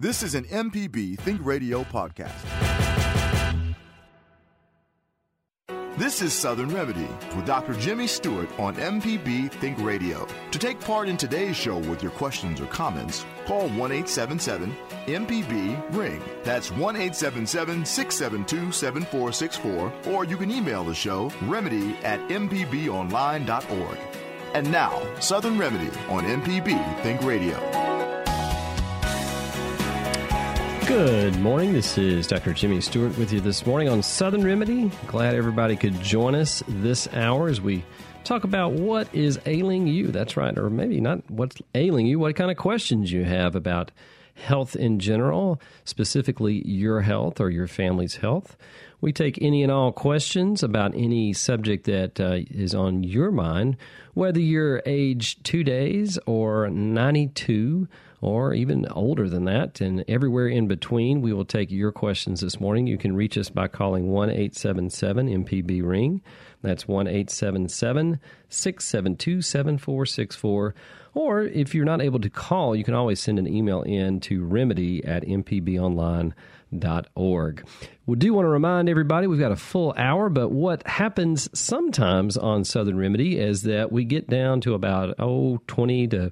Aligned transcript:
This 0.00 0.22
is 0.22 0.34
an 0.34 0.44
MPB 0.44 1.18
Think 1.18 1.44
Radio 1.44 1.84
podcast. 1.84 2.32
This 5.98 6.22
is 6.22 6.32
Southern 6.32 6.70
Remedy 6.70 7.06
with 7.36 7.44
Dr. 7.44 7.74
Jimmy 7.74 8.06
Stewart 8.06 8.48
on 8.58 8.76
MPB 8.76 9.50
Think 9.50 9.78
Radio. 9.78 10.26
To 10.52 10.58
take 10.58 10.80
part 10.80 11.10
in 11.10 11.18
today's 11.18 11.54
show 11.54 11.76
with 11.76 12.02
your 12.02 12.12
questions 12.12 12.62
or 12.62 12.66
comments, 12.68 13.26
call 13.44 13.68
1 13.68 13.92
877 13.92 14.74
MPB 15.04 15.94
Ring. 15.94 16.22
That's 16.44 16.70
1 16.70 16.96
877 16.96 17.84
672 17.84 18.72
7464, 18.72 19.92
or 20.14 20.24
you 20.24 20.38
can 20.38 20.50
email 20.50 20.82
the 20.82 20.94
show 20.94 21.30
remedy 21.42 21.94
at 22.04 22.20
mpbonline.org. 22.30 23.98
And 24.54 24.72
now, 24.72 25.20
Southern 25.20 25.58
Remedy 25.58 25.94
on 26.08 26.24
MPB 26.24 27.02
Think 27.02 27.20
Radio. 27.22 28.09
Good 30.86 31.38
morning. 31.38 31.72
This 31.72 31.96
is 31.96 32.26
Dr. 32.26 32.52
Jimmy 32.52 32.80
Stewart 32.80 33.16
with 33.16 33.32
you 33.32 33.40
this 33.40 33.64
morning 33.64 33.88
on 33.88 34.02
Southern 34.02 34.42
Remedy. 34.44 34.90
Glad 35.06 35.34
everybody 35.34 35.76
could 35.76 36.00
join 36.00 36.34
us 36.34 36.62
this 36.66 37.08
hour 37.12 37.48
as 37.48 37.60
we 37.60 37.84
talk 38.24 38.44
about 38.44 38.72
what 38.72 39.12
is 39.14 39.38
ailing 39.46 39.86
you. 39.86 40.08
That's 40.08 40.36
right, 40.36 40.56
or 40.58 40.68
maybe 40.68 41.00
not 41.00 41.30
what's 41.30 41.56
ailing 41.74 42.06
you, 42.06 42.18
what 42.18 42.34
kind 42.34 42.50
of 42.50 42.56
questions 42.56 43.12
you 43.12 43.24
have 43.24 43.54
about 43.54 43.92
health 44.34 44.74
in 44.74 44.98
general, 44.98 45.60
specifically 45.84 46.66
your 46.66 47.02
health 47.02 47.40
or 47.40 47.50
your 47.50 47.68
family's 47.68 48.16
health. 48.16 48.56
We 49.00 49.12
take 49.12 49.40
any 49.40 49.62
and 49.62 49.72
all 49.72 49.92
questions 49.92 50.62
about 50.62 50.94
any 50.94 51.32
subject 51.32 51.84
that 51.86 52.20
uh, 52.20 52.40
is 52.50 52.74
on 52.74 53.04
your 53.04 53.30
mind, 53.30 53.76
whether 54.14 54.40
you're 54.40 54.82
age 54.84 55.42
two 55.42 55.62
days 55.64 56.18
or 56.26 56.68
92 56.68 57.88
or 58.22 58.52
even 58.52 58.86
older 58.90 59.28
than 59.28 59.44
that, 59.46 59.80
and 59.80 60.04
everywhere 60.06 60.48
in 60.48 60.68
between. 60.68 61.22
We 61.22 61.32
will 61.32 61.44
take 61.44 61.70
your 61.70 61.92
questions 61.92 62.40
this 62.40 62.60
morning. 62.60 62.86
You 62.86 62.98
can 62.98 63.16
reach 63.16 63.38
us 63.38 63.48
by 63.48 63.68
calling 63.68 64.08
1 64.08 64.30
877 64.30 65.44
MPB 65.44 65.82
Ring. 65.82 66.20
That's 66.62 66.86
1 66.86 67.06
877 67.06 68.20
672 68.48 69.42
7464. 69.42 70.74
Or 71.14 71.42
if 71.42 71.74
you're 71.74 71.84
not 71.84 72.00
able 72.00 72.20
to 72.20 72.30
call, 72.30 72.76
you 72.76 72.84
can 72.84 72.94
always 72.94 73.20
send 73.20 73.38
an 73.38 73.48
email 73.48 73.82
in 73.82 74.20
to 74.20 74.44
remedy 74.44 75.04
at 75.04 75.24
mpbonline.org. 75.24 76.34
We 78.06 78.16
do 78.16 78.32
want 78.34 78.44
to 78.44 78.50
remind 78.50 78.88
everybody 78.88 79.26
we've 79.26 79.40
got 79.40 79.50
a 79.52 79.56
full 79.56 79.92
hour, 79.96 80.28
but 80.28 80.50
what 80.50 80.86
happens 80.86 81.48
sometimes 81.58 82.36
on 82.36 82.64
Southern 82.64 82.96
Remedy 82.96 83.38
is 83.38 83.62
that 83.62 83.90
we 83.90 84.04
get 84.04 84.28
down 84.28 84.60
to 84.62 84.74
about, 84.74 85.14
oh, 85.18 85.58
20 85.66 86.08
to 86.08 86.30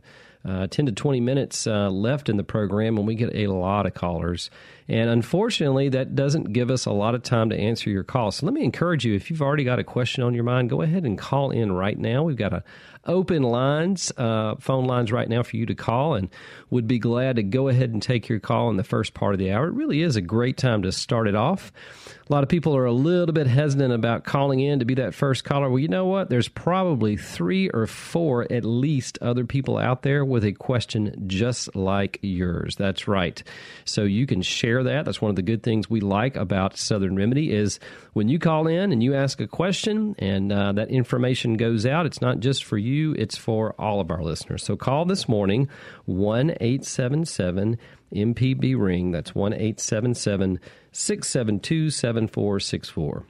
uh, 0.49 0.67
10 0.67 0.87
to 0.87 0.93
20 0.93 1.21
minutes 1.21 1.67
uh, 1.67 1.91
left 1.91 2.29
in 2.29 2.39
the 2.39 2.45
program, 2.45 2.97
and 2.97 3.07
we 3.07 3.15
get 3.15 3.35
a 3.35 3.49
lot 3.49 3.85
of 3.85 3.93
callers. 3.93 4.51
And 4.89 5.11
unfortunately, 5.11 5.91
that 5.91 6.15
doesn't 6.15 6.55
give 6.55 6.71
us 6.71 6.87
a 6.87 6.91
lot 6.91 7.15
of 7.15 7.23
time 7.23 7.51
to 7.51 7.57
answer 7.57 7.91
your 7.91 8.05
call. 8.05 8.31
So 8.31 8.47
let 8.47 8.55
me 8.55 8.65
encourage 8.65 9.05
you 9.05 9.15
if 9.15 9.31
you've 9.31 9.43
already 9.43 9.65
got 9.65 9.79
a 9.79 9.85
question 9.85 10.23
on 10.23 10.33
your 10.33 10.45
mind, 10.45 10.71
go 10.71 10.81
ahead 10.81 11.05
and 11.05 11.19
call 11.19 11.51
in 11.51 11.73
right 11.73 11.99
now. 11.99 12.23
We've 12.23 12.37
got 12.37 12.55
a 12.55 12.65
open 13.09 13.43
lines, 13.43 14.13
uh, 14.17 14.55
phone 14.61 14.85
lines 14.85 15.11
right 15.11 15.29
now 15.29 15.43
for 15.43 15.57
you 15.57 15.67
to 15.67 15.75
call, 15.75 16.15
and 16.15 16.29
would 16.71 16.87
be 16.87 16.99
glad 16.99 17.37
to 17.37 17.43
go 17.43 17.69
ahead 17.69 17.91
and 17.91 18.03
take 18.03 18.29
your 18.29 18.39
call 18.39 18.71
in 18.71 18.77
the 18.77 18.85
first 18.85 19.15
part 19.15 19.35
of 19.35 19.39
the 19.39 19.51
hour. 19.51 19.69
It 19.69 19.75
really 19.75 20.03
is 20.03 20.17
a 20.17 20.21
great 20.21 20.57
time 20.57 20.83
to 20.83 20.93
start 20.93 21.27
it 21.27 21.35
off. 21.35 21.73
A 22.29 22.33
lot 22.33 22.43
of 22.43 22.51
people 22.51 22.77
are 22.77 22.85
a 22.85 22.93
little 22.93 23.33
bit 23.33 23.47
hesitant 23.47 23.93
about 23.93 24.25
calling 24.25 24.61
in 24.61 24.81
to 24.81 24.85
be 24.85 24.95
that 24.95 25.15
first 25.15 25.45
caller. 25.45 25.71
Well, 25.71 25.79
you 25.79 25.89
know 25.89 26.05
what? 26.05 26.29
There's 26.29 26.49
probably 26.49 27.17
three 27.17 27.71
or 27.71 27.87
four 27.87 28.47
at 28.53 28.67
least 28.67 29.19
other 29.23 29.47
people 29.47 29.79
out 29.79 30.03
there 30.03 30.27
with 30.27 30.45
a 30.45 30.53
question 30.53 31.25
just 31.27 31.75
like 31.75 32.19
yours. 32.21 32.77
That's 32.77 33.09
right. 33.09 33.43
So 33.87 34.03
you 34.03 34.27
can 34.27 34.43
share 34.43 34.85
that. 34.85 35.07
That's 35.07 35.23
one 35.23 35.31
of 35.31 35.37
the 35.37 35.43
good 35.43 35.63
things 35.63 35.89
we 35.89 36.01
like 36.01 36.37
about 36.37 36.77
Southern 36.77 37.17
Remedy 37.17 37.51
is 37.51 37.81
when 38.13 38.29
you 38.29 38.39
call 38.39 38.67
in 38.67 38.93
and 38.93 39.03
you 39.03 39.15
ask 39.15 39.41
a 39.41 39.47
question 39.47 40.15
and 40.19 40.53
uh, 40.53 40.73
that 40.73 40.91
information 40.91 41.57
goes 41.57 41.87
out, 41.87 42.05
it's 42.05 42.21
not 42.21 42.41
just 42.41 42.65
for 42.65 42.77
you, 42.77 42.98
it's 43.19 43.37
for 43.37 43.75
all 43.79 44.01
of 44.01 44.11
our 44.11 44.23
listeners. 44.23 44.63
So 44.65 44.77
call 44.77 45.05
this 45.05 45.29
morning 45.29 45.69
1 46.07 46.51
877 46.61 47.79
MPB 48.15 48.79
Ring. 48.79 49.11
That's 49.11 49.35
1 49.35 49.53
877 49.53 50.61
672 50.93 51.91
7464. 51.91 53.25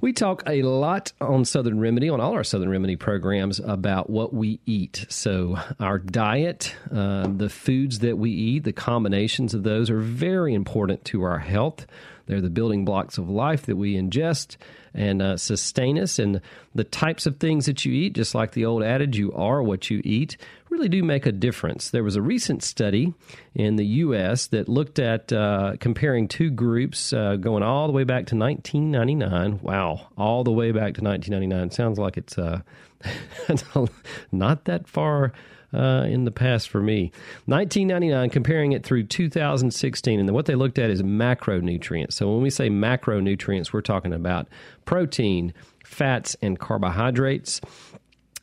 We 0.00 0.12
talk 0.12 0.42
a 0.46 0.62
lot 0.62 1.12
on 1.20 1.46
Southern 1.46 1.80
Remedy, 1.80 2.10
on 2.10 2.20
all 2.20 2.32
our 2.34 2.44
Southern 2.44 2.68
Remedy 2.68 2.94
programs, 2.94 3.58
about 3.58 4.10
what 4.10 4.34
we 4.34 4.60
eat. 4.66 5.06
So, 5.08 5.56
our 5.80 5.98
diet, 5.98 6.76
uh, 6.92 7.28
the 7.28 7.48
foods 7.48 8.00
that 8.00 8.18
we 8.18 8.30
eat, 8.30 8.64
the 8.64 8.72
combinations 8.74 9.54
of 9.54 9.62
those 9.62 9.88
are 9.88 10.00
very 10.00 10.52
important 10.52 11.06
to 11.06 11.22
our 11.22 11.38
health. 11.38 11.86
They're 12.26 12.42
the 12.42 12.50
building 12.50 12.84
blocks 12.84 13.16
of 13.16 13.30
life 13.30 13.64
that 13.64 13.76
we 13.76 13.94
ingest 13.94 14.58
and 14.94 15.20
uh, 15.20 15.36
sustain 15.36 15.98
us. 15.98 16.18
And 16.18 16.40
the 16.74 16.84
types 16.84 17.26
of 17.26 17.38
things 17.38 17.66
that 17.66 17.84
you 17.84 17.92
eat, 17.92 18.14
just 18.14 18.34
like 18.34 18.52
the 18.52 18.64
old 18.64 18.82
adage, 18.82 19.16
you 19.16 19.32
are 19.32 19.62
what 19.62 19.90
you 19.90 20.00
eat, 20.04 20.36
really 20.70 20.88
do 20.88 21.02
make 21.02 21.26
a 21.26 21.32
difference. 21.32 21.90
There 21.90 22.04
was 22.04 22.16
a 22.16 22.22
recent 22.22 22.62
study 22.62 23.14
in 23.54 23.76
the 23.76 23.86
U.S. 23.86 24.46
that 24.48 24.68
looked 24.68 24.98
at 24.98 25.32
uh, 25.32 25.76
comparing 25.80 26.28
two 26.28 26.50
groups 26.50 27.12
uh, 27.12 27.36
going 27.36 27.62
all 27.62 27.86
the 27.86 27.92
way 27.92 28.04
back 28.04 28.26
to 28.26 28.36
1999. 28.36 29.60
Wow, 29.62 30.08
all 30.16 30.44
the 30.44 30.52
way 30.52 30.72
back 30.72 30.94
to 30.94 31.02
1999. 31.02 31.70
Sounds 31.70 31.98
like 31.98 32.16
it's 32.16 32.38
uh, 32.38 32.60
not 34.32 34.64
that 34.64 34.88
far 34.88 35.32
uh, 35.74 36.04
in 36.04 36.24
the 36.24 36.30
past 36.30 36.68
for 36.68 36.80
me. 36.80 37.12
1999, 37.46 38.30
comparing 38.30 38.72
it 38.72 38.84
through 38.84 39.04
2016, 39.04 40.20
and 40.20 40.30
what 40.30 40.46
they 40.46 40.54
looked 40.54 40.78
at 40.78 40.90
is 40.90 41.02
macronutrients. 41.02 42.12
So 42.12 42.32
when 42.32 42.42
we 42.42 42.50
say 42.50 42.70
macronutrients, 42.70 43.72
we're 43.72 43.80
talking 43.80 44.12
about 44.12 44.48
protein, 44.84 45.52
fats, 45.84 46.36
and 46.40 46.58
carbohydrates 46.58 47.60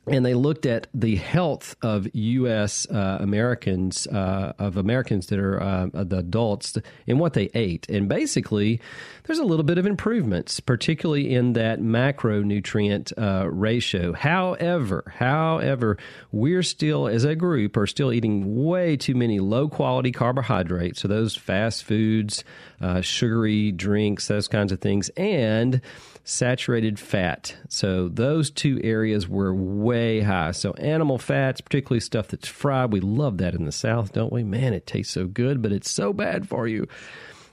and 0.07 0.25
they 0.25 0.34
looked 0.34 0.66
at 0.66 0.88
the 0.94 1.16
health 1.16 1.75
of 1.84 2.07
U.S. 2.13 2.88
Uh, 2.89 3.17
Americans, 3.19 4.07
uh, 4.07 4.53
of 4.57 4.75
Americans 4.75 5.28
that 5.28 5.38
are 5.38 5.62
uh, 5.62 5.88
the 5.94 6.17
adults, 6.17 6.78
and 7.07 7.19
what 7.19 7.34
they 7.34 7.50
ate. 7.53 7.88
And 7.88 8.09
basically, 8.09 8.81
there's 9.25 9.38
a 9.38 9.44
little 9.44 9.63
bit 9.63 9.78
of 9.78 9.85
improvements, 9.85 10.59
particularly 10.59 11.34
in 11.34 11.53
that 11.53 11.79
macronutrient 11.79 13.13
uh, 13.16 13.47
ratio. 13.50 14.13
However, 14.13 15.13
however, 15.17 15.97
we're 16.31 16.63
still, 16.63 17.07
as 17.07 17.23
a 17.23 17.35
group, 17.35 17.78
are 17.78 17.88
still 17.88 18.12
eating 18.12 18.63
way 18.66 18.97
too 18.97 19.13
many 19.13 19.39
low 19.39 19.69
quality 19.69 20.12
carbohydrates. 20.12 21.01
So 21.01 21.07
those 21.07 21.35
fast 21.35 21.83
foods, 21.83 22.44
uh, 22.81 23.01
sugary 23.01 23.72
drinks, 23.72 24.28
those 24.28 24.47
kinds 24.47 24.72
of 24.72 24.81
things, 24.81 25.09
and 25.09 25.79
saturated 26.23 26.99
fat. 26.99 27.55
So 27.67 28.07
those 28.07 28.49
two 28.49 28.79
areas 28.83 29.27
were 29.27 29.53
way 29.53 30.21
high. 30.21 30.51
So 30.51 30.73
animal 30.73 31.17
fats, 31.17 31.61
particularly 31.61 31.99
stuff 31.99 32.27
that's 32.27 32.47
fried, 32.47 32.91
we 32.91 32.99
love 32.99 33.37
that 33.39 33.55
in 33.55 33.65
the 33.65 33.71
South, 33.71 34.13
don't 34.13 34.31
we? 34.31 34.43
Man, 34.43 34.73
it 34.73 34.85
tastes 34.85 35.13
so 35.13 35.27
good, 35.27 35.61
but 35.61 35.71
it's 35.71 35.89
so 35.89 36.13
bad 36.13 36.47
for 36.47 36.68
you. 36.68 36.88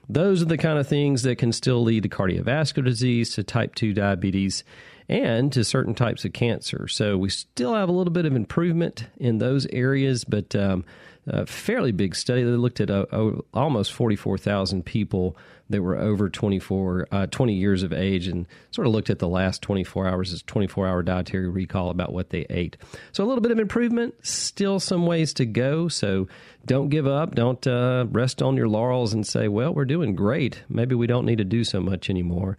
Those 0.09 0.41
are 0.43 0.47
the 0.47 0.59
kind 0.59 0.79
of 0.79 0.88
things 0.88 1.23
that 1.23 1.37
can 1.37 1.53
still 1.53 1.82
lead 1.82 2.03
to 2.05 2.09
cardiovascular 2.09 2.85
disease, 2.85 3.35
to 3.35 3.43
type 3.43 3.75
2 3.75 3.93
diabetes, 3.93 4.65
and 5.09 5.53
to 5.53 5.64
certain 5.64 5.94
types 5.94 6.25
of 6.25 6.32
cancer. 6.32 6.88
So 6.88 7.17
we 7.17 7.29
still 7.29 7.75
have 7.75 7.88
a 7.88 7.93
little 7.93 8.12
bit 8.12 8.26
of 8.26 8.35
improvement 8.35 9.06
in 9.19 9.38
those 9.38 9.67
areas, 9.67 10.25
but 10.25 10.55
um, 10.56 10.85
a 11.26 11.47
fairly 11.47 11.93
big 11.93 12.14
study. 12.14 12.43
They 12.43 12.50
looked 12.50 12.81
at 12.81 12.91
uh, 12.91 13.05
almost 13.53 13.93
44,000 13.93 14.85
people 14.85 15.37
that 15.70 15.82
were 15.82 15.97
over 15.97 16.31
24, 16.31 17.09
uh, 17.12 17.26
20 17.26 17.53
years 17.55 17.82
of 17.82 17.93
age 17.93 18.26
and 18.26 18.47
sort 18.70 18.87
of 18.87 18.93
looked 18.93 19.11
at 19.11 19.19
the 19.19 19.29
last 19.29 19.61
24 19.62 20.06
hours 20.09 20.32
as 20.32 20.43
24 20.43 20.87
hour 20.87 21.03
dietary 21.03 21.49
recall 21.49 21.91
about 21.91 22.12
what 22.12 22.31
they 22.31 22.47
ate. 22.49 22.76
So 23.12 23.23
a 23.23 23.26
little 23.26 23.43
bit 23.43 23.53
of 23.53 23.59
improvement, 23.59 24.15
still 24.23 24.81
some 24.81 25.05
ways 25.06 25.35
to 25.35 25.44
go. 25.44 25.88
So 25.88 26.26
don't 26.65 26.88
give 26.88 27.06
up. 27.06 27.35
Don't 27.35 27.67
uh, 27.67 28.06
rest 28.11 28.41
on 28.43 28.56
your 28.56 28.69
laurels 28.69 29.12
and 29.12 29.26
say, 29.26 29.49
well, 29.49 29.75
we're 29.75 29.85
doing 29.85 30.15
great. 30.15 30.62
Maybe 30.69 30.94
we 30.94 31.06
don't 31.06 31.26
need 31.26 31.38
to 31.38 31.44
do 31.44 31.65
so 31.65 31.81
much 31.81 32.09
anymore. 32.09 32.56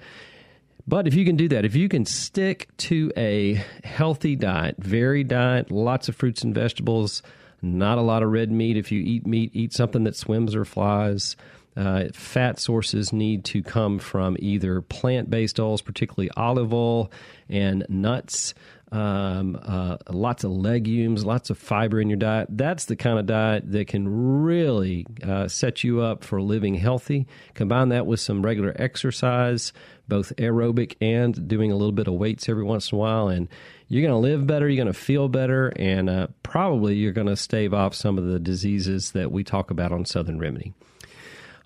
But 0.87 1.07
if 1.07 1.13
you 1.13 1.23
can 1.23 1.35
do 1.35 1.47
that, 1.49 1.65
if 1.65 1.75
you 1.75 1.87
can 1.87 2.05
stick 2.05 2.67
to 2.77 3.11
a 3.15 3.63
healthy 3.83 4.35
diet, 4.35 4.75
varied 4.79 5.27
diet, 5.27 5.71
lots 5.71 6.09
of 6.09 6.15
fruits 6.15 6.43
and 6.43 6.53
vegetables, 6.55 7.21
Not 7.61 7.97
a 7.97 8.01
lot 8.01 8.23
of 8.23 8.31
red 8.31 8.51
meat. 8.51 8.77
If 8.77 8.91
you 8.91 9.01
eat 9.01 9.27
meat, 9.27 9.51
eat 9.53 9.73
something 9.73 10.05
that 10.05 10.15
swims 10.15 10.55
or 10.55 10.65
flies. 10.65 11.35
Uh, 11.79 12.09
fat 12.13 12.59
sources 12.59 13.13
need 13.13 13.45
to 13.45 13.63
come 13.63 13.99
from 13.99 14.35
either 14.39 14.81
plant 14.81 15.29
based 15.29 15.59
oils, 15.59 15.81
particularly 15.81 16.29
olive 16.35 16.73
oil, 16.73 17.09
and 17.47 17.85
nuts 17.87 18.53
um, 18.91 19.59
uh, 19.61 19.97
lots 20.09 20.43
of 20.43 20.51
legumes, 20.51 21.23
lots 21.23 21.49
of 21.49 21.57
fiber 21.57 22.01
in 22.01 22.09
your 22.09 22.17
diet. 22.17 22.47
That's 22.49 22.85
the 22.85 22.95
kind 22.95 23.19
of 23.19 23.25
diet 23.27 23.71
that 23.71 23.87
can 23.87 24.43
really 24.43 25.05
uh, 25.23 25.47
set 25.47 25.83
you 25.83 26.01
up 26.01 26.23
for 26.23 26.41
living 26.41 26.75
healthy. 26.75 27.27
Combine 27.53 27.89
that 27.89 28.07
with 28.07 28.19
some 28.19 28.41
regular 28.41 28.73
exercise, 28.75 29.73
both 30.07 30.35
aerobic 30.37 30.95
and 31.01 31.47
doing 31.47 31.71
a 31.71 31.75
little 31.75 31.91
bit 31.91 32.07
of 32.07 32.15
weights 32.15 32.49
every 32.49 32.63
once 32.63 32.91
in 32.91 32.97
a 32.97 32.99
while, 32.99 33.27
and 33.27 33.47
you're 33.87 34.01
going 34.01 34.11
to 34.11 34.17
live 34.17 34.47
better, 34.47 34.67
you're 34.67 34.83
going 34.83 34.93
to 34.93 34.99
feel 34.99 35.27
better, 35.27 35.71
and 35.75 36.09
uh, 36.09 36.27
probably 36.41 36.95
you're 36.95 37.11
going 37.11 37.27
to 37.27 37.35
stave 37.35 37.73
off 37.73 37.93
some 37.93 38.17
of 38.17 38.25
the 38.25 38.39
diseases 38.39 39.11
that 39.11 39.31
we 39.31 39.43
talk 39.43 39.69
about 39.71 39.91
on 39.91 40.05
Southern 40.05 40.39
Remedy. 40.39 40.73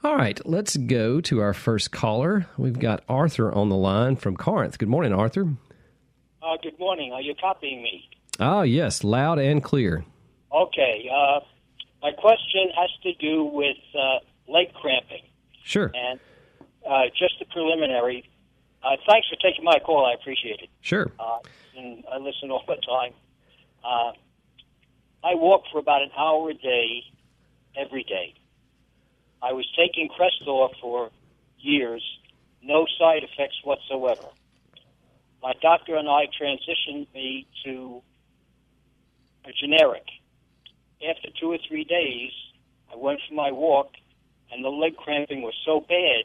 All 0.03 0.17
right, 0.17 0.37
let's 0.45 0.75
go 0.75 1.21
to 1.21 1.39
our 1.39 1.53
first 1.53 1.91
caller. 1.91 2.45
We've 2.57 2.77
got 2.77 3.03
Arthur 3.07 3.49
on 3.53 3.69
the 3.69 3.77
line 3.77 4.17
from 4.17 4.35
Corinth. 4.35 4.77
Good 4.77 4.89
morning, 4.89 5.13
Arthur. 5.13 5.47
Uh, 6.41 6.57
good 6.61 6.77
morning. 6.77 7.13
Are 7.13 7.21
you 7.21 7.33
copying 7.39 7.81
me? 7.81 8.09
Oh, 8.37 8.63
yes, 8.63 9.05
loud 9.05 9.39
and 9.39 9.63
clear. 9.63 10.03
Okay. 10.51 11.09
Uh, 11.09 11.39
my 12.01 12.11
question 12.11 12.69
has 12.75 12.89
to 13.03 13.13
do 13.13 13.45
with 13.45 13.77
uh, 13.97 14.19
leg 14.51 14.73
cramping. 14.73 15.23
Sure. 15.63 15.89
And 15.95 16.19
uh, 16.85 17.03
just 17.17 17.35
a 17.41 17.45
preliminary. 17.45 18.29
Uh, 18.83 18.97
thanks 19.07 19.29
for 19.29 19.37
taking 19.37 19.63
my 19.63 19.79
call. 19.79 20.05
I 20.05 20.15
appreciate 20.19 20.59
it. 20.61 20.69
Sure. 20.81 21.09
Uh, 21.17 21.37
and 21.77 22.03
I 22.11 22.17
listen 22.17 22.51
all 22.51 22.63
the 22.67 22.75
time. 22.75 23.13
Uh, 23.85 24.11
I 25.23 25.35
walk 25.35 25.63
for 25.71 25.79
about 25.79 26.01
an 26.01 26.11
hour 26.17 26.49
a 26.49 26.53
day, 26.53 27.03
every 27.77 28.03
day. 28.03 28.33
I 29.43 29.53
was 29.53 29.67
taking 29.77 30.09
Crestor 30.09 30.69
for 30.81 31.11
years, 31.59 32.03
no 32.63 32.85
side 32.97 33.23
effects 33.23 33.57
whatsoever 33.63 34.29
my 35.43 35.53
doctor 35.61 35.97
and 35.97 36.07
I 36.07 36.27
transitioned 36.41 37.07
me 37.13 37.45
to 37.65 38.01
a 39.45 39.51
generic. 39.51 40.05
After 41.07 41.27
two 41.39 41.51
or 41.51 41.57
three 41.67 41.83
days, 41.83 42.31
I 42.91 42.95
went 42.95 43.19
for 43.27 43.35
my 43.35 43.51
walk, 43.51 43.91
and 44.51 44.63
the 44.63 44.69
leg 44.69 44.95
cramping 44.95 45.41
was 45.41 45.53
so 45.65 45.81
bad 45.81 46.23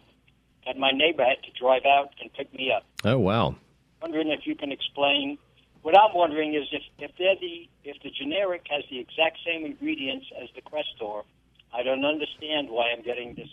that 0.65 0.79
my 0.79 0.93
neighbor 0.93 1.25
had 1.25 1.43
to 1.43 1.59
drive 1.59 1.83
out 1.85 2.11
and 2.21 2.33
pick 2.33 2.55
me 2.55 2.71
up. 2.75 2.85
Oh 3.05 3.19
wow! 3.19 3.57
Wondering 4.01 4.29
if 4.31 4.47
you 4.47 4.55
can 4.55 4.71
explain. 4.71 5.39
What 5.83 5.99
I'm 5.99 6.15
wondering 6.15 6.55
is 6.55 6.69
if 6.71 6.83
if 6.99 7.11
they're 7.19 7.35
the 7.41 7.69
if 7.83 8.01
the 8.05 8.11
generic 8.11 8.67
has 8.71 8.85
the 8.89 9.01
exact 9.01 9.39
same 9.45 9.67
ingredients 9.67 10.27
as 10.41 10.49
the 10.55 10.63
Crestor, 10.63 11.25
I 11.73 11.83
don't 11.83 12.05
understand 12.05 12.71
why 12.71 12.91
I'm 12.97 13.03
getting 13.03 13.35
this 13.35 13.49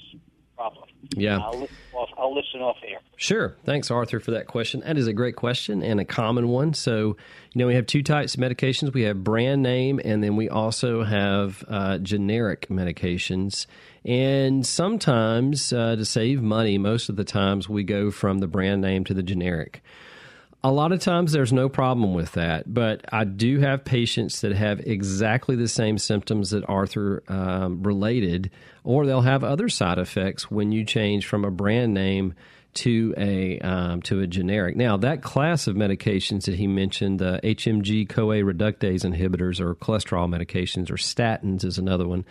problem. 0.55 0.87
Yeah. 1.15 1.39
I'll 1.39 1.59
listen, 1.59 1.75
off, 1.93 2.09
I'll 2.17 2.33
listen 2.33 2.61
off 2.61 2.77
air. 2.87 2.99
Sure. 3.17 3.55
Thanks, 3.65 3.91
Arthur, 3.91 4.19
for 4.19 4.31
that 4.31 4.47
question. 4.47 4.81
That 4.81 4.97
is 4.97 5.07
a 5.07 5.13
great 5.13 5.35
question 5.35 5.83
and 5.83 5.99
a 5.99 6.05
common 6.05 6.47
one. 6.47 6.73
So, 6.73 7.17
you 7.53 7.59
know, 7.59 7.67
we 7.67 7.75
have 7.75 7.85
two 7.85 8.03
types 8.03 8.35
of 8.35 8.41
medications. 8.41 8.93
We 8.93 9.03
have 9.03 9.23
brand 9.23 9.61
name, 9.61 9.99
and 10.03 10.23
then 10.23 10.35
we 10.35 10.49
also 10.49 11.03
have 11.03 11.63
uh, 11.67 11.97
generic 11.99 12.67
medications. 12.69 13.65
And 14.03 14.65
sometimes, 14.65 15.73
uh, 15.73 15.95
to 15.95 16.05
save 16.05 16.41
money, 16.41 16.77
most 16.77 17.09
of 17.09 17.15
the 17.15 17.23
times 17.23 17.67
we 17.67 17.83
go 17.83 18.11
from 18.11 18.39
the 18.39 18.47
brand 18.47 18.81
name 18.81 19.03
to 19.05 19.13
the 19.13 19.23
generic. 19.23 19.81
A 20.65 20.71
lot 20.71 20.91
of 20.91 20.99
times 20.99 21.31
there's 21.31 21.53
no 21.53 21.69
problem 21.69 22.15
with 22.15 22.31
that, 22.31 22.73
but 22.73 23.05
I 23.13 23.23
do 23.23 23.59
have 23.59 23.85
patients 23.85 24.41
that 24.41 24.51
have 24.53 24.79
exactly 24.79 25.55
the 25.55 25.67
same 25.67 25.99
symptoms 25.99 26.49
that 26.49 26.67
Arthur 26.67 27.21
um, 27.27 27.83
related, 27.83 28.49
or 28.83 29.05
they'll 29.05 29.21
have 29.21 29.43
other 29.43 29.69
side 29.69 29.99
effects 29.99 30.49
when 30.49 30.71
you 30.71 30.83
change 30.83 31.27
from 31.27 31.45
a 31.45 31.51
brand 31.51 31.93
name 31.93 32.33
to 32.73 33.13
a 33.15 33.59
um, 33.59 34.01
to 34.01 34.21
a 34.21 34.25
generic. 34.25 34.75
Now 34.75 34.97
that 34.97 35.21
class 35.21 35.67
of 35.67 35.75
medications 35.75 36.45
that 36.45 36.55
he 36.55 36.65
mentioned, 36.65 37.19
the 37.19 37.39
HMG 37.43 38.09
CoA 38.09 38.37
reductase 38.37 39.05
inhibitors 39.05 39.59
or 39.59 39.75
cholesterol 39.75 40.27
medications 40.27 40.89
or 40.89 40.95
statins 40.95 41.63
is 41.63 41.77
another 41.77 42.07
one. 42.07 42.25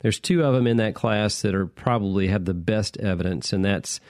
There's 0.00 0.20
two 0.20 0.44
of 0.44 0.52
them 0.52 0.66
in 0.66 0.76
that 0.76 0.94
class 0.94 1.40
that 1.40 1.54
are 1.54 1.66
probably 1.66 2.28
have 2.28 2.44
the 2.44 2.52
best 2.52 2.98
evidence, 2.98 3.54
and 3.54 3.64
that's 3.64 4.00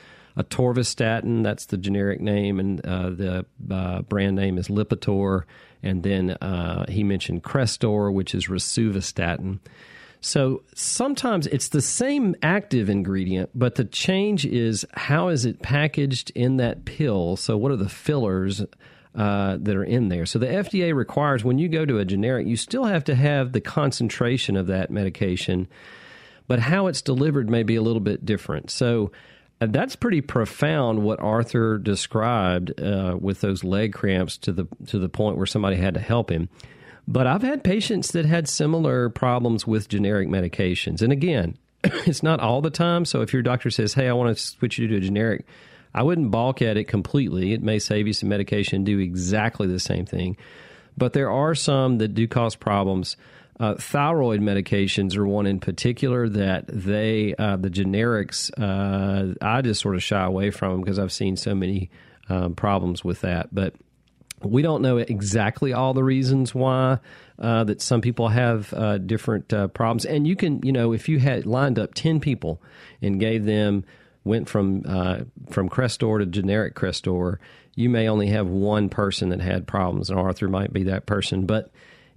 atorvastatin, 0.42 1.42
that's 1.42 1.66
the 1.66 1.76
generic 1.76 2.20
name, 2.20 2.58
and 2.60 2.84
uh, 2.84 3.10
the 3.10 3.46
uh, 3.70 4.02
brand 4.02 4.36
name 4.36 4.58
is 4.58 4.68
Lipitor. 4.68 5.44
And 5.82 6.02
then 6.02 6.30
uh, 6.30 6.86
he 6.88 7.02
mentioned 7.02 7.42
Crestor, 7.42 8.12
which 8.12 8.34
is 8.34 8.48
rosuvastatin. 8.48 9.60
So 10.20 10.62
sometimes 10.74 11.46
it's 11.46 11.68
the 11.68 11.80
same 11.80 12.36
active 12.42 12.90
ingredient, 12.90 13.50
but 13.54 13.76
the 13.76 13.84
change 13.84 14.44
is 14.44 14.84
how 14.92 15.28
is 15.28 15.46
it 15.46 15.62
packaged 15.62 16.30
in 16.34 16.58
that 16.58 16.84
pill? 16.84 17.36
So 17.36 17.56
what 17.56 17.72
are 17.72 17.76
the 17.76 17.88
fillers 17.88 18.60
uh, 19.14 19.56
that 19.60 19.74
are 19.74 19.84
in 19.84 20.08
there? 20.08 20.26
So 20.26 20.38
the 20.38 20.46
FDA 20.46 20.94
requires 20.94 21.42
when 21.42 21.58
you 21.58 21.68
go 21.68 21.86
to 21.86 21.98
a 21.98 22.04
generic, 22.04 22.46
you 22.46 22.56
still 22.56 22.84
have 22.84 23.04
to 23.04 23.14
have 23.14 23.52
the 23.52 23.62
concentration 23.62 24.56
of 24.56 24.66
that 24.66 24.90
medication, 24.90 25.68
but 26.46 26.58
how 26.58 26.86
it's 26.86 27.00
delivered 27.00 27.48
may 27.48 27.62
be 27.62 27.76
a 27.76 27.82
little 27.82 28.00
bit 28.00 28.26
different. 28.26 28.70
So 28.70 29.12
that's 29.60 29.94
pretty 29.94 30.22
profound 30.22 31.02
what 31.02 31.20
Arthur 31.20 31.78
described 31.78 32.80
uh, 32.80 33.16
with 33.20 33.40
those 33.40 33.62
leg 33.62 33.92
cramps 33.92 34.38
to 34.38 34.52
the 34.52 34.66
to 34.86 34.98
the 34.98 35.08
point 35.08 35.36
where 35.36 35.46
somebody 35.46 35.76
had 35.76 35.94
to 35.94 36.00
help 36.00 36.30
him. 36.30 36.48
But 37.06 37.26
I've 37.26 37.42
had 37.42 37.62
patients 37.62 38.12
that 38.12 38.24
had 38.24 38.48
similar 38.48 39.10
problems 39.10 39.66
with 39.66 39.88
generic 39.88 40.28
medications. 40.28 41.02
And 41.02 41.12
again, 41.12 41.58
it's 41.84 42.22
not 42.22 42.40
all 42.40 42.62
the 42.62 42.70
time. 42.70 43.04
So 43.04 43.20
if 43.20 43.32
your 43.32 43.42
doctor 43.42 43.70
says, 43.70 43.94
"Hey, 43.94 44.08
I 44.08 44.12
want 44.14 44.36
to 44.36 44.42
switch 44.42 44.78
you 44.78 44.88
to 44.88 44.96
a 44.96 45.00
generic," 45.00 45.44
I 45.94 46.02
wouldn't 46.02 46.30
balk 46.30 46.62
at 46.62 46.76
it 46.76 46.84
completely. 46.84 47.52
It 47.52 47.62
may 47.62 47.78
save 47.78 48.06
you 48.06 48.12
some 48.12 48.28
medication, 48.28 48.84
do 48.84 48.98
exactly 48.98 49.66
the 49.66 49.80
same 49.80 50.06
thing. 50.06 50.36
But 50.96 51.12
there 51.12 51.30
are 51.30 51.54
some 51.54 51.98
that 51.98 52.14
do 52.14 52.26
cause 52.28 52.54
problems. 52.56 53.16
Uh, 53.60 53.74
thyroid 53.74 54.40
medications 54.40 55.14
are 55.18 55.26
one 55.26 55.46
in 55.46 55.60
particular 55.60 56.30
that 56.30 56.64
they, 56.66 57.34
uh, 57.38 57.58
the 57.58 57.68
generics, 57.68 58.50
uh, 58.58 59.34
I 59.42 59.60
just 59.60 59.82
sort 59.82 59.96
of 59.96 60.02
shy 60.02 60.24
away 60.24 60.50
from 60.50 60.80
because 60.80 60.98
I've 60.98 61.12
seen 61.12 61.36
so 61.36 61.54
many 61.54 61.90
um, 62.30 62.54
problems 62.54 63.04
with 63.04 63.20
that. 63.20 63.54
But 63.54 63.74
we 64.42 64.62
don't 64.62 64.80
know 64.80 64.96
exactly 64.96 65.74
all 65.74 65.92
the 65.92 66.02
reasons 66.02 66.54
why 66.54 67.00
uh, 67.38 67.64
that 67.64 67.82
some 67.82 68.00
people 68.00 68.28
have 68.28 68.72
uh, 68.72 68.96
different 68.96 69.52
uh, 69.52 69.68
problems. 69.68 70.06
And 70.06 70.26
you 70.26 70.36
can, 70.36 70.62
you 70.64 70.72
know, 70.72 70.94
if 70.94 71.06
you 71.06 71.18
had 71.18 71.44
lined 71.44 71.78
up 71.78 71.92
10 71.92 72.18
people 72.18 72.62
and 73.02 73.20
gave 73.20 73.44
them, 73.44 73.84
went 74.24 74.48
from, 74.48 74.84
from 75.50 75.68
Crestor 75.68 76.20
to 76.20 76.24
generic 76.24 76.74
Crestor, 76.74 77.36
you 77.74 77.90
may 77.90 78.08
only 78.08 78.28
have 78.28 78.48
one 78.48 78.88
person 78.88 79.28
that 79.28 79.42
had 79.42 79.66
problems, 79.66 80.08
and 80.08 80.18
Arthur 80.18 80.48
might 80.48 80.72
be 80.72 80.84
that 80.84 81.04
person. 81.04 81.44
But 81.44 81.70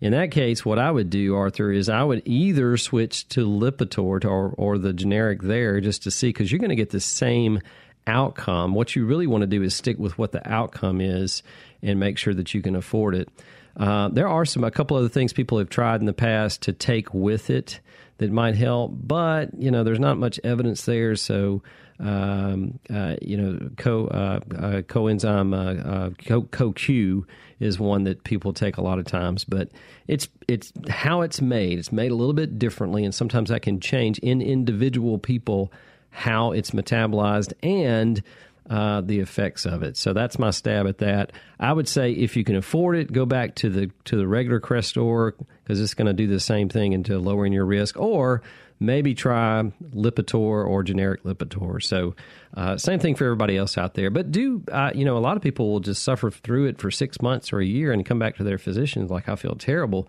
in 0.03 0.11
that 0.11 0.31
case, 0.31 0.65
what 0.65 0.79
I 0.79 0.91
would 0.91 1.09
do, 1.09 1.33
Arthur, 1.33 1.71
is 1.71 1.87
I 1.87 2.03
would 2.03 2.23
either 2.25 2.75
switch 2.75 3.25
to 3.29 3.47
Lipitor 3.47 4.19
to, 4.19 4.27
or, 4.27 4.49
or 4.57 4.77
the 4.77 4.91
generic 4.91 5.41
there 5.41 5.79
just 5.79 6.03
to 6.03 6.11
see, 6.11 6.27
because 6.27 6.51
you're 6.51 6.59
going 6.59 6.71
to 6.71 6.75
get 6.75 6.89
the 6.89 6.99
same 6.99 7.61
outcome. 8.05 8.73
What 8.73 8.97
you 8.97 9.05
really 9.05 9.27
want 9.27 9.43
to 9.43 9.47
do 9.47 9.63
is 9.63 9.73
stick 9.73 9.97
with 9.97 10.17
what 10.17 10.33
the 10.33 10.45
outcome 10.45 10.99
is 10.99 11.41
and 11.81 12.01
make 12.01 12.17
sure 12.17 12.33
that 12.33 12.53
you 12.53 12.61
can 12.61 12.75
afford 12.75 13.15
it. 13.15 13.29
Uh, 13.77 14.09
there 14.09 14.27
are 14.27 14.43
some 14.43 14.65
a 14.65 14.71
couple 14.71 14.97
other 14.97 15.07
things 15.07 15.31
people 15.31 15.57
have 15.57 15.69
tried 15.69 16.01
in 16.01 16.05
the 16.05 16.11
past 16.11 16.63
to 16.63 16.73
take 16.73 17.13
with 17.13 17.49
it 17.49 17.79
that 18.17 18.29
might 18.29 18.55
help, 18.55 18.91
but 18.93 19.53
you 19.57 19.71
know 19.71 19.85
there's 19.85 20.01
not 20.01 20.17
much 20.17 20.37
evidence 20.43 20.83
there. 20.83 21.15
So 21.15 21.63
um, 22.03 22.79
uh, 22.93 23.15
you 23.21 23.37
know 23.37 23.69
co 23.77 24.07
uh, 24.07 24.39
uh 24.51 24.81
coenzyme 24.81 25.53
uh, 25.53 25.89
uh, 25.89 26.09
co 26.25 26.41
CoQ 26.43 27.25
is 27.59 27.79
one 27.79 28.03
that 28.03 28.23
people 28.23 28.51
take 28.51 28.77
a 28.77 28.81
lot 28.81 28.99
of 28.99 29.05
times, 29.05 29.45
but 29.45 29.69
it's 30.07 30.27
it's 30.47 30.73
how 30.89 31.21
it's 31.21 31.41
made. 31.41 31.79
It's 31.79 31.91
made 31.91 32.11
a 32.11 32.15
little 32.15 32.33
bit 32.33 32.59
differently, 32.59 33.05
and 33.05 33.15
sometimes 33.15 33.49
that 33.49 33.61
can 33.61 33.79
change 33.79 34.19
in 34.19 34.41
individual 34.41 35.17
people 35.17 35.71
how 36.09 36.51
it's 36.51 36.71
metabolized 36.71 37.53
and 37.63 38.21
uh, 38.69 39.01
the 39.01 39.19
effects 39.19 39.65
of 39.65 39.81
it. 39.83 39.97
So 39.97 40.13
that's 40.13 40.37
my 40.37 40.51
stab 40.51 40.87
at 40.87 40.99
that. 40.99 41.31
I 41.59 41.73
would 41.73 41.87
say 41.87 42.11
if 42.11 42.35
you 42.35 42.43
can 42.43 42.55
afford 42.55 42.97
it, 42.97 43.11
go 43.11 43.25
back 43.25 43.55
to 43.55 43.69
the 43.69 43.91
to 44.05 44.17
the 44.17 44.27
regular 44.27 44.59
Crestor 44.59 45.33
because 45.63 45.79
it's 45.79 45.93
going 45.93 46.07
to 46.07 46.13
do 46.13 46.27
the 46.27 46.39
same 46.39 46.69
thing 46.69 46.93
into 46.93 47.17
lowering 47.17 47.53
your 47.53 47.65
risk, 47.65 47.97
or 47.97 48.41
maybe 48.79 49.13
try 49.13 49.71
Lipitor 49.93 50.65
or 50.67 50.83
generic 50.83 51.23
Lipitor. 51.23 51.81
So, 51.81 52.15
uh, 52.55 52.77
same 52.77 52.99
thing 52.99 53.15
for 53.15 53.25
everybody 53.25 53.57
else 53.57 53.77
out 53.77 53.93
there. 53.93 54.09
But 54.09 54.31
do, 54.31 54.63
uh, 54.71 54.91
you 54.93 55.05
know, 55.05 55.17
a 55.17 55.19
lot 55.19 55.37
of 55.37 55.43
people 55.43 55.71
will 55.71 55.79
just 55.79 56.03
suffer 56.03 56.29
through 56.29 56.65
it 56.65 56.79
for 56.79 56.91
six 56.91 57.21
months 57.21 57.53
or 57.53 57.59
a 57.59 57.65
year 57.65 57.91
and 57.91 58.05
come 58.05 58.19
back 58.19 58.37
to 58.37 58.43
their 58.43 58.57
physicians 58.57 59.09
like, 59.09 59.29
I 59.29 59.35
feel 59.35 59.55
terrible. 59.55 60.07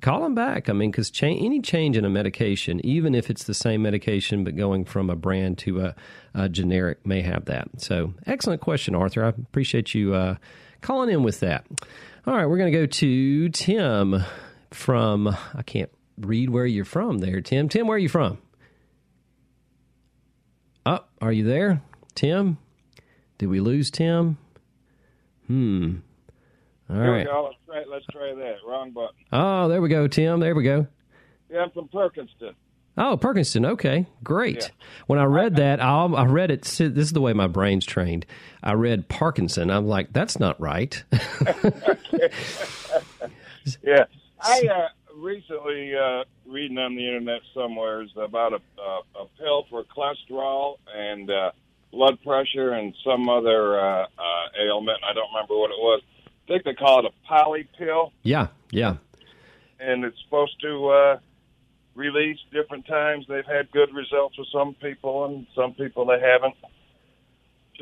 Call 0.00 0.22
them 0.22 0.34
back. 0.34 0.70
I 0.70 0.72
mean, 0.72 0.90
because 0.90 1.10
cha- 1.10 1.26
any 1.26 1.60
change 1.60 1.98
in 1.98 2.06
a 2.06 2.10
medication, 2.10 2.80
even 2.84 3.14
if 3.14 3.28
it's 3.28 3.44
the 3.44 3.52
same 3.52 3.82
medication 3.82 4.42
but 4.42 4.56
going 4.56 4.86
from 4.86 5.10
a 5.10 5.16
brand 5.16 5.58
to 5.58 5.82
a, 5.82 5.94
a 6.34 6.48
generic, 6.48 7.04
may 7.06 7.20
have 7.20 7.44
that. 7.46 7.68
So, 7.78 8.14
excellent 8.24 8.62
question, 8.62 8.94
Arthur. 8.94 9.24
I 9.24 9.28
appreciate 9.28 9.94
you 9.94 10.14
uh, 10.14 10.36
calling 10.80 11.10
in 11.10 11.22
with 11.22 11.40
that. 11.40 11.66
All 12.26 12.34
right, 12.34 12.46
we're 12.46 12.56
going 12.56 12.72
to 12.72 12.78
go 12.78 12.86
to 12.86 13.48
Tim 13.50 14.24
from, 14.70 15.28
I 15.28 15.62
can't 15.62 15.90
read 16.18 16.50
where 16.50 16.66
you're 16.66 16.84
from 16.84 17.18
there, 17.18 17.40
Tim. 17.40 17.68
Tim, 17.68 17.86
where 17.86 17.96
are 17.96 18.00
you 18.00 18.08
from? 18.08 18.38
Oh, 20.84 21.00
are 21.20 21.32
you 21.32 21.44
there, 21.44 21.82
Tim? 22.14 22.58
Did 23.38 23.48
we 23.48 23.60
lose 23.60 23.90
Tim? 23.90 24.38
Hmm. 25.46 25.96
All 26.90 26.96
right. 26.96 27.18
we 27.18 27.24
go. 27.24 27.44
Let's 27.44 27.56
try, 27.66 27.84
let's 27.90 28.06
try 28.06 28.34
that. 28.34 28.56
Wrong 28.66 28.90
button. 28.90 29.14
Oh, 29.32 29.68
there 29.68 29.80
we 29.80 29.88
go, 29.88 30.08
Tim. 30.08 30.40
There 30.40 30.54
we 30.54 30.64
go. 30.64 30.86
Yeah, 31.50 31.62
I'm 31.62 31.70
from 31.70 31.88
Perkinston. 31.88 32.54
Oh, 32.98 33.16
Perkinston. 33.16 33.64
Okay, 33.64 34.06
great. 34.22 34.62
Yeah. 34.62 34.68
When 35.06 35.18
I 35.18 35.24
read 35.24 35.56
that, 35.56 35.80
I, 35.80 36.04
I 36.04 36.26
read 36.26 36.50
it. 36.50 36.62
This 36.62 36.80
is 36.80 37.12
the 37.12 37.22
way 37.22 37.32
my 37.32 37.46
brain's 37.46 37.86
trained. 37.86 38.26
I 38.62 38.74
read 38.74 39.08
Parkinson. 39.08 39.70
I'm 39.70 39.86
like, 39.86 40.12
that's 40.12 40.38
not 40.38 40.60
right. 40.60 41.02
Yeah, 43.82 44.04
I 44.40 44.66
uh, 44.66 44.88
recently 45.22 45.94
uh, 45.94 46.24
reading 46.46 46.78
on 46.78 46.96
the 46.96 47.06
internet 47.06 47.40
somewhere 47.54 48.02
is 48.02 48.10
about 48.16 48.52
a, 48.52 48.80
a, 48.80 49.22
a 49.22 49.26
pill 49.38 49.66
for 49.70 49.84
cholesterol 49.84 50.76
and 50.94 51.30
uh, 51.30 51.52
blood 51.92 52.20
pressure 52.22 52.72
and 52.72 52.94
some 53.04 53.28
other 53.28 53.78
uh, 53.78 54.02
uh, 54.02 54.64
ailment. 54.66 54.98
I 55.08 55.14
don't 55.14 55.32
remember 55.32 55.56
what 55.56 55.70
it 55.70 55.78
was. 55.78 56.02
I 56.26 56.46
think 56.48 56.64
they 56.64 56.74
call 56.74 57.00
it 57.00 57.06
a 57.06 57.28
poly 57.28 57.68
pill, 57.78 58.12
yeah, 58.22 58.48
yeah. 58.72 58.96
and 59.78 60.04
it's 60.04 60.20
supposed 60.24 60.60
to 60.60 60.88
uh, 60.88 61.18
release 61.94 62.38
different 62.52 62.86
times. 62.86 63.26
They've 63.28 63.46
had 63.46 63.70
good 63.70 63.94
results 63.94 64.36
with 64.36 64.48
some 64.52 64.74
people, 64.74 65.26
and 65.26 65.46
some 65.54 65.74
people 65.74 66.06
they 66.06 66.20
haven't. 66.20 66.56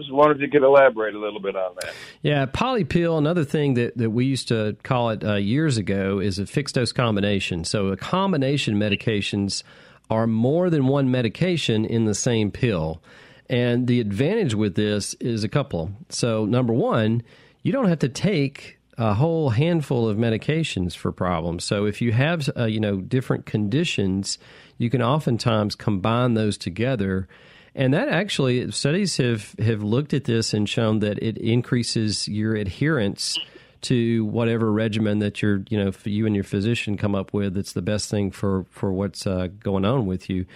Just 0.00 0.12
wondered 0.12 0.38
if 0.38 0.42
you 0.42 0.48
could 0.48 0.62
elaborate 0.62 1.14
a 1.14 1.18
little 1.18 1.40
bit 1.40 1.56
on 1.56 1.74
that. 1.80 1.92
Yeah, 2.22 2.46
polypill, 2.46 3.18
another 3.18 3.44
thing 3.44 3.74
that, 3.74 3.96
that 3.98 4.10
we 4.10 4.24
used 4.24 4.48
to 4.48 4.76
call 4.82 5.10
it 5.10 5.22
uh, 5.22 5.34
years 5.34 5.76
ago 5.76 6.18
is 6.18 6.38
a 6.38 6.46
fixed 6.46 6.74
dose 6.74 6.92
combination. 6.92 7.64
So, 7.64 7.88
a 7.88 7.96
combination 7.96 8.76
medications 8.76 9.62
are 10.08 10.26
more 10.26 10.70
than 10.70 10.86
one 10.86 11.10
medication 11.10 11.84
in 11.84 12.04
the 12.04 12.14
same 12.14 12.50
pill. 12.50 13.02
And 13.48 13.86
the 13.86 14.00
advantage 14.00 14.54
with 14.54 14.74
this 14.74 15.14
is 15.14 15.44
a 15.44 15.48
couple. 15.48 15.92
So, 16.08 16.46
number 16.46 16.72
one, 16.72 17.22
you 17.62 17.72
don't 17.72 17.88
have 17.88 17.98
to 18.00 18.08
take 18.08 18.78
a 18.96 19.14
whole 19.14 19.50
handful 19.50 20.08
of 20.08 20.16
medications 20.16 20.96
for 20.96 21.12
problems. 21.12 21.64
So, 21.64 21.84
if 21.84 22.00
you 22.00 22.12
have 22.12 22.48
uh, 22.56 22.64
you 22.64 22.80
know 22.80 22.96
different 23.00 23.44
conditions, 23.46 24.38
you 24.78 24.88
can 24.88 25.02
oftentimes 25.02 25.74
combine 25.74 26.34
those 26.34 26.56
together 26.56 27.28
and 27.74 27.94
that 27.94 28.08
actually, 28.08 28.70
studies 28.72 29.16
have, 29.18 29.54
have 29.58 29.82
looked 29.82 30.14
at 30.14 30.24
this 30.24 30.52
and 30.54 30.68
shown 30.68 30.98
that 31.00 31.22
it 31.22 31.38
increases 31.38 32.28
your 32.28 32.54
adherence 32.54 33.38
to 33.82 34.24
whatever 34.26 34.70
regimen 34.70 35.20
that 35.20 35.40
you're, 35.40 35.62
you 35.70 35.82
know, 35.82 35.90
you 36.04 36.26
and 36.26 36.34
your 36.34 36.44
physician 36.44 36.96
come 36.96 37.14
up 37.14 37.32
with. 37.32 37.54
That's 37.54 37.72
the 37.72 37.82
best 37.82 38.10
thing 38.10 38.30
for 38.30 38.66
for 38.70 38.92
what's 38.92 39.26
uh, 39.26 39.48
going 39.60 39.84
on 39.84 40.06
with 40.06 40.28
you. 40.28 40.46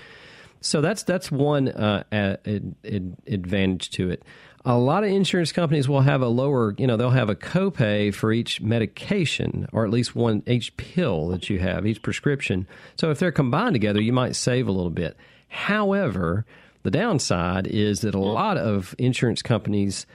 So 0.60 0.80
that's 0.80 1.02
that's 1.02 1.30
one 1.30 1.68
uh, 1.68 2.04
ad, 2.12 2.40
ad, 2.84 3.16
advantage 3.26 3.90
to 3.90 4.10
it. 4.10 4.22
A 4.66 4.78
lot 4.78 5.04
of 5.04 5.10
insurance 5.10 5.52
companies 5.52 5.90
will 5.90 6.00
have 6.00 6.22
a 6.22 6.28
lower, 6.28 6.74
you 6.78 6.86
know, 6.86 6.96
they'll 6.96 7.10
have 7.10 7.28
a 7.28 7.34
copay 7.34 8.14
for 8.14 8.32
each 8.32 8.62
medication, 8.62 9.68
or 9.72 9.84
at 9.84 9.90
least 9.90 10.16
one 10.16 10.42
each 10.46 10.74
pill 10.78 11.28
that 11.28 11.50
you 11.50 11.58
have, 11.58 11.86
each 11.86 12.00
prescription. 12.00 12.66
So 12.96 13.10
if 13.10 13.18
they're 13.18 13.30
combined 13.30 13.74
together, 13.74 14.00
you 14.00 14.14
might 14.14 14.36
save 14.36 14.66
a 14.66 14.72
little 14.72 14.90
bit. 14.90 15.18
However, 15.48 16.46
the 16.84 16.90
downside 16.90 17.66
is 17.66 18.02
that 18.02 18.14
a 18.14 18.20
lot 18.20 18.56
of 18.56 18.94
insurance 18.98 19.42
companies 19.42 20.06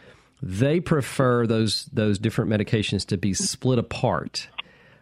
they 0.41 0.79
prefer 0.79 1.45
those 1.45 1.85
those 1.91 2.17
different 2.17 2.49
medications 2.49 3.05
to 3.07 3.17
be 3.17 3.33
split 3.33 3.77
apart. 3.77 4.47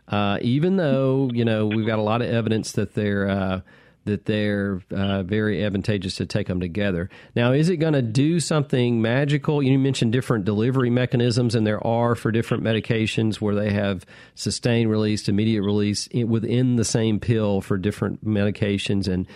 Uh, 0.07 0.39
even 0.41 0.77
though 0.77 1.29
you 1.33 1.45
know 1.45 1.67
we've 1.67 1.86
got 1.86 2.00
a 2.00 2.01
lot 2.01 2.21
of 2.21 2.29
evidence 2.29 2.71
that 2.71 2.95
they're 2.95 3.29
uh, 3.29 3.62
that 4.05 4.25
they're 4.25 4.81
uh, 4.89 5.21
very 5.24 5.63
advantageous 5.63 6.15
to 6.15 6.25
take 6.25 6.47
them 6.47 6.62
together. 6.62 7.09
Now, 7.36 7.51
is 7.51 7.67
it 7.67 7.75
going 7.75 7.93
to 7.93 8.01
do 8.01 8.39
something 8.39 9.01
magical? 9.01 9.62
You 9.62 9.77
mentioned 9.77 10.13
different 10.13 10.45
delivery 10.45 10.89
mechanisms, 10.89 11.55
and 11.55 11.67
there 11.67 11.86
are 11.86 12.15
for 12.15 12.31
different 12.31 12.63
medications 12.63 13.41
where 13.41 13.53
they 13.53 13.74
have 13.74 14.05
sustained 14.33 14.89
release, 14.89 15.27
immediate 15.27 15.62
release 15.62 16.07
within 16.13 16.77
the 16.77 16.86
same 16.86 17.19
pill 17.19 17.59
for 17.59 17.77
different 17.77 18.25
medications, 18.25 19.09
and 19.09 19.27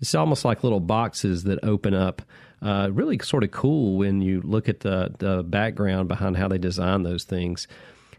it's 0.00 0.14
almost 0.14 0.44
like 0.44 0.62
little 0.62 0.80
boxes 0.80 1.44
that 1.44 1.58
open 1.62 1.94
up. 1.94 2.22
Uh, 2.62 2.88
really 2.90 3.18
sort 3.18 3.44
of 3.44 3.50
cool 3.50 3.98
when 3.98 4.20
you 4.20 4.40
look 4.42 4.68
at 4.68 4.80
the, 4.80 5.14
the 5.18 5.42
background 5.42 6.08
behind 6.08 6.36
how 6.36 6.48
they 6.48 6.58
design 6.58 7.02
those 7.02 7.24
things. 7.24 7.68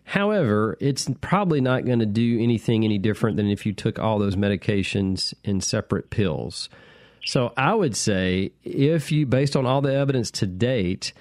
However, 0.03 0.77
it's 0.79 1.09
probably 1.19 1.59
not 1.59 1.85
going 1.85 1.99
to 1.99 2.05
do 2.05 2.39
anything 2.41 2.85
any 2.85 2.97
different 2.97 3.35
than 3.35 3.49
if 3.49 3.65
you 3.65 3.73
took 3.73 3.99
all 3.99 4.19
those 4.19 4.35
medications 4.37 5.33
in 5.43 5.59
separate 5.59 6.09
pills. 6.09 6.69
So 7.25 7.51
I 7.57 7.73
would 7.73 7.95
say, 7.97 8.53
if 8.63 9.11
you, 9.11 9.25
based 9.25 9.57
on 9.57 9.65
all 9.65 9.81
the 9.81 9.93
evidence 9.93 10.31
to 10.31 10.47
date, 10.47 11.11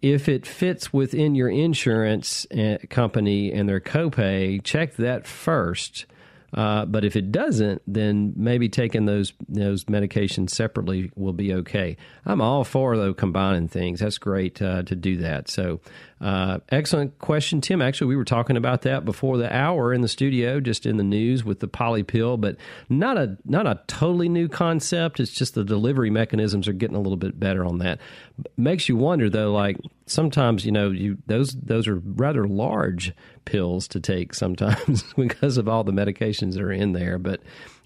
if 0.00 0.28
it 0.28 0.44
fits 0.44 0.92
within 0.92 1.36
your 1.36 1.48
insurance 1.48 2.44
uh, 2.50 2.78
company 2.90 3.52
and 3.52 3.68
their 3.68 3.80
copay, 3.80 4.60
check 4.64 4.96
that 4.96 5.24
first 5.24 6.06
uh, 6.54 6.84
but 6.84 7.04
if 7.04 7.16
it 7.16 7.32
doesn't, 7.32 7.80
then 7.86 8.34
maybe 8.36 8.68
taking 8.68 9.06
those 9.06 9.32
those 9.48 9.84
medications 9.84 10.50
separately 10.50 11.10
will 11.16 11.32
be 11.32 11.54
okay. 11.54 11.96
I'm 12.26 12.40
all 12.40 12.64
for 12.64 12.96
though 12.96 13.14
combining 13.14 13.68
things. 13.68 14.00
That's 14.00 14.18
great 14.18 14.60
uh, 14.60 14.82
to 14.82 14.94
do 14.94 15.16
that. 15.18 15.48
So, 15.48 15.80
uh, 16.20 16.58
excellent 16.68 17.18
question, 17.18 17.62
Tim. 17.62 17.80
Actually, 17.80 18.08
we 18.08 18.16
were 18.16 18.24
talking 18.24 18.58
about 18.58 18.82
that 18.82 19.04
before 19.04 19.38
the 19.38 19.54
hour 19.54 19.94
in 19.94 20.02
the 20.02 20.08
studio, 20.08 20.60
just 20.60 20.84
in 20.84 20.98
the 20.98 21.04
news 21.04 21.42
with 21.42 21.60
the 21.60 21.68
poly 21.68 22.02
pill, 22.02 22.36
but 22.36 22.56
not 22.88 23.16
a 23.16 23.38
not 23.46 23.66
a 23.66 23.80
totally 23.86 24.28
new 24.28 24.48
concept. 24.48 25.20
It's 25.20 25.32
just 25.32 25.54
the 25.54 25.64
delivery 25.64 26.10
mechanisms 26.10 26.68
are 26.68 26.74
getting 26.74 26.96
a 26.96 27.00
little 27.00 27.16
bit 27.16 27.40
better 27.40 27.64
on 27.64 27.78
that. 27.78 27.98
Makes 28.56 28.88
you 28.88 28.96
wonder 28.96 29.28
though, 29.30 29.52
like 29.52 29.76
sometimes 30.06 30.64
you 30.64 30.72
know 30.72 30.90
you 30.90 31.18
those 31.26 31.52
those 31.54 31.86
are 31.88 31.96
rather 31.96 32.46
large 32.46 33.12
pills 33.44 33.88
to 33.88 34.00
take 34.00 34.34
sometimes 34.34 35.04
because 35.16 35.56
of 35.58 35.68
all 35.68 35.84
the 35.84 35.92
medications 35.92 36.54
that 36.54 36.62
are 36.62 36.72
in 36.72 36.92
there. 36.92 37.18
But 37.18 37.40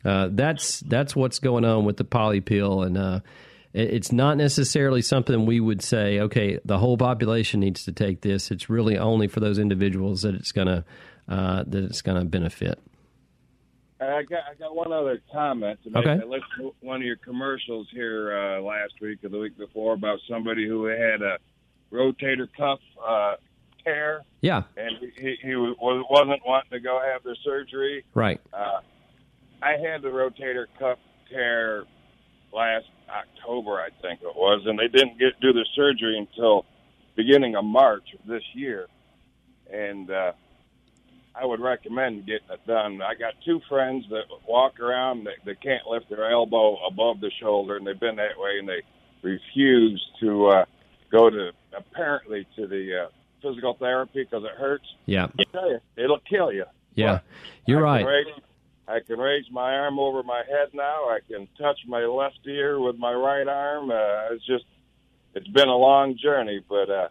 uh, 0.04 0.28
that's 0.32 0.80
that's 0.80 1.16
what's 1.16 1.38
going 1.38 1.64
on 1.64 1.84
with 1.84 1.96
the 1.96 2.04
poly 2.04 2.40
pill, 2.40 2.82
and 2.82 2.96
uh, 2.96 3.20
it's 3.72 4.12
not 4.12 4.36
necessarily 4.36 5.02
something 5.02 5.44
we 5.44 5.60
would 5.60 5.82
say, 5.82 6.20
okay, 6.20 6.58
the 6.64 6.78
whole 6.78 6.96
population 6.96 7.60
needs 7.60 7.84
to 7.84 7.92
take 7.92 8.22
this. 8.22 8.50
It's 8.50 8.70
really 8.70 8.96
only 8.96 9.28
for 9.28 9.40
those 9.40 9.58
individuals 9.58 10.22
that 10.22 10.34
it's 10.34 10.52
gonna 10.52 10.84
uh, 11.28 11.64
that 11.66 11.84
it's 11.84 12.02
gonna 12.02 12.24
benefit. 12.24 12.78
I 14.00 14.22
got 14.22 14.40
I 14.50 14.54
got 14.58 14.74
one 14.74 14.92
other 14.92 15.20
comment 15.32 15.78
to 15.84 15.90
make. 15.90 16.06
Okay. 16.06 16.22
I 16.22 16.26
listened 16.26 16.42
to 16.58 16.74
one 16.80 16.96
of 16.96 17.06
your 17.06 17.16
commercials 17.16 17.86
here 17.92 18.36
uh, 18.36 18.60
last 18.60 18.92
week 19.00 19.24
or 19.24 19.30
the 19.30 19.38
week 19.38 19.56
before 19.56 19.94
about 19.94 20.18
somebody 20.28 20.66
who 20.66 20.84
had 20.84 21.22
a 21.22 21.38
rotator 21.92 22.46
cuff 22.56 22.80
uh, 23.06 23.36
tear, 23.84 24.22
Yeah, 24.42 24.64
and 24.76 24.96
he, 25.16 25.36
he 25.42 25.54
was, 25.54 25.76
wasn't 25.80 26.40
wanting 26.44 26.70
to 26.72 26.80
go 26.80 27.00
have 27.00 27.22
the 27.22 27.36
surgery. 27.44 28.04
right. 28.14 28.40
Uh, 28.52 28.80
I 29.62 29.72
had 29.72 30.02
the 30.02 30.08
rotator 30.08 30.66
cuff 30.78 30.98
tear 31.30 31.84
last 32.52 32.86
October, 33.08 33.80
I 33.80 33.88
think 34.02 34.20
it 34.22 34.34
was, 34.34 34.62
and 34.66 34.78
they 34.78 34.88
didn't 34.88 35.18
get 35.18 35.40
do 35.40 35.52
the 35.52 35.64
surgery 35.74 36.18
until 36.18 36.66
beginning 37.16 37.56
of 37.56 37.64
March 37.64 38.04
of 38.18 38.26
this 38.26 38.42
year. 38.54 38.88
And 39.72 40.10
uh, 40.10 40.32
I 41.38 41.44
would 41.44 41.60
recommend 41.60 42.26
getting 42.26 42.48
it 42.50 42.66
done. 42.66 43.02
I 43.02 43.14
got 43.14 43.34
two 43.44 43.60
friends 43.68 44.04
that 44.10 44.22
walk 44.48 44.80
around 44.80 45.24
that 45.24 45.44
they 45.44 45.54
can't 45.54 45.86
lift 45.86 46.08
their 46.08 46.30
elbow 46.30 46.78
above 46.86 47.20
the 47.20 47.30
shoulder, 47.40 47.76
and 47.76 47.86
they've 47.86 47.98
been 48.00 48.16
that 48.16 48.38
way, 48.38 48.58
and 48.58 48.68
they 48.68 48.82
refuse 49.22 50.02
to 50.20 50.46
uh, 50.46 50.64
go 51.10 51.28
to 51.28 51.50
apparently 51.76 52.46
to 52.56 52.66
the 52.66 53.04
uh, 53.04 53.08
physical 53.42 53.74
therapy 53.74 54.24
because 54.24 54.44
it 54.44 54.58
hurts. 54.58 54.86
Yeah, 55.04 55.26
I 55.38 55.44
tell 55.52 55.68
you, 55.68 55.78
it'll 55.96 56.20
kill 56.20 56.52
you. 56.52 56.64
yeah. 56.94 57.20
You're 57.66 57.86
I 57.86 58.02
right. 58.02 58.06
Raise, 58.06 58.42
I 58.88 59.00
can 59.00 59.18
raise 59.18 59.44
my 59.50 59.74
arm 59.74 59.98
over 59.98 60.22
my 60.22 60.42
head 60.48 60.68
now. 60.72 61.08
I 61.08 61.18
can 61.28 61.48
touch 61.58 61.78
my 61.86 62.04
left 62.04 62.38
ear 62.46 62.80
with 62.80 62.96
my 62.96 63.12
right 63.12 63.46
arm. 63.46 63.90
Uh, 63.90 64.32
it's 64.32 64.46
just, 64.46 64.64
it's 65.34 65.48
been 65.48 65.68
a 65.68 65.76
long 65.76 66.16
journey, 66.16 66.60
but 66.68 66.88
uh, 66.88 67.08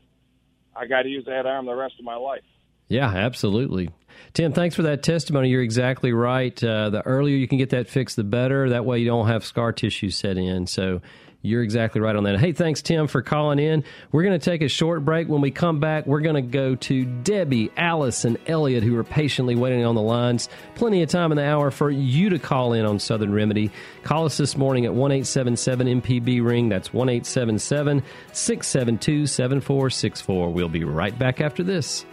I 0.75 0.88
got 0.88 1.03
to 1.03 1.10
use 1.10 1.25
that 1.25 1.46
arm 1.46 1.65
the 1.65 1.75
rest 1.75 1.96
of 2.00 2.05
my 2.05 2.15
life. 2.15 2.44
Yeah, 2.88 3.10
absolutely. 3.10 3.89
Tim, 4.34 4.53
thanks 4.53 4.75
for 4.75 4.84
that 4.84 5.03
testimony. 5.03 5.50
You're 5.50 5.63
exactly 5.63 6.13
right. 6.13 6.62
Uh, 6.63 6.89
the 6.89 7.01
earlier 7.05 7.36
you 7.36 7.48
can 7.48 7.57
get 7.57 7.69
that 7.72 7.88
fixed, 7.88 8.15
the 8.15 8.24
better. 8.24 8.69
That 8.69 8.86
way 8.86 9.00
you 9.00 9.05
don't 9.05 9.27
have 9.27 9.45
scar 9.45 9.72
tissue 9.72 10.10
set 10.10 10.38
in. 10.38 10.67
So 10.67 11.01
you're 11.45 11.63
exactly 11.63 12.01
right 12.01 12.15
on 12.15 12.24
that. 12.24 12.39
Hey, 12.39 12.51
thanks, 12.53 12.81
Tim, 12.81 13.07
for 13.07 13.22
calling 13.22 13.60
in. 13.60 13.84
We're 14.12 14.24
going 14.24 14.38
to 14.38 14.43
take 14.43 14.62
a 14.62 14.67
short 14.67 15.05
break. 15.05 15.29
When 15.29 15.41
we 15.41 15.51
come 15.51 15.79
back, 15.79 16.07
we're 16.07 16.22
going 16.22 16.36
to 16.36 16.41
go 16.41 16.75
to 16.75 17.05
Debbie, 17.05 17.72
Alice, 17.77 18.25
and 18.25 18.38
Elliot, 18.48 18.84
who 18.84 18.98
are 18.98 19.03
patiently 19.03 19.55
waiting 19.55 19.86
on 19.86 19.95
the 19.95 20.01
lines. 20.01 20.50
Plenty 20.74 21.03
of 21.03 21.10
time 21.10 21.31
in 21.31 21.38
the 21.38 21.45
hour 21.45 21.69
for 21.69 21.91
you 21.91 22.29
to 22.29 22.39
call 22.39 22.74
in 22.74 22.86
on 22.86 23.00
Southern 23.00 23.31
Remedy. 23.31 23.72
Call 24.03 24.25
us 24.25 24.38
this 24.38 24.57
morning 24.57 24.86
at 24.86 24.93
1 24.93 25.12
877 25.12 26.01
MPB 26.01 26.43
Ring. 26.43 26.69
That's 26.69 26.91
1 26.91 27.10
877 27.10 28.03
672 28.34 29.27
7464. 29.27 30.50
We'll 30.50 30.67
be 30.67 30.84
right 30.84 31.17
back 31.17 31.41
after. 31.41 31.63
This 31.63 32.05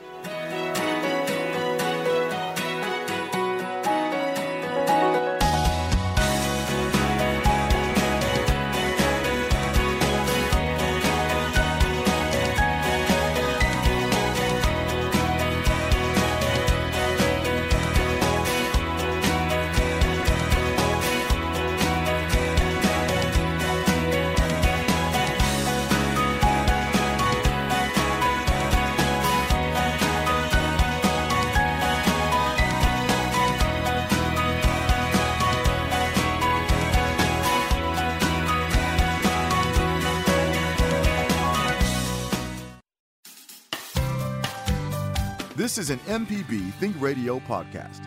MPB 46.32 46.72
Think 46.74 46.98
Radio 46.98 47.38
podcast. 47.40 48.00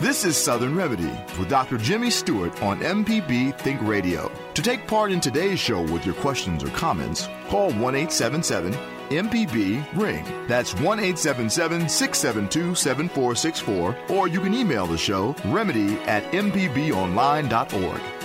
This 0.00 0.24
is 0.24 0.36
Southern 0.36 0.76
Remedy 0.76 1.10
with 1.38 1.48
Dr. 1.48 1.78
Jimmy 1.78 2.10
Stewart 2.10 2.62
on 2.62 2.80
MPB 2.80 3.58
Think 3.58 3.80
Radio. 3.82 4.30
To 4.54 4.62
take 4.62 4.86
part 4.86 5.10
in 5.10 5.20
today's 5.20 5.58
show 5.58 5.80
with 5.80 6.04
your 6.04 6.14
questions 6.16 6.62
or 6.62 6.68
comments, 6.68 7.28
call 7.48 7.70
1 7.72 7.94
877 7.94 8.72
MPB 9.08 9.86
Ring. 9.94 10.24
That's 10.46 10.74
1 10.74 10.84
877 10.98 11.88
672 11.88 12.74
7464, 12.74 13.96
or 14.10 14.28
you 14.28 14.40
can 14.40 14.52
email 14.52 14.86
the 14.86 14.98
show 14.98 15.34
remedy 15.46 15.94
at 16.02 16.22
mpbonline.org. 16.32 18.17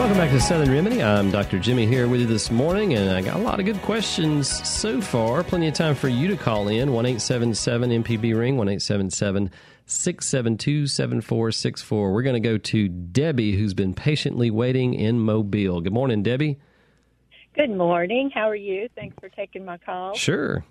Welcome 0.00 0.16
back 0.16 0.30
to 0.30 0.40
Southern 0.40 0.70
Remedy. 0.70 1.02
I'm 1.02 1.30
Dr. 1.30 1.58
Jimmy 1.58 1.84
here 1.84 2.08
with 2.08 2.22
you 2.22 2.26
this 2.26 2.50
morning, 2.50 2.94
and 2.94 3.10
I 3.10 3.20
got 3.20 3.36
a 3.36 3.42
lot 3.42 3.60
of 3.60 3.66
good 3.66 3.82
questions 3.82 4.48
so 4.66 4.98
far. 4.98 5.44
Plenty 5.44 5.68
of 5.68 5.74
time 5.74 5.94
for 5.94 6.08
you 6.08 6.26
to 6.28 6.38
call 6.38 6.68
in 6.68 6.94
1 6.94 7.04
877 7.04 7.90
MPB 8.02 8.34
Ring, 8.34 8.56
1 8.56 8.66
877 8.66 9.50
672 9.84 10.86
7464. 10.86 12.14
We're 12.14 12.22
going 12.22 12.42
to 12.42 12.48
go 12.48 12.56
to 12.56 12.88
Debbie, 12.88 13.54
who's 13.54 13.74
been 13.74 13.92
patiently 13.92 14.50
waiting 14.50 14.94
in 14.94 15.20
Mobile. 15.20 15.82
Good 15.82 15.92
morning, 15.92 16.22
Debbie. 16.22 16.58
Good 17.54 17.70
morning. 17.70 18.30
How 18.32 18.48
are 18.48 18.56
you? 18.56 18.88
Thanks 18.94 19.16
for 19.20 19.28
taking 19.28 19.66
my 19.66 19.76
call. 19.76 20.14
Sure. 20.14 20.64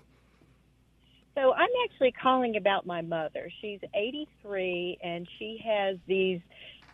So, 1.36 1.52
I'm 1.52 1.70
actually 1.84 2.12
calling 2.20 2.56
about 2.56 2.84
my 2.84 3.00
mother. 3.00 3.48
She's 3.60 3.78
83 3.94 4.98
and 5.04 5.28
she 5.38 5.62
has 5.64 5.98
these 6.08 6.40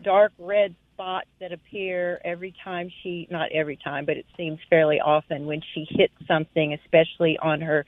dark 0.03 0.33
red 0.39 0.75
spots 0.97 1.29
that 1.41 1.53
appear 1.53 2.21
every 2.25 2.55
time 2.65 2.91
she, 3.03 3.29
not 3.31 3.53
every 3.53 3.77
time, 3.77 4.07
but 4.07 4.17
it 4.17 4.25
seems 4.37 4.59
fairly 4.71 4.99
often 4.99 5.45
when 5.45 5.61
she 5.75 5.87
hits 5.91 6.15
something, 6.27 6.73
especially 6.73 7.39
on 7.39 7.61
her 7.61 7.85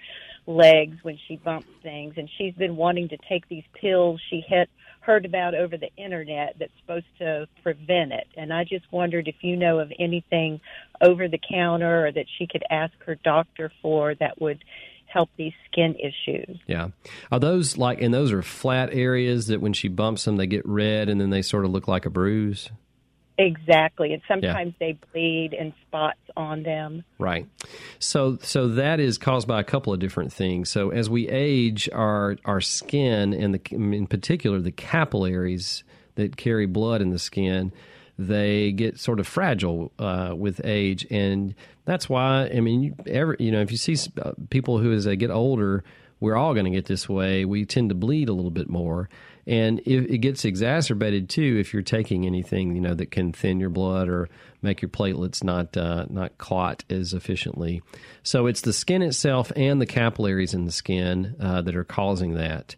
legs 0.47 0.99
when 1.03 1.19
she 1.27 1.37
bumps 1.37 1.69
things. 1.83 2.15
And 2.19 2.29
she's 2.37 2.55
been 2.55 2.77
wanting 2.77 3.09
to 3.09 3.17
take 3.29 3.49
these 3.49 3.65
pills 3.81 4.21
she 4.29 4.45
had 4.49 4.69
heard 5.01 5.25
about 5.25 5.55
over 5.55 5.79
the 5.79 5.89
internet 5.97 6.57
that's 6.59 6.73
supposed 6.81 7.07
to 7.19 7.49
prevent 7.63 8.13
it. 8.13 8.27
And 8.37 8.53
I 8.53 8.65
just 8.65 8.85
wondered 8.93 9.27
if 9.27 9.37
you 9.41 9.57
know 9.57 9.79
of 9.79 9.91
anything 9.99 10.61
over 11.01 11.29
the 11.29 11.39
counter 11.39 12.07
or 12.07 12.13
that 12.13 12.27
she 12.37 12.47
could 12.47 12.65
ask 12.71 12.93
her 13.07 13.15
doctor 13.15 13.73
for 13.81 14.15
that 14.17 14.39
would 14.39 14.63
help 15.07 15.31
these 15.39 15.55
skin 15.71 15.95
issues. 15.95 16.59
Yeah. 16.67 16.89
Are 17.33 17.41
those 17.41 17.79
like, 17.79 18.03
and 18.03 18.13
those 18.13 18.31
are 18.33 18.43
flat 18.43 18.91
areas 18.93 19.47
that 19.47 19.63
when 19.63 19.73
she 19.73 19.89
bumps 19.89 20.27
them, 20.27 20.37
they 20.37 20.47
get 20.47 20.67
red 20.67 21.09
and 21.09 21.19
then 21.19 21.31
they 21.31 21.41
sort 21.41 21.65
of 21.65 21.71
look 21.71 21.89
like 21.89 22.05
a 22.05 22.11
bruise? 22.11 22.71
Exactly, 23.41 24.13
and 24.13 24.23
sometimes 24.27 24.75
yeah. 24.81 24.87
they 24.89 24.99
bleed 25.13 25.53
in 25.53 25.73
spots 25.87 26.19
on 26.37 26.65
them. 26.65 27.05
Right. 27.21 27.47
So, 28.01 28.37
so 28.43 28.67
that 28.71 28.99
is 28.99 29.17
caused 29.17 29.47
by 29.47 29.61
a 29.61 29.65
couple 29.65 29.93
of 29.93 30.01
different 30.01 30.33
things. 30.33 30.71
So, 30.71 30.91
as 30.91 31.09
we 31.09 31.29
age, 31.29 31.89
our 31.93 32.37
our 32.45 32.61
skin 32.61 33.33
and 33.33 33.55
the 33.55 33.61
in 33.71 34.09
particular 34.09 34.61
the 34.61 34.73
capillaries 34.73 35.85
that 36.17 36.37
carry 36.37 36.67
blood 36.67 37.01
in 37.01 37.11
the 37.11 37.19
skin, 37.21 37.73
they 38.19 38.73
get 38.73 38.99
sort 38.99 39.21
of 39.21 39.29
fragile 39.29 39.93
uh, 40.01 40.35
with 40.37 40.61
age, 40.65 41.07
and 41.09 41.55
that's 41.85 42.09
why. 42.09 42.51
I 42.53 42.59
mean, 42.59 42.83
you, 42.83 42.97
ever 43.07 43.37
you 43.39 43.53
know, 43.53 43.61
if 43.61 43.71
you 43.71 43.79
see 43.79 43.97
uh, 44.21 44.33
people 44.51 44.79
who 44.79 44.93
as 44.93 45.05
they 45.05 45.15
get 45.15 45.31
older, 45.31 45.85
we're 46.19 46.35
all 46.35 46.55
going 46.55 46.65
to 46.65 46.73
get 46.73 46.87
this 46.87 47.09
way. 47.09 47.45
We 47.45 47.65
tend 47.65 47.91
to 47.91 47.95
bleed 47.95 48.29
a 48.29 48.33
little 48.33 48.51
bit 48.51 48.69
more 48.69 49.09
and 49.49 49.81
it, 49.81 50.11
it 50.11 50.19
gets 50.19 50.45
exacerbated 50.45 51.29
too 51.29 51.57
if 51.59 51.73
you're 51.73 51.83
taking 51.83 52.27
anything 52.27 52.77
you 52.77 52.81
know 52.81 52.95
that 52.95 53.11
can 53.11 53.33
thin 53.33 53.59
your 53.59 53.71
blood 53.71 54.09
or 54.09 54.29
make 54.63 54.83
your 54.83 54.89
platelets 54.89 55.43
not 55.43 55.77
uh, 55.77 56.07
not 56.09 56.37
clot 56.39 56.85
as 56.91 57.15
efficiently. 57.15 57.83
So 58.23 58.47
it's 58.47 58.61
the 58.61 58.73
skin 58.73 59.03
itself 59.03 59.53
and 59.57 59.81
the 59.81 59.87
capillaries 59.87 60.55
in 60.55 60.65
the 60.65 60.73
skin 60.73 61.37
uh, 61.41 61.63
that 61.63 61.77
are 61.77 61.85
causing 61.85 62.35
that. 62.35 62.77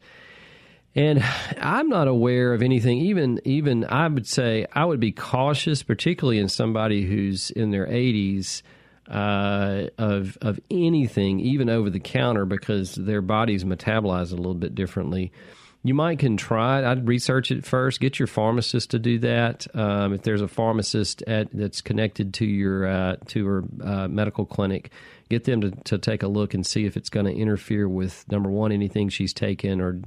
And 0.95 1.23
I'm 1.61 1.89
not 1.89 2.09
aware 2.09 2.53
of 2.53 2.63
anything. 2.63 2.99
Even 2.99 3.41
even 3.45 3.85
I 3.85 4.09
would 4.09 4.27
say 4.27 4.67
I 4.73 4.85
would 4.85 5.01
be 5.01 5.13
cautious, 5.13 5.83
particularly 5.83 6.39
in 6.39 6.49
somebody 6.49 7.05
who's 7.05 7.51
in 7.51 7.71
their 7.71 7.87
80s. 7.87 8.63
Uh, 9.09 9.89
of 9.99 10.39
of 10.41 10.61
anything, 10.71 11.41
even 11.41 11.69
over 11.69 11.91
the 11.91 11.99
counter, 11.99 12.45
because 12.45 12.95
their 12.95 13.21
bodies 13.21 13.65
metabolize 13.65 14.31
a 14.31 14.37
little 14.37 14.55
bit 14.55 14.73
differently 14.73 15.33
you 15.83 15.95
might 15.95 16.19
can 16.19 16.37
try 16.37 16.81
it. 16.81 16.85
I'd 16.85 17.09
research 17.09 17.51
it 17.51 17.65
first. 17.65 18.01
Get 18.01 18.19
your 18.19 18.27
pharmacist 18.27 18.91
to 18.91 18.99
do 18.99 19.19
that. 19.21 19.67
Um, 19.75 20.13
if 20.13 20.23
there's 20.23 20.43
a 20.43 20.49
pharmacist 20.49 21.23
at, 21.23 21.49
that's 21.53 21.81
connected 21.81 22.35
to 22.35 22.45
your 22.45 22.87
uh, 22.87 23.17
to 23.29 23.47
her 23.47 23.65
uh, 23.83 24.09
medical 24.09 24.45
clinic, 24.45 24.91
get 25.31 25.45
them 25.45 25.63
to, 25.63 25.71
to 25.71 25.99
take 25.99 26.23
a 26.23 26.29
look 26.29 26.53
and 26.53 26.67
see 26.67 26.85
if 26.85 26.97
it's 26.97 27.09
going 27.09 27.27
to 27.27 27.33
interfere 27.33 27.89
with 27.89 28.27
number 28.31 28.51
one 28.51 28.73
anything 28.73 29.09
she's 29.09 29.33
taken 29.33 29.81
or 29.81 30.01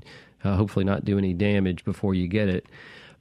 uh, 0.44 0.56
hopefully 0.56 0.86
not 0.86 1.06
do 1.06 1.18
any 1.18 1.34
damage 1.34 1.84
before 1.86 2.14
you 2.14 2.28
get 2.28 2.50
it. 2.50 2.68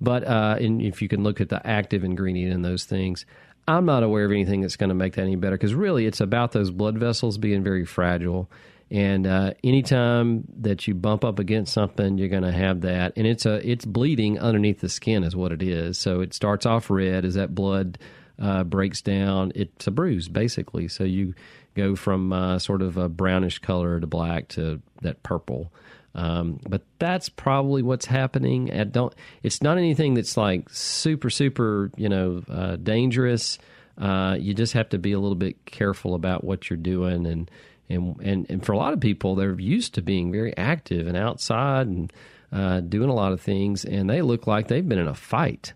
But 0.01 0.25
uh, 0.25 0.57
if 0.59 1.01
you 1.01 1.09
can 1.09 1.23
look 1.23 1.41
at 1.41 1.49
the 1.49 1.65
active 1.67 2.05
ingredient 2.05 2.53
in 2.53 2.63
those 2.63 2.85
things, 2.85 3.25
I'm 3.67 3.87
not 3.87 4.03
aware 4.03 4.25
of 4.25 4.33
anything 4.33 4.61
that's 4.61 4.77
going 4.77 4.89
to 4.89 4.95
make 4.95 5.15
that 5.15 5.23
any 5.23 5.37
better 5.37 5.57
because 5.57 5.75
really 5.75 6.05
it's 6.05 6.21
about 6.21 6.53
those 6.53 6.71
blood 6.71 6.99
vessels 6.99 7.39
being 7.39 7.63
very 7.63 7.87
fragile 7.87 8.51
and 8.93 9.27
uh, 9.27 9.55
anytime 9.65 10.45
that 10.59 10.87
you 10.87 10.95
bump 10.95 11.25
up 11.25 11.39
against 11.39 11.73
something, 11.73 12.19
you're 12.19 12.29
going 12.29 12.43
to 12.43 12.53
have 12.53 12.83
that, 12.83 13.15
and 13.17 13.27
it's 13.27 13.47
a 13.47 13.67
it's 13.69 13.87
bleeding 13.87 14.39
underneath 14.39 14.81
the 14.81 14.91
skin 14.91 15.25
is 15.25 15.35
what 15.35 15.51
it 15.51 15.63
is. 15.63 15.97
So 15.97 16.21
it 16.21 16.35
starts 16.35 16.67
off 16.67 16.91
red 16.91 17.25
as 17.25 17.35
that 17.35 17.55
blood 17.55 17.99
uh, 18.39 18.65
breaks 18.65 19.01
down. 19.01 19.53
It's 19.55 19.87
a 19.87 19.91
bruise 19.91 20.29
basically. 20.29 20.89
So 20.89 21.05
you 21.05 21.35
go 21.75 21.97
from 21.97 22.35
uh, 22.35 22.59
sort 22.59 22.83
of 22.83 22.99
a 22.99 23.09
brownish 23.09 23.61
color 23.61 23.99
to 23.99 24.07
black 24.07 24.49
to 24.49 24.83
that 25.01 25.23
purple. 25.23 25.73
Um, 26.15 26.61
but 26.69 26.83
that's 26.99 27.31
probably 27.31 27.81
what's 27.81 28.05
happening. 28.05 28.71
At 28.71 28.93
don't. 28.93 29.15
It's 29.43 29.63
not 29.63 29.79
anything 29.79 30.13
that's 30.13 30.37
like 30.37 30.69
super 30.69 31.31
super 31.31 31.91
you 31.97 32.11
know 32.11 32.43
uh, 32.47 32.77
dangerous. 32.77 33.57
Uh, 33.97 34.37
you 34.39 34.53
just 34.53 34.75
have 34.75 34.91
to 34.91 34.99
be 34.99 35.13
a 35.13 35.19
little 35.19 35.35
bit 35.35 35.65
careful 35.65 36.15
about 36.15 36.45
what 36.45 36.69
you're 36.69 36.77
doing 36.77 37.27
and 37.27 37.51
and 37.93 38.17
and 38.23 38.47
and 38.49 38.65
for 38.65 38.73
a 38.73 38.77
lot 38.77 38.93
of 38.93 39.01
people, 39.01 39.35
they're 39.35 39.59
used 39.59 39.95
to 39.95 40.03
being 40.03 40.33
very 40.33 40.57
active 40.57 41.07
and 41.07 41.17
outside 41.17 41.87
and 41.87 42.13
uh, 42.53 42.81
doing 42.81 43.09
a 43.09 43.15
lot 43.15 43.33
of 43.33 43.41
things, 43.41 43.85
and 43.85 44.09
they 44.09 44.23
look 44.23 44.47
like 44.47 44.69
they've 44.69 44.89
been 44.89 44.99
in 44.99 45.09
a 45.09 45.15
fight. 45.15 45.73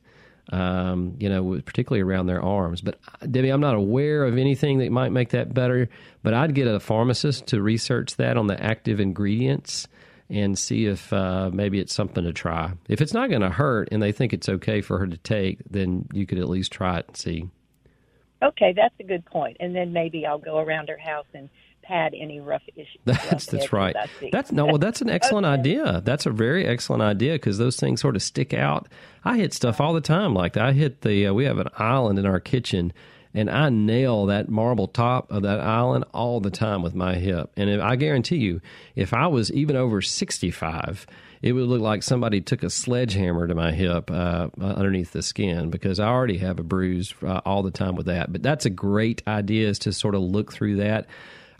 Um, 0.52 1.16
you 1.18 1.28
know, 1.28 1.60
particularly 1.64 2.02
around 2.02 2.26
their 2.26 2.40
arms. 2.40 2.80
But 2.80 3.00
uh, 3.20 3.26
Debbie, 3.26 3.48
I'm 3.48 3.60
not 3.60 3.74
aware 3.74 4.22
of 4.24 4.38
anything 4.38 4.78
that 4.78 4.92
might 4.92 5.10
make 5.10 5.30
that 5.30 5.52
better. 5.52 5.88
But 6.22 6.34
I'd 6.34 6.54
get 6.54 6.68
a 6.68 6.78
pharmacist 6.78 7.48
to 7.48 7.60
research 7.60 8.14
that 8.18 8.36
on 8.36 8.46
the 8.46 8.62
active 8.62 9.00
ingredients 9.00 9.88
and 10.28 10.58
see 10.58 10.86
if 10.86 11.12
uh, 11.12 11.50
maybe 11.52 11.78
it's 11.78 11.94
something 11.94 12.24
to 12.24 12.32
try. 12.32 12.72
If 12.88 13.00
it's 13.00 13.12
not 13.14 13.28
going 13.28 13.42
to 13.42 13.50
hurt 13.50 13.88
and 13.92 14.02
they 14.02 14.12
think 14.12 14.32
it's 14.32 14.48
okay 14.48 14.80
for 14.80 14.98
her 14.98 15.06
to 15.06 15.16
take, 15.16 15.58
then 15.68 16.06
you 16.12 16.26
could 16.26 16.38
at 16.38 16.48
least 16.48 16.72
try 16.72 16.98
it 16.98 17.06
and 17.08 17.16
see. 17.16 17.48
Okay, 18.42 18.72
that's 18.76 18.94
a 19.00 19.04
good 19.04 19.24
point. 19.24 19.56
And 19.60 19.74
then 19.74 19.92
maybe 19.92 20.26
I'll 20.26 20.38
go 20.38 20.58
around 20.58 20.88
her 20.88 20.98
house 20.98 21.26
and 21.32 21.48
had 21.86 22.14
any 22.14 22.40
rough 22.40 22.62
issues. 22.74 22.98
That's 23.04 23.46
that's 23.46 23.72
right. 23.72 23.94
That's 24.32 24.52
no. 24.52 24.66
Well, 24.66 24.78
that's 24.78 25.00
an 25.00 25.10
excellent 25.10 25.46
okay. 25.46 25.60
idea. 25.60 26.02
That's 26.04 26.26
a 26.26 26.30
very 26.30 26.66
excellent 26.66 27.02
idea 27.02 27.34
because 27.34 27.58
those 27.58 27.76
things 27.76 28.00
sort 28.00 28.16
of 28.16 28.22
stick 28.22 28.52
out. 28.52 28.88
I 29.24 29.36
hit 29.36 29.54
stuff 29.54 29.80
all 29.80 29.92
the 29.92 30.00
time 30.00 30.34
like 30.34 30.54
that. 30.54 30.64
I 30.64 30.72
hit 30.72 31.02
the. 31.02 31.28
Uh, 31.28 31.34
we 31.34 31.44
have 31.44 31.58
an 31.58 31.68
island 31.78 32.18
in 32.18 32.26
our 32.26 32.40
kitchen, 32.40 32.92
and 33.34 33.48
I 33.48 33.68
nail 33.68 34.26
that 34.26 34.48
marble 34.48 34.88
top 34.88 35.30
of 35.30 35.42
that 35.42 35.60
island 35.60 36.04
all 36.12 36.40
the 36.40 36.50
time 36.50 36.82
with 36.82 36.94
my 36.94 37.14
hip. 37.14 37.52
And 37.56 37.70
if, 37.70 37.80
I 37.80 37.96
guarantee 37.96 38.38
you, 38.38 38.60
if 38.94 39.14
I 39.14 39.28
was 39.28 39.52
even 39.52 39.76
over 39.76 40.02
sixty-five. 40.02 41.06
It 41.42 41.52
would 41.52 41.68
look 41.68 41.82
like 41.82 42.02
somebody 42.02 42.40
took 42.40 42.62
a 42.62 42.70
sledgehammer 42.70 43.46
to 43.46 43.54
my 43.54 43.70
hip 43.70 44.10
uh, 44.10 44.48
underneath 44.58 45.12
the 45.12 45.22
skin 45.22 45.68
because 45.68 46.00
I 46.00 46.08
already 46.08 46.38
have 46.38 46.58
a 46.58 46.64
bruise 46.64 47.14
uh, 47.22 47.42
all 47.44 47.62
the 47.62 47.70
time 47.70 47.94
with 47.94 48.06
that. 48.06 48.32
But 48.32 48.42
that's 48.42 48.64
a 48.64 48.70
great 48.70 49.22
idea 49.28 49.68
is 49.68 49.78
to 49.80 49.92
sort 49.92 50.14
of 50.14 50.22
look 50.22 50.50
through 50.50 50.76
that 50.76 51.06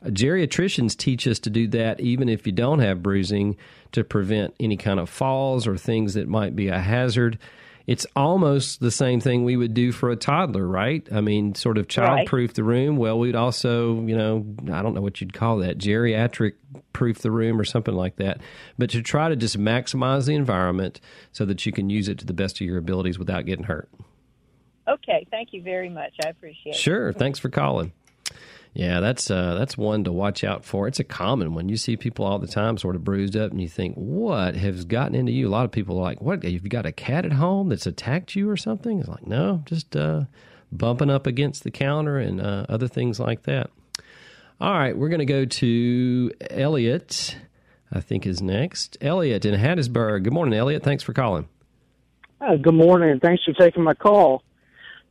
Geriatricians 0.09 0.97
teach 0.97 1.27
us 1.27 1.38
to 1.40 1.51
do 1.51 1.69
that 1.69 2.01
even 2.01 2.29
if 2.29 2.47
you 2.47 2.53
don't 2.53 2.79
have 2.81 3.03
bruising 3.03 3.57
to 3.92 4.05
prevent 4.05 4.55
any 4.61 4.77
kind 4.77 5.01
of 5.01 5.09
falls 5.09 5.66
or 5.66 5.77
things 5.77 6.14
that 6.14 6.29
might 6.29 6.57
be 6.57 6.69
a 6.69 6.79
hazard. 6.79 7.38
It's 7.87 8.05
almost 8.16 8.81
the 8.81 8.90
same 8.90 9.21
thing 9.21 9.45
we 9.45 9.57
would 9.57 9.73
do 9.73 9.92
for 9.92 10.11
a 10.11 10.16
toddler, 10.16 10.66
right? 10.66 11.07
I 11.12 11.21
mean, 11.21 11.55
sort 11.55 11.79
of 11.79 11.87
child 11.87 12.27
proof 12.27 12.55
the 12.55 12.64
room. 12.64 12.97
Well, 12.97 13.16
we'd 13.16 13.37
also, 13.37 14.01
you 14.01 14.16
know, 14.16 14.45
I 14.73 14.83
don't 14.83 14.95
know 14.95 15.01
what 15.01 15.21
you'd 15.21 15.33
call 15.33 15.59
that, 15.59 15.79
geriatric 15.79 16.55
proof 16.92 17.19
the 17.19 17.31
room 17.31 17.61
or 17.61 17.64
something 17.64 17.95
like 17.95 18.16
that. 18.16 18.40
But 18.77 18.90
to 18.90 19.03
try 19.03 19.29
to 19.29 19.37
just 19.37 19.57
maximize 19.57 20.27
the 20.27 20.35
environment 20.35 21.01
so 21.31 21.45
that 21.45 21.64
you 21.64 21.71
can 21.71 21.88
use 21.88 22.09
it 22.09 22.19
to 22.19 22.27
the 22.27 22.33
best 22.33 22.61
of 22.61 22.66
your 22.66 22.79
abilities 22.79 23.21
without 23.21 23.47
getting 23.47 23.66
hurt. 23.66 23.88
Okay, 24.88 25.25
thank 25.31 25.53
you 25.53 25.62
very 25.62 25.88
much. 25.88 26.12
I 26.25 26.29
appreciate 26.29 26.75
it. 26.75 26.79
Sure. 26.79 27.12
Thanks 27.12 27.38
for 27.38 27.51
calling. 27.51 27.92
Yeah, 28.77 29.01
that's 29.01 29.31
uh, 29.31 29.55
that's 29.55 29.79
one 29.79 30.05
to 30.05 30.12
watch 30.12 30.45
out 30.45 30.62
for. 30.62 30.87
It's 30.87 31.01
a 31.01 31.05
common 31.05 31.55
one. 31.55 31.71
You 31.71 31.79
see 31.79 31.97
people 31.97 32.27
all 32.27 32.39
the 32.39 32.47
time, 32.47 32.77
sort 32.77 32.95
of 32.95 33.05
bruised 33.05 33.35
up, 33.35 33.51
and 33.51 33.59
you 33.59 33.71
think, 33.71 33.95
"What 33.95 34.55
has 34.55 34.85
gotten 34.85 35.15
into 35.15 35.33
you?" 35.33 35.49
A 35.49 35.49
lot 35.49 35.65
of 35.65 35.73
people 35.73 35.97
are 35.97 36.03
like, 36.03 36.21
"What? 36.21 36.43
Have 36.43 36.53
you 36.53 36.61
got 36.61 36.85
a 36.85 36.93
cat 36.93 37.25
at 37.25 37.33
home 37.33 37.71
that's 37.71 37.87
attacked 37.87 38.37
you 38.37 38.51
or 38.51 38.57
something?" 38.59 39.01
It's 39.01 39.09
like, 39.09 39.27
no, 39.27 39.62
just 39.65 39.97
uh, 39.97 40.25
bumping 40.71 41.09
up 41.09 41.27
against 41.27 41.65
the 41.65 41.71
counter 41.71 42.19
and 42.19 42.39
uh, 42.39 42.67
other 42.69 42.87
things 42.87 43.19
like 43.19 43.45
that. 43.45 43.71
All 44.61 44.75
right, 44.75 44.95
we're 44.95 45.09
going 45.09 45.21
to 45.21 45.25
go 45.25 45.47
to 45.47 46.33
Elliot. 46.51 47.39
I 47.91 48.01
think 48.01 48.27
is 48.27 48.43
next. 48.43 48.99
Elliot 49.01 49.47
in 49.47 49.59
Hattiesburg. 49.59 50.25
Good 50.25 50.35
morning, 50.35 50.53
Elliot. 50.53 50.83
Thanks 50.83 51.03
for 51.03 51.15
calling. 51.15 51.49
Uh, 52.43 52.57
good 52.57 52.75
morning. 52.75 53.21
Thanks 53.21 53.43
for 53.43 53.55
taking 53.55 53.85
my 53.85 53.95
call. 53.95 54.43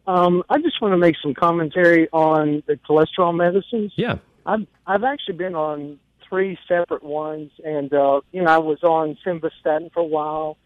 Um, 0.08 0.44
I 0.50 0.60
just 0.60 0.82
want 0.82 0.94
to 0.94 0.98
make 0.98 1.16
some 1.22 1.34
commentary 1.34 2.08
on 2.12 2.64
the 2.68 2.76
cholesterol 2.76 3.36
medicines. 3.36 3.94
Yeah. 3.96 4.18
I've 4.46 4.68
I've 4.86 5.04
actually 5.04 5.38
been 5.38 5.56
on 5.56 6.00
three 6.28 6.58
separate 6.68 7.04
ones, 7.04 7.52
and 7.64 7.92
uh, 7.94 8.22
you 8.32 8.44
know 8.44 8.52
I 8.52 8.60
was 8.60 8.84
on 8.84 9.18
simvastatin 9.26 9.92
for 9.92 10.02
a 10.02 10.06
while, 10.06 10.58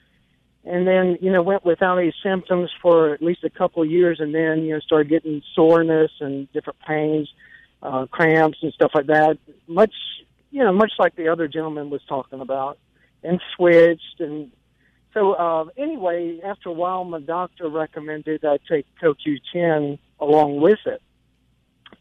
and 0.65 0.85
then 0.85 1.17
you 1.21 1.31
know 1.31 1.41
went 1.41 1.63
without 1.63 1.97
any 1.97 2.13
symptoms 2.21 2.69
for 2.81 3.13
at 3.13 3.21
least 3.21 3.43
a 3.43 3.49
couple 3.49 3.81
of 3.81 3.89
years, 3.89 4.19
and 4.19 4.35
then 4.35 4.63
you 4.63 4.73
know 4.73 4.79
started 4.81 5.09
getting 5.09 5.41
soreness 5.55 6.11
and 6.19 6.51
different 6.51 6.79
pains, 6.85 7.29
uh, 7.81 8.05
cramps 8.07 8.57
and 8.61 8.73
stuff 8.73 8.91
like 8.93 9.07
that. 9.07 9.37
Much 9.67 9.93
you 10.51 10.63
know 10.63 10.73
much 10.73 10.91
like 10.99 11.15
the 11.15 11.29
other 11.29 11.47
gentleman 11.47 11.89
was 11.89 12.01
talking 12.09 12.41
about, 12.41 12.77
and 13.23 13.41
switched 13.55 14.19
and 14.19 14.51
so 15.13 15.33
uh, 15.33 15.65
anyway, 15.77 16.39
after 16.43 16.69
a 16.69 16.73
while, 16.73 17.03
my 17.03 17.19
doctor 17.19 17.67
recommended 17.69 18.45
I 18.45 18.59
take 18.69 18.85
CoQ10 19.01 19.97
along 20.19 20.61
with 20.61 20.79
it, 20.85 21.01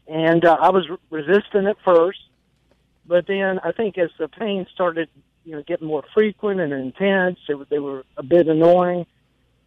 and 0.07 0.45
uh, 0.45 0.57
I 0.59 0.69
was 0.69 0.87
re- 0.89 0.97
resistant 1.23 1.67
at 1.67 1.77
first, 1.83 2.19
but 3.05 3.25
then 3.27 3.59
I 3.63 3.71
think 3.71 3.97
as 3.97 4.09
the 4.19 4.27
pain 4.27 4.67
started, 4.73 5.09
you 5.43 5.53
know, 5.53 5.63
getting 5.63 5.87
more 5.87 6.03
frequent 6.13 6.59
and 6.59 6.71
intense, 6.71 7.39
it, 7.47 7.69
they 7.69 7.79
were 7.79 8.03
a 8.17 8.23
bit 8.23 8.47
annoying. 8.47 9.05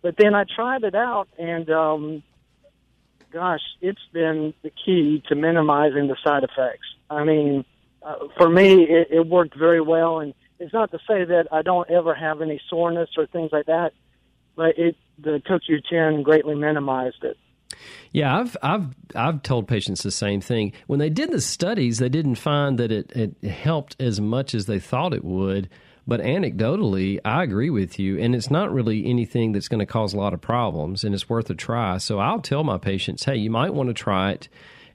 But 0.02 0.16
then 0.18 0.34
I 0.34 0.44
tried 0.44 0.82
it 0.84 0.94
out, 0.94 1.28
and 1.38 1.70
um, 1.70 2.22
gosh, 3.32 3.62
it's 3.80 4.00
been 4.12 4.54
the 4.62 4.70
key 4.70 5.22
to 5.28 5.34
minimizing 5.34 6.08
the 6.08 6.16
side 6.24 6.44
effects. 6.44 6.86
I 7.08 7.24
mean, 7.24 7.64
uh, 8.02 8.16
for 8.36 8.48
me, 8.48 8.82
it, 8.82 9.08
it 9.10 9.26
worked 9.26 9.56
very 9.56 9.80
well, 9.80 10.20
and 10.20 10.34
it's 10.62 10.72
not 10.72 10.90
to 10.92 10.98
say 10.98 11.24
that 11.24 11.48
I 11.50 11.62
don't 11.62 11.90
ever 11.90 12.14
have 12.14 12.40
any 12.40 12.60
soreness 12.70 13.10
or 13.16 13.26
things 13.26 13.50
like 13.52 13.66
that, 13.66 13.92
but 14.56 14.78
it 14.78 14.96
the 15.18 15.42
CoQ10 15.46 16.22
greatly 16.22 16.54
minimized 16.54 17.22
it. 17.22 17.36
Yeah, 18.12 18.38
I've 18.38 18.56
I've 18.62 18.86
I've 19.14 19.42
told 19.42 19.66
patients 19.66 20.02
the 20.02 20.10
same 20.10 20.40
thing. 20.40 20.72
When 20.86 20.98
they 20.98 21.10
did 21.10 21.30
the 21.30 21.40
studies, 21.40 21.98
they 21.98 22.08
didn't 22.08 22.36
find 22.36 22.78
that 22.78 22.92
it, 22.92 23.12
it 23.12 23.44
helped 23.44 23.96
as 24.00 24.20
much 24.20 24.54
as 24.54 24.66
they 24.66 24.78
thought 24.78 25.14
it 25.14 25.24
would. 25.24 25.68
But 26.06 26.20
anecdotally, 26.20 27.20
I 27.24 27.44
agree 27.44 27.70
with 27.70 27.98
you, 27.98 28.18
and 28.18 28.34
it's 28.34 28.50
not 28.50 28.72
really 28.72 29.06
anything 29.06 29.52
that's 29.52 29.68
going 29.68 29.78
to 29.78 29.86
cause 29.86 30.14
a 30.14 30.16
lot 30.16 30.34
of 30.34 30.40
problems, 30.40 31.04
and 31.04 31.14
it's 31.14 31.28
worth 31.28 31.48
a 31.48 31.54
try. 31.54 31.98
So 31.98 32.18
I'll 32.18 32.40
tell 32.40 32.64
my 32.64 32.76
patients, 32.76 33.24
hey, 33.24 33.36
you 33.36 33.50
might 33.50 33.72
want 33.72 33.88
to 33.88 33.94
try 33.94 34.32
it, 34.32 34.48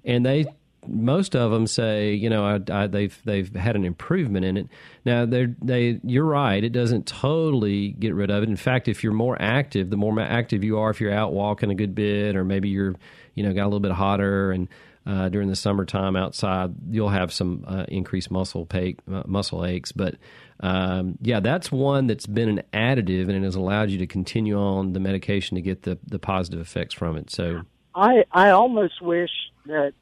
and 0.04 0.26
they 0.26 0.46
most 0.88 1.36
of 1.36 1.52
them 1.52 1.68
say, 1.68 2.14
you 2.14 2.30
know, 2.30 2.46
I, 2.46 2.60
I, 2.72 2.88
they've 2.88 3.18
they've 3.26 3.54
had 3.56 3.76
an 3.76 3.86
improvement 3.86 4.46
in 4.46 4.58
it. 4.58 4.68
Now, 5.06 5.26
they 5.26 5.48
they 5.62 6.00
you're 6.04 6.26
right. 6.26 6.64
It 6.64 6.72
doesn't 6.72 7.06
totally 7.06 7.90
get 7.90 8.14
rid 8.14 8.32
of 8.32 8.44
it. 8.44 8.50
In 8.50 8.56
fact, 8.56 8.88
if 8.88 9.04
you're 9.04 9.14
more 9.14 9.38
active, 9.40 9.90
the 9.90 9.98
more 9.98 10.20
active 10.20 10.64
you 10.64 10.80
are, 10.80 10.90
if 10.90 11.02
you're 11.02 11.14
out 11.14 11.34
walking 11.34 11.72
a 11.72 11.76
good 11.76 11.96
bit, 11.96 12.36
or 12.36 12.44
maybe 12.44 12.70
you're, 12.70 12.96
you 13.36 13.44
know, 13.44 13.54
got 13.54 13.64
a 13.64 13.70
little 13.70 13.80
bit 13.80 13.92
hotter 13.92 14.52
and 14.52 14.68
uh, 15.08 15.30
during 15.30 15.48
the 15.48 15.56
summertime 15.56 16.18
outside, 16.18 16.74
you'll 16.90 17.08
have 17.08 17.32
some 17.32 17.64
uh, 17.66 17.86
increased 17.88 18.30
muscle 18.30 18.66
pache, 18.66 18.98
uh, 19.10 19.24
muscle 19.26 19.66
aches. 19.66 19.94
But 19.94 20.16
um, 20.60 21.18
yeah, 21.22 21.40
that's 21.40 21.72
one 21.72 22.08
that's 22.08 22.26
been 22.26 22.50
an 22.50 22.62
additive 22.74 23.30
and 23.30 23.32
it 23.32 23.44
has 23.44 23.56
allowed 23.56 23.90
you 23.90 24.00
to 24.00 24.08
continue 24.08 24.60
on 24.60 24.92
the 24.92 25.00
medication 25.00 25.56
to 25.56 25.62
get 25.62 25.84
the 25.84 25.98
the 26.06 26.20
positive 26.20 26.60
effects 26.60 26.94
from 26.94 27.16
it. 27.16 27.32
So 27.32 27.62
I 27.96 28.26
I 28.32 28.50
almost 28.50 29.02
wish 29.02 29.32
that 29.66 29.94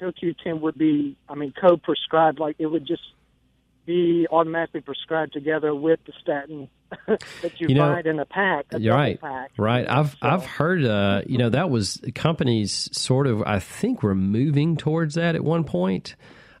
CoQ10 0.00 0.60
would 0.60 0.76
be, 0.78 1.16
I 1.28 1.34
mean, 1.34 1.52
co-prescribed. 1.58 2.38
Like 2.38 2.56
it 2.58 2.66
would 2.66 2.86
just 2.86 3.02
be 3.86 4.26
automatically 4.30 4.80
prescribed 4.80 5.32
together 5.32 5.74
with 5.74 6.00
the 6.06 6.12
statin 6.20 6.68
that 7.06 7.60
you, 7.60 7.68
you 7.68 7.74
know, 7.74 7.92
find 7.92 8.06
in 8.06 8.18
a 8.18 8.26
pack. 8.26 8.66
A 8.72 8.78
right, 8.78 9.20
pack. 9.20 9.52
right. 9.56 9.88
I've 9.88 10.10
so. 10.10 10.16
I've 10.22 10.44
heard, 10.44 10.84
uh, 10.84 11.22
you 11.26 11.38
know, 11.38 11.48
that 11.50 11.70
was 11.70 12.00
companies 12.14 12.88
sort 12.92 13.26
of, 13.26 13.42
I 13.42 13.60
think, 13.60 14.02
were 14.02 14.14
moving 14.14 14.76
towards 14.76 15.14
that 15.14 15.34
at 15.34 15.44
one 15.44 15.64
point. 15.64 16.16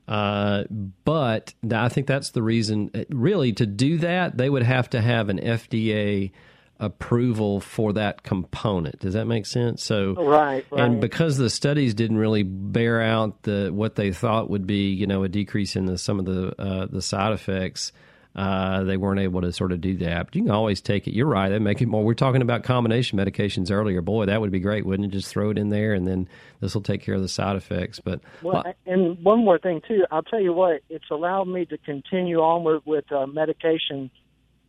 Uh, 0.08 0.64
but 1.04 1.52
I 1.70 1.88
think 1.88 2.06
that's 2.06 2.30
the 2.30 2.42
reason. 2.42 2.90
Really, 3.10 3.52
to 3.54 3.66
do 3.66 3.98
that, 3.98 4.36
they 4.36 4.48
would 4.48 4.62
have 4.62 4.88
to 4.90 5.00
have 5.00 5.28
an 5.28 5.38
FDA 5.38 6.30
approval 6.78 7.60
for 7.60 7.92
that 7.94 8.22
component. 8.22 8.98
Does 9.00 9.14
that 9.14 9.26
make 9.26 9.46
sense? 9.46 9.82
So 9.82 10.14
right, 10.14 10.64
right, 10.70 10.80
and 10.80 11.00
because 11.00 11.36
the 11.36 11.50
studies 11.50 11.94
didn't 11.94 12.18
really 12.18 12.42
bear 12.42 13.00
out 13.00 13.42
the 13.42 13.70
what 13.72 13.94
they 13.94 14.12
thought 14.12 14.50
would 14.50 14.66
be, 14.66 14.90
you 14.90 15.06
know, 15.06 15.22
a 15.22 15.28
decrease 15.28 15.76
in 15.76 15.86
the, 15.86 15.98
some 15.98 16.18
of 16.18 16.26
the 16.26 16.60
uh, 16.60 16.86
the 16.86 17.02
side 17.02 17.32
effects. 17.32 17.92
Uh, 18.34 18.84
they 18.84 18.98
weren't 18.98 19.18
able 19.18 19.40
to 19.40 19.50
sort 19.50 19.72
of 19.72 19.80
do 19.80 19.96
that. 19.96 20.26
But 20.26 20.36
you 20.36 20.42
can 20.42 20.50
always 20.50 20.82
take 20.82 21.08
it. 21.08 21.14
You're 21.14 21.26
right. 21.26 21.48
They 21.48 21.58
make 21.58 21.80
it 21.80 21.86
more. 21.86 22.04
We're 22.04 22.12
talking 22.12 22.42
about 22.42 22.64
combination 22.64 23.18
medications 23.18 23.70
earlier. 23.70 24.02
Boy, 24.02 24.26
that 24.26 24.42
would 24.42 24.50
be 24.50 24.60
great, 24.60 24.84
wouldn't 24.84 25.10
it? 25.10 25.16
Just 25.16 25.28
throw 25.28 25.48
it 25.48 25.56
in 25.56 25.70
there, 25.70 25.94
and 25.94 26.06
then 26.06 26.28
this 26.60 26.74
will 26.74 26.82
take 26.82 27.00
care 27.00 27.14
of 27.14 27.22
the 27.22 27.30
side 27.30 27.56
effects. 27.56 27.98
But 27.98 28.20
well, 28.42 28.62
well 28.62 28.74
and 28.84 29.24
one 29.24 29.42
more 29.42 29.58
thing 29.58 29.80
too. 29.88 30.04
I'll 30.10 30.22
tell 30.22 30.42
you 30.42 30.52
what. 30.52 30.82
It's 30.90 31.10
allowed 31.10 31.48
me 31.48 31.64
to 31.64 31.78
continue 31.78 32.40
on 32.40 32.62
with, 32.62 32.84
with 32.84 33.10
uh, 33.10 33.26
medication 33.26 34.10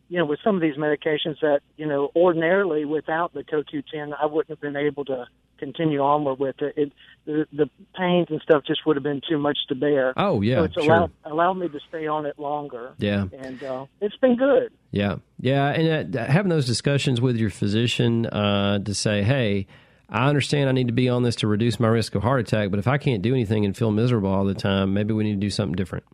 you 0.10 0.17
know, 0.17 0.26
with 0.26 0.39
some 0.43 0.56
of 0.56 0.62
these 0.62 0.76
medications 0.76 1.39
that, 1.41 1.60
you 1.76 1.86
know, 1.86 2.12
ordinarily 2.15 2.86
without 2.86 3.34
the 3.34 3.43
CoQ10, 3.43 4.13
I 4.20 4.26
wouldn't 4.26 4.50
have 4.50 4.62
been 4.62 4.78
able 4.78 5.04
to 5.06 5.26
continue 5.58 6.00
onward 6.00 6.39
with 6.39 6.62
it. 6.62 6.74
it 6.78 6.93
the, 7.26 7.46
the 7.52 7.70
pains 7.98 8.28
and 8.30 8.39
stuff 8.41 8.63
just 8.65 8.86
would 8.86 8.96
have 8.96 9.04
been 9.04 9.22
too 9.28 9.38
much 9.38 9.58
to 9.67 9.76
bear. 9.76 10.13
Oh, 10.15 10.41
yeah. 10.41 10.58
So 10.58 10.63
it's 10.63 10.78
allowed, 10.78 11.12
sure. 11.24 11.34
allowed 11.34 11.54
me 11.56 11.67
to 11.67 11.80
stay 11.89 12.08
on 12.08 12.26
it 12.26 12.39
longer. 12.39 12.93
Yeah. 13.00 13.26
And 13.38 13.62
uh, 13.62 13.86
it's 14.00 14.15
been 14.17 14.38
good. 14.38 14.72
Yeah. 14.91 15.17
Yeah. 15.39 15.70
And 15.70 16.15
uh, 16.15 16.26
having 16.26 16.50
those 16.50 16.65
discussions 16.65 17.20
with 17.20 17.36
your 17.36 17.50
physician 17.50 18.28
uh, 18.28 18.80
to 18.80 18.93
say, 18.93 19.24
hey, 19.24 19.67
I 20.10 20.30
understand 20.30 20.70
I 20.70 20.72
need 20.72 20.88
to 20.88 20.93
be 20.93 21.10
on 21.10 21.24
this 21.24 21.36
to 21.38 21.48
reduce 21.48 21.82
my 21.82 21.89
risk 21.89 22.15
of 22.15 22.24
heart 22.24 22.39
attack, 22.39 22.70
but 22.70 22.80
if 22.80 22.88
I 22.88 22.98
can't 22.98 23.22
do 23.22 23.34
anything 23.34 23.65
and 23.65 23.76
feel 23.76 23.91
miserable 23.91 24.30
all 24.30 24.46
the 24.46 24.54
time, 24.54 24.93
maybe 24.93 25.13
we 25.13 25.26
need 25.26 25.34
to 25.34 25.39
do 25.39 25.50
something 25.50 25.76
different. 25.76 26.06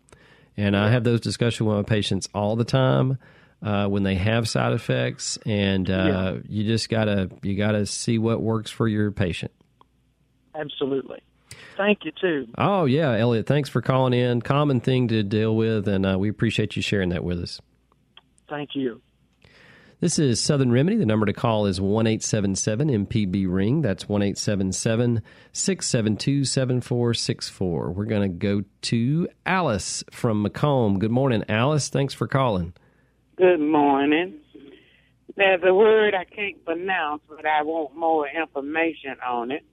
And. 0.57 0.75
I 0.75 0.91
have 0.91 1.03
those 1.03 1.19
discussions 1.19 1.67
with 1.67 1.77
my 1.77 1.83
patients 1.83 2.27
all 2.33 2.55
the 2.55 2.63
time 2.63 3.17
uh, 3.63 3.87
when 3.87 4.03
they 4.03 4.15
have 4.15 4.47
side 4.49 4.73
effects, 4.73 5.37
and 5.45 5.89
uh, 5.89 5.93
yeah. 5.93 6.37
you 6.47 6.65
just 6.65 6.89
gotta 6.89 7.29
you 7.41 7.55
gotta 7.55 7.85
see 7.85 8.17
what 8.17 8.41
works 8.41 8.69
for 8.69 8.87
your 8.87 9.11
patient. 9.11 9.51
Absolutely. 10.53 11.19
Thank 11.77 11.99
you 12.03 12.11
too. 12.19 12.47
Oh 12.57 12.85
yeah, 12.85 13.15
Elliot. 13.17 13.47
Thanks 13.47 13.69
for 13.69 13.81
calling 13.81 14.13
in. 14.13 14.41
Common 14.41 14.81
thing 14.81 15.07
to 15.07 15.23
deal 15.23 15.55
with, 15.55 15.87
and 15.87 16.05
uh, 16.05 16.17
we 16.19 16.29
appreciate 16.29 16.75
you 16.75 16.81
sharing 16.81 17.09
that 17.09 17.23
with 17.23 17.39
us. 17.39 17.61
Thank 18.49 18.71
you. 18.75 19.01
This 20.01 20.19
is 20.19 20.41
Southern 20.41 20.69
Remedy. 20.69 20.97
The 20.97 21.05
number 21.05 21.25
to 21.25 21.31
call 21.31 21.65
is 21.65 21.79
one 21.79 22.05
eight 22.05 22.21
seven 22.21 22.55
seven 22.55 22.89
MPB 22.89 23.45
ring. 23.47 23.81
That's 23.81 24.09
one 24.09 24.21
eight 24.21 24.37
seven 24.37 24.73
seven 24.73 25.21
six 25.53 25.87
seven 25.87 26.17
two 26.17 26.43
seven 26.43 26.81
four 26.81 27.13
six 27.13 27.47
four. 27.47 27.93
We're 27.93 28.03
going 28.03 28.29
to 28.29 28.37
go 28.37 28.63
to 28.81 29.29
Alice 29.45 30.03
from 30.11 30.45
McComb. 30.45 30.99
Good 30.99 31.11
morning, 31.11 31.45
Alice. 31.47 31.87
Thanks 31.87 32.13
for 32.13 32.27
calling. 32.27 32.73
Good 33.43 33.59
morning. 33.59 34.39
There's 35.35 35.59
a 35.65 35.73
word 35.73 36.15
I 36.15 36.23
can't 36.23 36.63
pronounce, 36.63 37.23
but 37.27 37.45
I 37.45 37.61
want 37.63 37.93
more 37.93 38.25
information 38.25 39.17
on 39.19 39.51
it. 39.51 39.65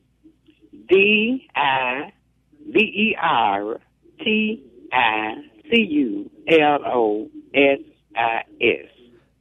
D 0.89 1.47
I 1.55 2.13
V 2.67 2.79
E 2.81 3.17
R 3.23 3.77
T 4.19 4.61
I 4.93 5.35
C 5.71 5.83
U 5.83 6.31
L 6.49 6.79
O 6.85 7.31
S 7.55 7.79
I 8.17 8.43
S. 8.61 8.91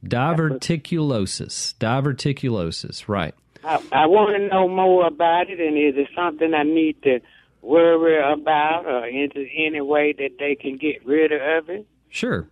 Diverticulosis. 0.06 1.74
Diverticulosis, 1.80 3.08
right. 3.08 3.34
I, 3.64 3.82
I 3.90 4.06
want 4.06 4.36
to 4.36 4.46
know 4.46 4.68
more 4.68 5.08
about 5.08 5.50
it, 5.50 5.58
and 5.58 5.76
is 5.76 6.00
it 6.00 6.06
something 6.14 6.54
I 6.54 6.62
need 6.62 7.02
to 7.02 7.18
worry 7.62 8.16
about, 8.16 8.86
or 8.86 9.08
is 9.08 9.30
there 9.34 9.48
any 9.58 9.80
way 9.80 10.14
that 10.16 10.36
they 10.38 10.54
can 10.54 10.76
get 10.76 11.04
rid 11.04 11.32
of 11.32 11.68
it? 11.68 11.84
Sure. 12.10 12.48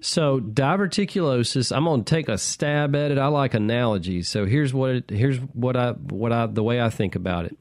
So 0.00 0.40
diverticulosis, 0.40 1.74
I'm 1.74 1.84
going 1.84 2.04
to 2.04 2.14
take 2.14 2.28
a 2.28 2.38
stab 2.38 2.94
at 2.94 3.10
it. 3.10 3.18
I 3.18 3.26
like 3.26 3.54
analogies. 3.54 4.28
So 4.28 4.46
here's 4.46 4.72
what 4.72 4.90
it, 4.90 5.10
here's 5.10 5.38
what 5.38 5.76
I 5.76 5.92
what 5.92 6.32
I 6.32 6.46
the 6.46 6.62
way 6.62 6.80
I 6.80 6.90
think 6.90 7.16
about 7.16 7.46
it. 7.46 7.56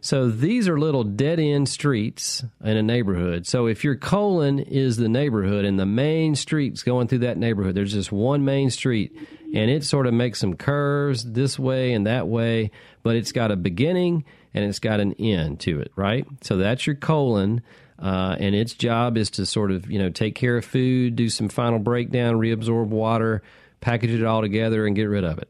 So 0.00 0.30
these 0.30 0.66
are 0.66 0.78
little 0.78 1.04
dead 1.04 1.38
end 1.38 1.68
streets 1.68 2.44
in 2.64 2.76
a 2.76 2.82
neighborhood. 2.82 3.46
So 3.46 3.66
if 3.66 3.84
your 3.84 3.96
colon 3.96 4.58
is 4.58 4.96
the 4.96 5.08
neighborhood 5.08 5.64
and 5.64 5.78
the 5.78 5.86
main 5.86 6.34
street's 6.36 6.82
going 6.82 7.08
through 7.08 7.18
that 7.18 7.36
neighborhood, 7.36 7.74
there's 7.74 7.92
just 7.92 8.10
one 8.10 8.44
main 8.44 8.70
street 8.70 9.14
and 9.52 9.70
it 9.70 9.84
sort 9.84 10.06
of 10.06 10.14
makes 10.14 10.38
some 10.38 10.54
curves 10.54 11.32
this 11.32 11.58
way 11.58 11.92
and 11.92 12.06
that 12.06 12.28
way, 12.28 12.70
but 13.02 13.16
it's 13.16 13.32
got 13.32 13.50
a 13.50 13.56
beginning 13.56 14.24
and 14.54 14.64
it's 14.64 14.78
got 14.78 15.00
an 15.00 15.12
end 15.14 15.60
to 15.60 15.80
it, 15.80 15.92
right? 15.96 16.26
So 16.42 16.56
that's 16.56 16.86
your 16.86 16.96
colon. 16.96 17.62
Uh, 18.00 18.34
and 18.40 18.54
its 18.54 18.72
job 18.72 19.16
is 19.18 19.30
to 19.30 19.44
sort 19.44 19.70
of, 19.70 19.90
you 19.90 19.98
know, 19.98 20.08
take 20.08 20.34
care 20.34 20.56
of 20.56 20.64
food, 20.64 21.16
do 21.16 21.28
some 21.28 21.48
final 21.48 21.78
breakdown, 21.78 22.34
reabsorb 22.34 22.86
water, 22.86 23.42
package 23.80 24.10
it 24.10 24.24
all 24.24 24.40
together, 24.40 24.86
and 24.86 24.96
get 24.96 25.04
rid 25.04 25.24
of 25.24 25.38
it. 25.38 25.48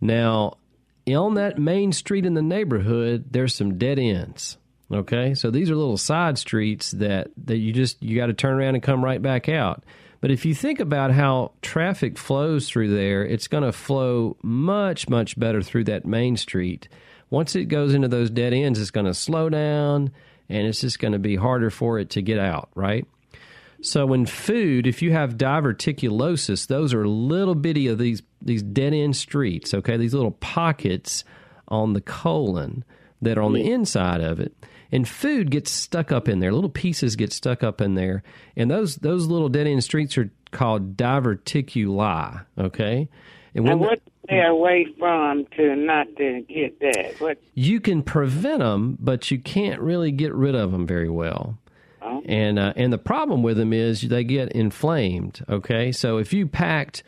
Now, 0.00 0.58
on 1.06 1.34
that 1.34 1.58
main 1.58 1.92
street 1.92 2.26
in 2.26 2.34
the 2.34 2.42
neighborhood, 2.42 3.26
there's 3.30 3.54
some 3.54 3.78
dead 3.78 3.98
ends. 3.98 4.58
Okay, 4.90 5.34
so 5.34 5.50
these 5.50 5.70
are 5.70 5.76
little 5.76 5.98
side 5.98 6.38
streets 6.38 6.92
that, 6.92 7.28
that 7.44 7.58
you 7.58 7.72
just 7.72 8.02
you 8.02 8.16
got 8.16 8.26
to 8.26 8.32
turn 8.32 8.54
around 8.58 8.74
and 8.74 8.82
come 8.82 9.04
right 9.04 9.20
back 9.20 9.48
out. 9.48 9.84
But 10.20 10.30
if 10.30 10.44
you 10.44 10.54
think 10.54 10.80
about 10.80 11.12
how 11.12 11.52
traffic 11.62 12.18
flows 12.18 12.68
through 12.68 12.94
there, 12.96 13.24
it's 13.24 13.48
going 13.48 13.64
to 13.64 13.72
flow 13.72 14.36
much 14.42 15.08
much 15.08 15.38
better 15.38 15.62
through 15.62 15.84
that 15.84 16.06
main 16.06 16.36
street. 16.36 16.88
Once 17.30 17.54
it 17.54 17.66
goes 17.66 17.92
into 17.94 18.08
those 18.08 18.30
dead 18.30 18.54
ends, 18.54 18.80
it's 18.80 18.90
going 18.90 19.06
to 19.06 19.14
slow 19.14 19.48
down, 19.50 20.10
and 20.48 20.66
it's 20.66 20.80
just 20.80 20.98
going 20.98 21.12
to 21.12 21.18
be 21.18 21.36
harder 21.36 21.70
for 21.70 21.98
it 21.98 22.10
to 22.10 22.22
get 22.22 22.38
out. 22.38 22.70
Right. 22.74 23.06
So 23.80 24.12
in 24.12 24.26
food, 24.26 24.86
if 24.86 25.02
you 25.02 25.12
have 25.12 25.36
diverticulosis, 25.36 26.66
those 26.66 26.92
are 26.92 27.06
little 27.06 27.54
bitty 27.54 27.88
of 27.88 27.98
these 27.98 28.22
these 28.42 28.62
dead 28.62 28.94
end 28.94 29.16
streets. 29.16 29.74
Okay, 29.74 29.96
these 29.96 30.14
little 30.14 30.32
pockets 30.32 31.24
on 31.68 31.92
the 31.92 32.00
colon 32.00 32.84
that 33.22 33.38
are 33.38 33.42
on 33.42 33.52
the 33.52 33.70
inside 33.70 34.20
of 34.20 34.40
it 34.40 34.54
and 34.90 35.06
food 35.06 35.50
gets 35.50 35.70
stuck 35.70 36.12
up 36.12 36.28
in 36.28 36.38
there. 36.38 36.52
Little 36.52 36.70
pieces 36.70 37.16
get 37.16 37.32
stuck 37.32 37.62
up 37.62 37.80
in 37.80 37.94
there, 37.94 38.22
and 38.56 38.70
those 38.70 38.96
those 38.96 39.26
little 39.26 39.48
dead 39.48 39.66
end 39.66 39.84
streets 39.84 40.16
are 40.18 40.30
called 40.50 40.96
diverticuli. 40.96 42.44
Okay, 42.58 43.08
and, 43.54 43.68
and 43.68 43.80
what 43.80 44.00
stay 44.24 44.42
away 44.42 44.86
from 44.98 45.46
to 45.56 45.76
not 45.76 46.06
to 46.16 46.42
get 46.42 46.78
that? 46.80 47.20
What 47.20 47.38
you 47.54 47.80
can 47.80 48.02
prevent 48.02 48.60
them, 48.60 48.96
but 49.00 49.30
you 49.30 49.38
can't 49.38 49.80
really 49.80 50.10
get 50.12 50.34
rid 50.34 50.54
of 50.54 50.72
them 50.72 50.86
very 50.86 51.08
well. 51.08 51.58
Oh. 52.02 52.22
And 52.26 52.58
uh, 52.58 52.72
and 52.76 52.92
the 52.92 52.98
problem 52.98 53.42
with 53.42 53.56
them 53.56 53.72
is 53.72 54.02
they 54.02 54.24
get 54.24 54.52
inflamed. 54.52 55.44
Okay, 55.48 55.92
so 55.92 56.18
if 56.18 56.32
you 56.32 56.46
packed 56.46 57.02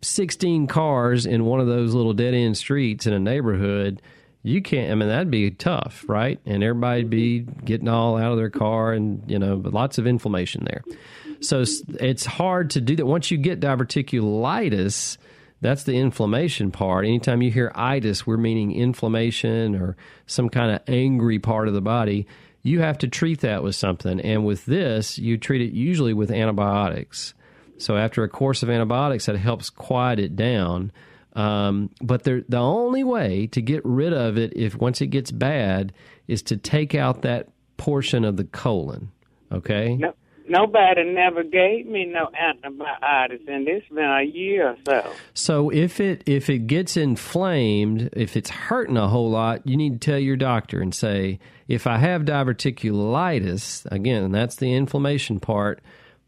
sixteen 0.00 0.66
cars 0.66 1.26
in 1.26 1.44
one 1.44 1.60
of 1.60 1.66
those 1.66 1.94
little 1.94 2.14
dead 2.14 2.34
end 2.34 2.56
streets 2.56 3.06
in 3.06 3.12
a 3.12 3.20
neighborhood 3.20 4.02
you 4.42 4.60
can't 4.60 4.90
i 4.90 4.94
mean 4.94 5.08
that'd 5.08 5.30
be 5.30 5.50
tough 5.50 6.04
right 6.08 6.40
and 6.44 6.62
everybody'd 6.62 7.10
be 7.10 7.40
getting 7.64 7.88
all 7.88 8.16
out 8.16 8.32
of 8.32 8.38
their 8.38 8.50
car 8.50 8.92
and 8.92 9.22
you 9.30 9.38
know 9.38 9.54
lots 9.64 9.98
of 9.98 10.06
inflammation 10.06 10.64
there 10.64 10.82
so 11.40 11.64
it's 12.00 12.24
hard 12.24 12.70
to 12.70 12.80
do 12.80 12.96
that 12.96 13.06
once 13.06 13.30
you 13.30 13.38
get 13.38 13.60
diverticulitis 13.60 15.16
that's 15.62 15.84
the 15.84 15.96
inflammation 15.96 16.70
part 16.70 17.06
anytime 17.06 17.40
you 17.40 17.50
hear 17.50 17.72
itis 17.74 18.26
we're 18.26 18.36
meaning 18.36 18.72
inflammation 18.72 19.74
or 19.74 19.96
some 20.26 20.50
kind 20.50 20.70
of 20.70 20.82
angry 20.86 21.38
part 21.38 21.68
of 21.68 21.72
the 21.72 21.80
body 21.80 22.26
you 22.62 22.80
have 22.80 22.98
to 22.98 23.08
treat 23.08 23.40
that 23.40 23.62
with 23.62 23.74
something 23.74 24.20
and 24.20 24.44
with 24.44 24.66
this 24.66 25.18
you 25.18 25.38
treat 25.38 25.62
it 25.62 25.72
usually 25.72 26.12
with 26.12 26.30
antibiotics 26.30 27.32
so 27.78 27.96
after 27.96 28.22
a 28.22 28.28
course 28.28 28.62
of 28.62 28.68
antibiotics 28.68 29.24
that 29.24 29.36
helps 29.36 29.70
quiet 29.70 30.18
it 30.18 30.36
down 30.36 30.92
um, 31.34 31.90
but 32.00 32.24
the 32.24 32.44
only 32.52 33.04
way 33.04 33.46
to 33.48 33.62
get 33.62 33.84
rid 33.84 34.12
of 34.12 34.36
it, 34.36 34.52
if 34.54 34.76
once 34.76 35.00
it 35.00 35.06
gets 35.08 35.30
bad, 35.30 35.92
is 36.28 36.42
to 36.42 36.56
take 36.56 36.94
out 36.94 37.22
that 37.22 37.48
portion 37.76 38.24
of 38.24 38.36
the 38.36 38.44
colon. 38.44 39.10
Okay. 39.50 39.98
Nobody 40.48 41.04
never 41.04 41.42
gave 41.42 41.86
me 41.86 42.04
no 42.04 42.28
antibiotics, 42.38 43.44
and 43.46 43.66
it's 43.68 43.88
been 43.88 44.04
a 44.04 44.22
year 44.22 44.70
or 44.70 44.76
so. 44.86 45.12
So 45.34 45.70
if 45.70 46.00
it 46.00 46.22
if 46.26 46.48
it 46.50 46.66
gets 46.66 46.96
inflamed, 46.96 48.10
if 48.12 48.36
it's 48.36 48.50
hurting 48.50 48.96
a 48.96 49.08
whole 49.08 49.30
lot, 49.30 49.66
you 49.66 49.76
need 49.76 50.00
to 50.00 50.10
tell 50.10 50.18
your 50.18 50.36
doctor 50.36 50.80
and 50.80 50.94
say, 50.94 51.38
if 51.68 51.86
I 51.86 51.98
have 51.98 52.22
diverticulitis, 52.22 53.90
again, 53.90 54.32
that's 54.32 54.56
the 54.56 54.74
inflammation 54.74 55.40
part. 55.40 55.80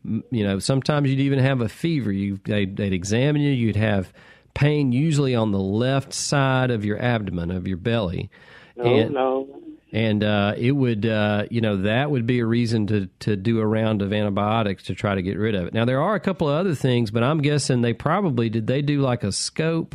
You 0.04 0.44
know, 0.44 0.58
sometimes 0.58 1.10
you'd 1.10 1.20
even 1.20 1.38
have 1.38 1.60
a 1.60 1.68
fever. 1.68 2.12
You 2.12 2.38
they'd, 2.44 2.76
they'd 2.76 2.92
examine 2.92 3.42
you. 3.42 3.52
You'd 3.52 3.76
have 3.76 4.12
pain 4.54 4.92
usually 4.92 5.34
on 5.34 5.50
the 5.50 5.60
left 5.60 6.12
side 6.12 6.70
of 6.70 6.84
your 6.84 7.00
abdomen 7.00 7.50
of 7.50 7.66
your 7.66 7.76
belly. 7.76 8.30
No, 8.76 8.84
and, 8.84 9.14
no. 9.14 9.48
And 9.94 10.24
uh, 10.24 10.54
it 10.56 10.72
would, 10.72 11.06
uh, 11.06 11.44
you 11.52 11.60
know, 11.60 11.76
that 11.82 12.10
would 12.10 12.26
be 12.26 12.40
a 12.40 12.46
reason 12.46 12.88
to 12.88 13.06
to 13.20 13.36
do 13.36 13.60
a 13.60 13.66
round 13.66 14.02
of 14.02 14.12
antibiotics 14.12 14.82
to 14.84 14.94
try 14.96 15.14
to 15.14 15.22
get 15.22 15.38
rid 15.38 15.54
of 15.54 15.68
it. 15.68 15.72
Now 15.72 15.84
there 15.84 16.02
are 16.02 16.16
a 16.16 16.20
couple 16.20 16.48
of 16.48 16.56
other 16.56 16.74
things, 16.74 17.12
but 17.12 17.22
I'm 17.22 17.40
guessing 17.40 17.80
they 17.80 17.92
probably 17.92 18.50
did. 18.50 18.66
They 18.66 18.82
do 18.82 19.00
like 19.00 19.22
a 19.22 19.30
scope 19.30 19.94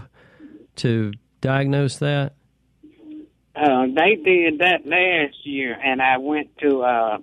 to 0.77 1.12
diagnose 1.41 1.97
that. 1.97 2.35
Uh, 3.53 3.88
they 3.88 4.15
did 4.23 4.59
that 4.59 4.85
last 4.85 5.45
year, 5.45 5.77
and 5.83 6.01
I 6.01 6.17
went 6.17 6.57
to 6.59 6.81
uh, 6.81 7.17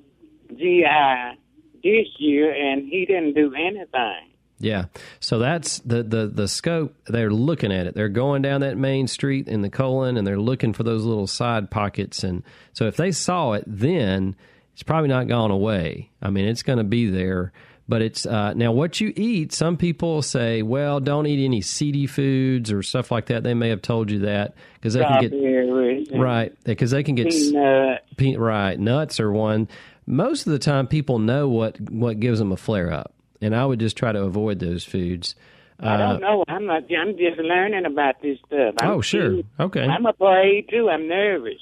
GI 0.51 1.39
this 1.83 2.09
year, 2.19 2.53
and 2.53 2.87
he 2.87 3.07
didn't 3.07 3.33
do 3.33 3.55
anything. 3.55 4.36
Yeah. 4.59 4.87
So 5.21 5.39
that's 5.39 5.81
the, 5.81 6.03
the, 6.03 6.27
the 6.27 6.49
scope. 6.49 6.95
They're 7.07 7.31
looking 7.31 7.73
at 7.73 7.87
it. 7.87 7.95
They're 7.95 8.09
going 8.09 8.43
down 8.43 8.63
that 8.63 8.77
main 8.77 9.07
street 9.07 9.49
in 9.49 9.63
the 9.63 9.71
colon 9.71 10.17
and 10.17 10.27
they're 10.27 10.41
looking 10.41 10.73
for 10.73 10.83
those 10.83 11.05
little 11.05 11.27
side 11.27 11.71
pockets. 11.71 12.25
And 12.25 12.43
so 12.73 12.87
if 12.87 12.97
they 12.97 13.13
saw 13.13 13.53
it 13.53 13.65
then, 13.67 14.35
it's 14.73 14.83
probably 14.83 15.09
not 15.09 15.29
gone 15.29 15.51
away. 15.51 16.11
I 16.23 16.31
mean, 16.31 16.47
it's 16.47 16.63
going 16.63 16.79
to 16.79 16.85
be 16.85 17.09
there. 17.11 17.53
But 17.89 18.03
it's 18.03 18.27
uh, 18.27 18.53
now 18.55 18.73
what 18.73 19.01
you 19.01 19.13
eat. 19.15 19.53
Some 19.53 19.77
people 19.77 20.21
say, 20.21 20.63
"Well, 20.63 20.99
don't 20.99 21.25
eat 21.29 21.45
any 21.45 21.61
seedy 21.61 22.09
foods 22.09 22.73
or 22.73 22.83
stuff 22.83 23.13
like 23.13 23.27
that." 23.27 23.45
They 23.45 23.55
may 23.55 23.69
have 23.69 23.81
told 23.81 24.11
you 24.11 24.19
that 24.21 24.57
because 24.75 24.95
they 24.95 25.05
can 25.05 25.21
get 25.21 26.13
right 26.19 26.53
because 26.65 26.91
they 26.91 27.05
can 27.05 27.15
get 27.15 27.31
peanut. 27.31 28.05
Pe- 28.17 28.35
right 28.35 28.77
nuts 28.77 29.21
are 29.21 29.31
one. 29.31 29.69
Most 30.05 30.49
of 30.49 30.53
the 30.53 30.59
time, 30.59 30.89
people 30.89 31.21
know 31.21 31.49
what 31.49 31.81
what 31.81 32.19
gives 32.19 32.41
them 32.41 32.51
a 32.51 32.57
flare 32.57 32.93
up 32.93 33.15
and 33.41 33.55
I 33.55 33.67
would 33.67 33.81
just 33.81 33.97
try 33.97 34.13
to 34.13 34.23
avoid 34.23 34.59
those 34.59 34.85
foods. 34.85 35.35
I 35.79 35.97
don't 35.97 36.17
uh, 36.17 36.19
know. 36.19 36.45
I'm 36.49 36.67
not. 36.67 36.85
I'm 36.91 37.17
just 37.19 37.39
learning 37.39 37.85
about 37.85 38.23
this 38.23 38.39
stuff. 38.47 38.75
I'm 38.79 38.91
oh, 38.91 39.01
sure. 39.03 39.43
Okay. 39.61 39.83
I'm 39.83 40.07
afraid 40.07 40.69
too. 40.71 40.89
I'm 40.89 41.07
nervous. 41.07 41.61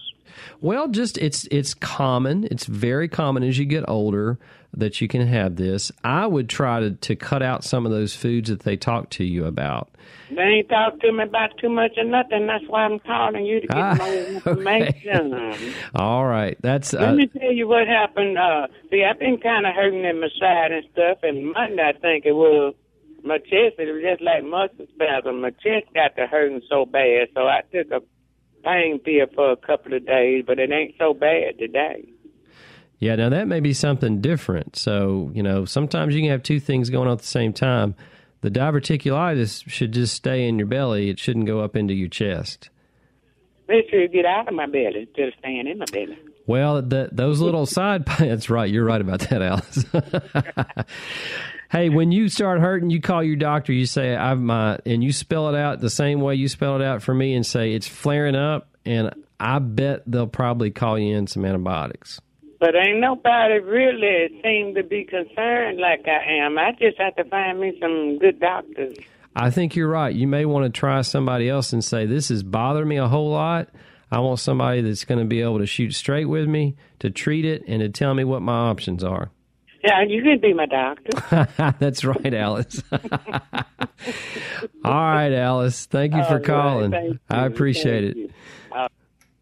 Well, 0.60 0.88
just 0.88 1.18
it's 1.18 1.46
it's 1.50 1.74
common. 1.74 2.44
It's 2.50 2.66
very 2.66 3.08
common 3.08 3.42
as 3.42 3.58
you 3.58 3.64
get 3.64 3.88
older 3.88 4.38
that 4.76 5.00
you 5.00 5.08
can 5.08 5.26
have 5.26 5.56
this. 5.56 5.92
I 6.02 6.26
would 6.26 6.48
try 6.48 6.80
to 6.80 6.90
to 6.92 7.16
cut 7.16 7.42
out 7.42 7.64
some 7.64 7.86
of 7.86 7.92
those 7.92 8.14
foods 8.14 8.50
that 8.50 8.60
they 8.60 8.76
talk 8.76 9.10
to 9.10 9.24
you 9.24 9.44
about. 9.46 9.90
They 10.30 10.42
ain't 10.42 10.68
talk 10.68 11.00
to 11.00 11.12
me 11.12 11.22
about 11.22 11.56
too 11.58 11.68
much 11.68 11.92
or 11.96 12.04
nothing. 12.04 12.46
That's 12.46 12.64
why 12.66 12.84
I'm 12.84 12.98
calling 12.98 13.44
you 13.44 13.60
to 13.60 13.66
get 13.66 13.76
ah, 13.76 13.94
more 13.94 14.14
information. 14.14 15.34
Okay. 15.34 15.74
All 15.94 16.26
right, 16.26 16.56
that's. 16.60 16.92
Let 16.92 17.10
uh, 17.10 17.14
me 17.14 17.26
tell 17.26 17.52
you 17.52 17.68
what 17.68 17.86
happened. 17.86 18.38
Uh, 18.38 18.66
see, 18.90 19.04
I've 19.04 19.18
been 19.18 19.38
kind 19.38 19.66
of 19.66 19.74
hurting 19.74 20.04
in 20.04 20.20
my 20.20 20.28
side 20.40 20.72
and 20.72 20.84
stuff, 20.92 21.18
and 21.22 21.52
Monday 21.52 21.82
I 21.82 21.98
think 21.98 22.24
it 22.26 22.32
was 22.32 22.74
my 23.22 23.38
chest. 23.38 23.78
It 23.78 23.92
was 23.92 24.02
just 24.02 24.22
like 24.22 24.44
muscle 24.44 24.86
spasm. 24.94 25.40
My 25.40 25.50
chest 25.50 25.92
got 25.94 26.16
to 26.16 26.26
hurting 26.26 26.62
so 26.68 26.84
bad, 26.84 27.28
so 27.34 27.42
I 27.42 27.62
took 27.72 27.90
a 27.90 28.00
pain 28.64 28.98
pill 28.98 29.26
for 29.34 29.52
a 29.52 29.56
couple 29.56 29.94
of 29.94 30.06
days, 30.06 30.44
but 30.46 30.58
it 30.58 30.70
ain't 30.72 30.94
so 30.98 31.14
bad 31.14 31.58
today. 31.58 32.08
Yeah, 33.04 33.16
now 33.16 33.28
that 33.28 33.48
may 33.48 33.60
be 33.60 33.74
something 33.74 34.22
different. 34.22 34.76
So, 34.76 35.30
you 35.34 35.42
know, 35.42 35.66
sometimes 35.66 36.14
you 36.14 36.22
can 36.22 36.30
have 36.30 36.42
two 36.42 36.58
things 36.58 36.88
going 36.88 37.06
on 37.06 37.12
at 37.12 37.18
the 37.18 37.26
same 37.26 37.52
time. 37.52 37.94
The 38.40 38.50
diverticulitis 38.50 39.68
should 39.68 39.92
just 39.92 40.14
stay 40.14 40.48
in 40.48 40.58
your 40.58 40.66
belly. 40.66 41.10
It 41.10 41.18
shouldn't 41.18 41.44
go 41.44 41.60
up 41.60 41.76
into 41.76 41.92
your 41.92 42.08
chest. 42.08 42.70
Make 43.68 43.90
sure 43.90 44.00
you 44.00 44.08
get 44.08 44.24
out 44.24 44.48
of 44.48 44.54
my 44.54 44.64
belly 44.64 45.02
instead 45.02 45.28
of 45.28 45.34
staying 45.38 45.66
in 45.66 45.76
my 45.76 45.84
belly. 45.92 46.18
Well, 46.46 46.80
the, 46.80 47.10
those 47.12 47.40
little 47.40 47.66
side 47.66 48.06
that's 48.18 48.48
right. 48.48 48.70
You're 48.70 48.86
right 48.86 49.02
about 49.02 49.20
that, 49.28 49.42
Alice. 49.42 49.84
hey, 51.70 51.90
when 51.90 52.10
you 52.10 52.30
start 52.30 52.62
hurting, 52.62 52.88
you 52.88 53.02
call 53.02 53.22
your 53.22 53.36
doctor. 53.36 53.74
You 53.74 53.84
say, 53.84 54.16
"I've 54.16 54.40
my," 54.40 54.78
and 54.86 55.04
you 55.04 55.12
spell 55.12 55.50
it 55.50 55.54
out 55.54 55.80
the 55.80 55.90
same 55.90 56.22
way 56.22 56.36
you 56.36 56.48
spell 56.48 56.76
it 56.76 56.82
out 56.82 57.02
for 57.02 57.12
me, 57.12 57.34
and 57.34 57.44
say 57.44 57.74
it's 57.74 57.86
flaring 57.86 58.34
up. 58.34 58.70
And 58.86 59.10
I 59.38 59.58
bet 59.58 60.04
they'll 60.06 60.26
probably 60.26 60.70
call 60.70 60.98
you 60.98 61.14
in 61.14 61.26
some 61.26 61.44
antibiotics. 61.44 62.18
But 62.64 62.76
ain't 62.76 62.98
nobody 62.98 63.58
really 63.58 64.40
seem 64.42 64.74
to 64.74 64.82
be 64.82 65.04
concerned 65.04 65.78
like 65.78 66.06
I 66.08 66.46
am. 66.46 66.56
I 66.56 66.72
just 66.80 66.98
have 66.98 67.14
to 67.16 67.24
find 67.24 67.60
me 67.60 67.76
some 67.78 68.18
good 68.18 68.40
doctors. 68.40 68.96
I 69.36 69.50
think 69.50 69.76
you're 69.76 69.90
right. 69.90 70.14
You 70.14 70.26
may 70.26 70.46
want 70.46 70.64
to 70.64 70.70
try 70.70 71.02
somebody 71.02 71.46
else 71.50 71.74
and 71.74 71.84
say, 71.84 72.06
This 72.06 72.30
is 72.30 72.42
bothering 72.42 72.88
me 72.88 72.96
a 72.96 73.06
whole 73.06 73.28
lot. 73.28 73.68
I 74.10 74.20
want 74.20 74.38
somebody 74.38 74.80
that's 74.80 75.04
going 75.04 75.18
to 75.18 75.26
be 75.26 75.42
able 75.42 75.58
to 75.58 75.66
shoot 75.66 75.92
straight 75.92 76.24
with 76.24 76.48
me, 76.48 76.74
to 77.00 77.10
treat 77.10 77.44
it, 77.44 77.64
and 77.68 77.80
to 77.80 77.90
tell 77.90 78.14
me 78.14 78.24
what 78.24 78.40
my 78.40 78.56
options 78.56 79.04
are. 79.04 79.30
Yeah, 79.82 80.02
you 80.08 80.22
can 80.22 80.40
be 80.40 80.54
my 80.54 80.64
doctor. 80.64 81.46
That's 81.78 82.02
right, 82.02 82.32
Alice. 82.32 82.82
All 82.92 83.02
right, 84.84 85.32
Alice. 85.34 85.84
Thank 85.84 86.14
you 86.14 86.24
for 86.24 86.40
calling. 86.40 86.92
Right, 86.92 87.12
I 87.28 87.44
appreciate 87.44 88.14
Thank 88.14 88.30
it. 88.30 88.34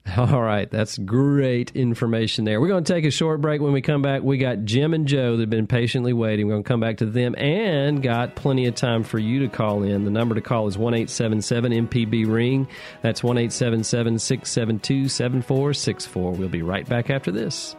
All 0.17 0.43
right, 0.43 0.69
that's 0.69 0.99
great 0.99 1.71
information 1.77 2.45
there. 2.45 2.61
We're 2.61 2.69
going 2.69 2.83
to 2.83 2.93
take 2.93 3.05
a 3.05 3.11
short 3.11 3.41
break. 3.41 3.61
When 3.61 3.73
we 3.73 3.83
come 3.83 4.03
back, 4.03 4.23
we 4.23 4.37
got 4.37 4.65
Jim 4.65 4.95
and 4.95 5.07
Joe 5.07 5.37
that 5.37 5.43
have 5.43 5.51
been 5.51 5.69
patiently 5.69 6.13
waiting. 6.13 6.47
We're 6.47 6.55
going 6.55 6.65
to 6.65 6.69
come 6.69 6.81
back 6.81 6.97
to 6.99 7.07
them 7.07 7.37
and 7.37 8.03
got 8.03 8.35
plenty 8.35 8.67
of 8.67 8.75
time 8.75 9.05
for 9.05 9.21
you 9.21 9.41
to 9.41 9.49
call 9.49 9.85
in. 9.85 10.05
The 10.05 10.11
number 10.11 10.35
to 10.35 10.41
call 10.41 10.67
is 10.67 10.77
1 10.77 10.93
MPB 10.95 12.27
Ring. 12.27 12.67
That's 13.03 13.23
1 13.23 13.51
672 13.51 15.09
7464. 15.09 16.33
We'll 16.33 16.49
be 16.49 16.63
right 16.63 16.89
back 16.89 17.09
after 17.09 17.31
this. 17.31 17.77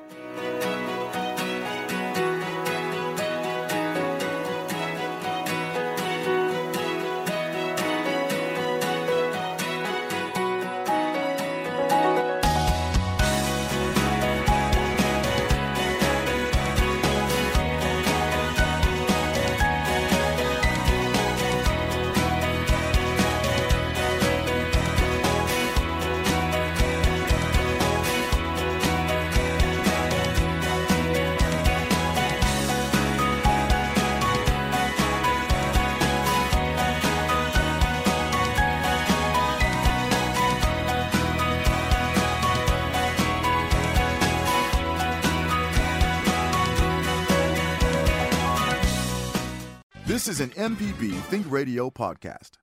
Think 51.33 51.51
Radio 51.51 51.89
podcast. 51.89 52.59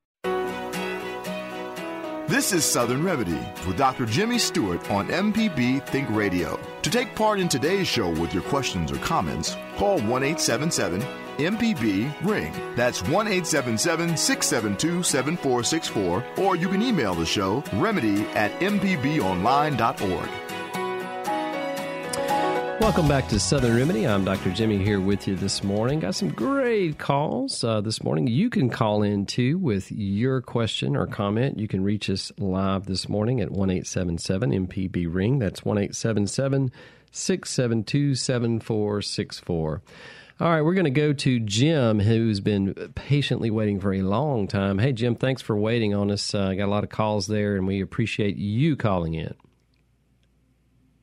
This 2.28 2.52
is 2.52 2.64
Southern 2.64 3.02
Remedy 3.02 3.40
with 3.66 3.76
Dr. 3.76 4.06
Jimmy 4.06 4.38
Stewart 4.38 4.88
on 4.92 5.09
MPB 5.09 5.85
Think 5.88 6.09
Radio. 6.11 6.56
To 6.83 6.88
take 6.88 7.16
part 7.16 7.40
in 7.40 7.48
today's 7.48 7.88
show 7.88 8.09
with 8.09 8.33
your 8.33 8.44
questions 8.44 8.92
or 8.92 8.98
comments, 8.98 9.56
call 9.76 9.98
1 10.02 10.22
877 10.22 11.00
MPB 11.38 12.14
Ring. 12.22 12.52
That's 12.76 13.02
1 13.02 13.26
877 13.26 14.16
672 14.16 15.02
7464, 15.02 16.24
or 16.38 16.54
you 16.54 16.68
can 16.68 16.80
email 16.80 17.16
the 17.16 17.26
show 17.26 17.64
remedy 17.72 18.22
at 18.37 18.52
mpbonline.org. 18.61 20.28
Welcome 22.80 23.08
back 23.08 23.28
to 23.28 23.38
Southern 23.38 23.76
Remedy. 23.76 24.06
I'm 24.06 24.24
Dr. 24.24 24.50
Jimmy 24.50 24.78
here 24.78 25.02
with 25.02 25.28
you 25.28 25.36
this 25.36 25.62
morning. 25.62 26.00
Got 26.00 26.14
some 26.14 26.30
great 26.30 26.96
calls 26.96 27.62
uh, 27.62 27.82
this 27.82 28.02
morning. 28.02 28.26
You 28.26 28.48
can 28.48 28.70
call 28.70 29.02
in 29.02 29.26
too 29.26 29.58
with 29.58 29.92
your 29.92 30.40
question 30.40 30.96
or 30.96 31.06
comment. 31.06 31.58
You 31.58 31.68
can 31.68 31.84
reach 31.84 32.08
us 32.08 32.32
live 32.38 32.86
this 32.86 33.06
morning 33.06 33.42
at 33.42 33.50
1 33.50 33.68
877 33.68 34.66
MPB 34.66 35.14
Ring. 35.14 35.38
That's 35.38 35.62
1 35.62 35.76
877 35.76 36.72
672 37.10 38.14
7464. 38.14 39.82
All 40.40 40.50
right, 40.50 40.62
we're 40.62 40.72
going 40.72 40.84
to 40.84 40.90
go 40.90 41.12
to 41.12 41.38
Jim, 41.38 42.00
who's 42.00 42.40
been 42.40 42.72
patiently 42.94 43.50
waiting 43.50 43.78
for 43.78 43.92
a 43.92 44.00
long 44.00 44.48
time. 44.48 44.78
Hey, 44.78 44.94
Jim, 44.94 45.16
thanks 45.16 45.42
for 45.42 45.54
waiting 45.54 45.94
on 45.94 46.10
us. 46.10 46.34
Uh, 46.34 46.54
got 46.54 46.64
a 46.64 46.72
lot 46.72 46.84
of 46.84 46.88
calls 46.88 47.26
there, 47.26 47.56
and 47.56 47.66
we 47.66 47.82
appreciate 47.82 48.36
you 48.36 48.74
calling 48.74 49.12
in. 49.12 49.34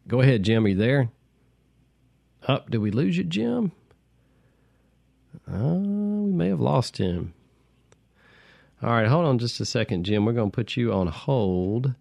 Go 0.07 0.21
ahead, 0.21 0.41
Jim. 0.41 0.65
Are 0.65 0.69
you 0.69 0.75
there? 0.75 1.11
Up, 2.47 2.69
did 2.69 2.77
we 2.77 2.91
lose 2.91 3.17
you, 3.17 3.25
Jim? 3.25 3.73
Uh, 5.51 5.73
we 5.73 6.31
may 6.31 6.47
have 6.47 6.61
lost 6.61 6.97
him. 6.97 7.33
All 8.81 8.91
right, 8.91 9.07
hold 9.07 9.25
on 9.25 9.37
just 9.37 9.59
a 9.59 9.65
second, 9.65 10.05
Jim. 10.05 10.23
We're 10.23 10.31
going 10.31 10.51
to 10.51 10.55
put 10.55 10.77
you 10.77 10.93
on 10.93 11.07
hold, 11.07 11.93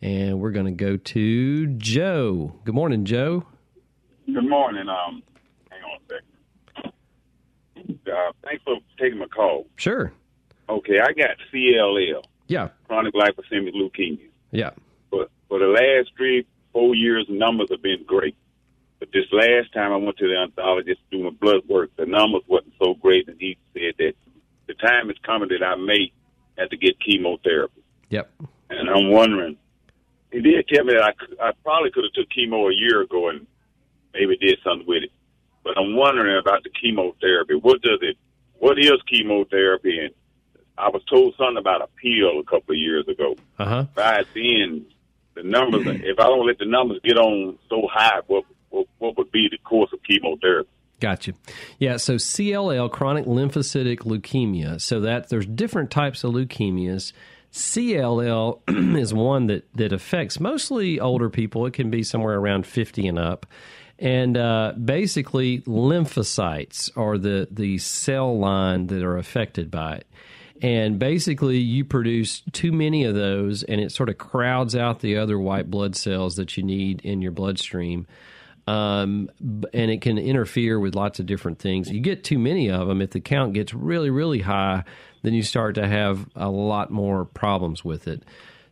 and 0.00 0.40
we're 0.40 0.50
going 0.50 0.66
to 0.66 0.72
go 0.72 0.96
to 0.96 1.66
Joe. 1.66 2.52
Good 2.64 2.74
morning, 2.74 3.04
Joe. 3.04 3.44
Good 4.26 4.48
morning. 4.48 4.88
Um, 4.88 5.22
hang 5.70 5.82
on 5.84 5.98
a 6.00 6.84
second. 6.84 8.12
Uh, 8.12 8.32
thanks 8.44 8.62
for 8.64 8.76
taking 8.98 9.18
my 9.20 9.26
call. 9.26 9.66
Sure. 9.76 10.12
Okay, 10.68 10.98
I 11.00 11.12
got 11.12 11.36
CLL. 11.52 12.24
Yeah. 12.48 12.68
Chronic 12.88 13.14
lymphoblastic 13.14 13.72
leukemia. 13.74 14.28
Yeah. 14.50 14.70
But 15.10 15.30
for 15.48 15.60
the 15.60 15.66
last 15.66 16.10
three, 16.16 16.44
four 16.72 16.94
years, 16.96 17.26
numbers 17.28 17.68
have 17.70 17.82
been 17.82 18.02
great. 18.04 18.36
But 19.02 19.10
this 19.12 19.26
last 19.32 19.72
time 19.72 19.92
I 19.92 19.96
went 19.96 20.16
to 20.18 20.28
the 20.28 20.46
oncologist 20.46 20.98
doing 21.10 21.36
blood 21.40 21.62
work, 21.68 21.90
the 21.96 22.06
numbers 22.06 22.42
wasn't 22.46 22.74
so 22.80 22.94
great, 22.94 23.26
and 23.26 23.36
he 23.40 23.58
said 23.74 23.94
that 23.98 24.12
the 24.68 24.74
time 24.74 25.10
is 25.10 25.16
coming 25.26 25.48
that 25.48 25.66
I 25.66 25.74
may 25.74 26.12
have 26.56 26.70
to 26.70 26.76
get 26.76 27.00
chemotherapy. 27.00 27.82
Yep. 28.10 28.30
And 28.70 28.88
I'm 28.88 29.10
wondering, 29.10 29.56
he 30.30 30.40
did 30.40 30.68
tell 30.68 30.84
me 30.84 30.92
that 30.92 31.02
I, 31.02 31.48
I 31.48 31.52
probably 31.64 31.90
could 31.90 32.04
have 32.04 32.12
took 32.12 32.28
chemo 32.30 32.70
a 32.70 32.74
year 32.76 33.02
ago 33.02 33.28
and 33.30 33.44
maybe 34.14 34.36
did 34.36 34.60
something 34.62 34.86
with 34.86 35.02
it. 35.02 35.12
But 35.64 35.76
I'm 35.76 35.96
wondering 35.96 36.38
about 36.38 36.62
the 36.62 36.70
chemotherapy. 36.70 37.54
What 37.56 37.82
does 37.82 37.98
it? 38.02 38.16
What 38.60 38.78
is 38.78 39.02
chemotherapy? 39.10 39.98
And 39.98 40.14
I 40.78 40.90
was 40.90 41.02
told 41.10 41.34
something 41.36 41.56
about 41.56 41.82
a 41.82 41.88
pill 42.00 42.38
a 42.38 42.44
couple 42.44 42.76
of 42.76 42.78
years 42.78 43.08
ago. 43.08 43.34
Uh 43.58 43.64
huh. 43.64 43.86
By 43.96 44.22
then, 44.32 44.86
the 45.34 45.42
numbers. 45.42 45.88
if 45.88 46.20
I 46.20 46.26
don't 46.28 46.46
let 46.46 46.58
the 46.58 46.66
numbers 46.66 47.00
get 47.02 47.16
on 47.16 47.58
so 47.68 47.88
high, 47.92 48.20
what 48.28 48.44
what, 48.72 49.16
would 49.16 49.30
be 49.30 49.48
the 49.50 49.58
course 49.58 49.90
of 49.92 50.00
chemotherapy. 50.02 50.68
Gotcha. 51.00 51.32
Yeah, 51.78 51.96
so 51.96 52.14
CLL, 52.14 52.90
chronic 52.90 53.26
lymphocytic 53.26 54.00
leukemia. 54.00 54.80
So 54.80 55.00
that 55.00 55.28
there's 55.28 55.46
different 55.46 55.90
types 55.90 56.22
of 56.22 56.32
leukemias. 56.32 57.12
CLL 57.52 58.60
is 58.96 59.12
one 59.12 59.48
that, 59.48 59.64
that 59.74 59.92
affects 59.92 60.38
mostly 60.38 61.00
older 61.00 61.28
people. 61.28 61.66
It 61.66 61.74
can 61.74 61.90
be 61.90 62.02
somewhere 62.02 62.38
around 62.38 62.66
50 62.66 63.08
and 63.08 63.18
up. 63.18 63.46
And 63.98 64.36
uh, 64.36 64.72
basically, 64.82 65.60
lymphocytes 65.62 66.90
are 66.96 67.18
the, 67.18 67.48
the 67.50 67.78
cell 67.78 68.38
line 68.38 68.86
that 68.86 69.02
are 69.02 69.16
affected 69.16 69.70
by 69.70 69.96
it. 69.96 70.06
And 70.62 71.00
basically, 71.00 71.58
you 71.58 71.84
produce 71.84 72.42
too 72.52 72.70
many 72.70 73.04
of 73.04 73.16
those, 73.16 73.64
and 73.64 73.80
it 73.80 73.90
sort 73.90 74.08
of 74.08 74.18
crowds 74.18 74.76
out 74.76 75.00
the 75.00 75.16
other 75.16 75.38
white 75.38 75.68
blood 75.68 75.96
cells 75.96 76.36
that 76.36 76.56
you 76.56 76.62
need 76.62 77.00
in 77.04 77.20
your 77.20 77.32
bloodstream 77.32 78.06
um, 78.66 79.30
and 79.40 79.90
it 79.90 80.00
can 80.00 80.18
interfere 80.18 80.78
with 80.78 80.94
lots 80.94 81.20
of 81.20 81.26
different 81.26 81.58
things. 81.58 81.90
You 81.90 82.00
get 82.00 82.24
too 82.24 82.38
many 82.38 82.70
of 82.70 82.88
them, 82.88 83.02
if 83.02 83.10
the 83.10 83.20
count 83.20 83.54
gets 83.54 83.74
really, 83.74 84.10
really 84.10 84.40
high, 84.40 84.84
then 85.22 85.34
you 85.34 85.42
start 85.42 85.74
to 85.76 85.86
have 85.86 86.26
a 86.36 86.48
lot 86.48 86.90
more 86.90 87.24
problems 87.24 87.84
with 87.84 88.08
it. 88.08 88.22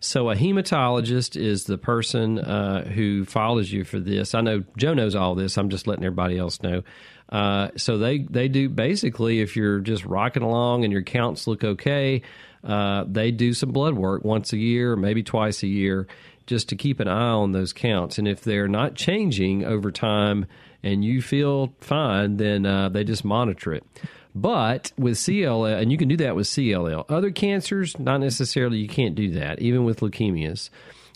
So, 0.03 0.31
a 0.31 0.35
hematologist 0.35 1.39
is 1.39 1.65
the 1.65 1.77
person 1.77 2.39
uh, 2.39 2.85
who 2.85 3.27
follows 3.27 3.71
you 3.71 3.85
for 3.85 3.99
this. 3.99 4.35
I 4.35 4.41
know 4.41 4.65
Joe 4.79 4.95
knows 4.95 5.15
all 5.15 5.35
this. 5.35 5.59
I'm 5.59 5.69
just 5.69 5.87
letting 5.87 6.05
everybody 6.05 6.39
else 6.39 6.63
know. 6.63 6.83
Uh, 7.29 7.69
so 7.77 7.99
they 7.99 8.19
they 8.19 8.49
do 8.49 8.69
basically 8.69 9.41
if 9.41 9.57
you're 9.57 9.79
just 9.79 10.05
rocking 10.05 10.43
along 10.43 10.85
and 10.85 10.93
your 10.93 11.03
counts 11.03 11.47
look 11.47 11.63
okay, 11.63 12.23
uh, 12.65 13.05
they 13.07 13.31
do 13.31 13.55
some 13.55 13.71
blood 13.71 13.95
work 13.95 14.25
once 14.25 14.53
a 14.53 14.59
year, 14.59 14.97
maybe 14.97 15.23
twice 15.23 15.63
a 15.63 15.69
year, 15.69 16.09
just 16.51 16.69
to 16.69 16.75
keep 16.75 16.99
an 16.99 17.07
eye 17.07 17.31
on 17.31 17.53
those 17.53 17.73
counts. 17.73 18.19
And 18.19 18.27
if 18.27 18.41
they're 18.41 18.67
not 18.67 18.97
changing 18.97 19.65
over 19.65 19.93
time 19.93 20.47
and 20.83 21.05
you 21.05 21.23
feel 21.23 21.73
fine, 21.81 22.39
then 22.39 22.67
uh, 22.67 22.89
they 22.89 23.05
just 23.05 23.25
monitor 23.25 23.73
it. 23.73 23.87
But 24.35 24.91
with 24.99 25.15
CLL, 25.15 25.81
and 25.81 25.93
you 25.93 25.97
can 25.97 26.09
do 26.09 26.17
that 26.17 26.35
with 26.35 26.49
CLL. 26.49 27.05
Other 27.09 27.31
cancers, 27.31 27.97
not 28.01 28.19
necessarily, 28.19 28.79
you 28.79 28.89
can't 28.89 29.15
do 29.15 29.31
that, 29.31 29.61
even 29.61 29.85
with 29.85 30.01
leukemias. 30.01 30.71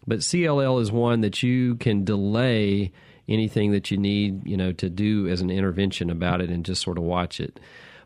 But 0.06 0.20
CLL 0.20 0.80
is 0.80 0.92
one 0.92 1.22
that 1.22 1.42
you 1.42 1.74
can 1.76 2.04
delay 2.04 2.92
anything 3.28 3.72
that 3.72 3.90
you 3.90 3.96
need, 3.96 4.46
you 4.46 4.56
know, 4.56 4.70
to 4.70 4.88
do 4.88 5.26
as 5.26 5.40
an 5.40 5.50
intervention 5.50 6.10
about 6.10 6.42
it 6.42 6.50
and 6.50 6.64
just 6.64 6.80
sort 6.80 6.96
of 6.96 7.02
watch 7.02 7.40
it. 7.40 7.58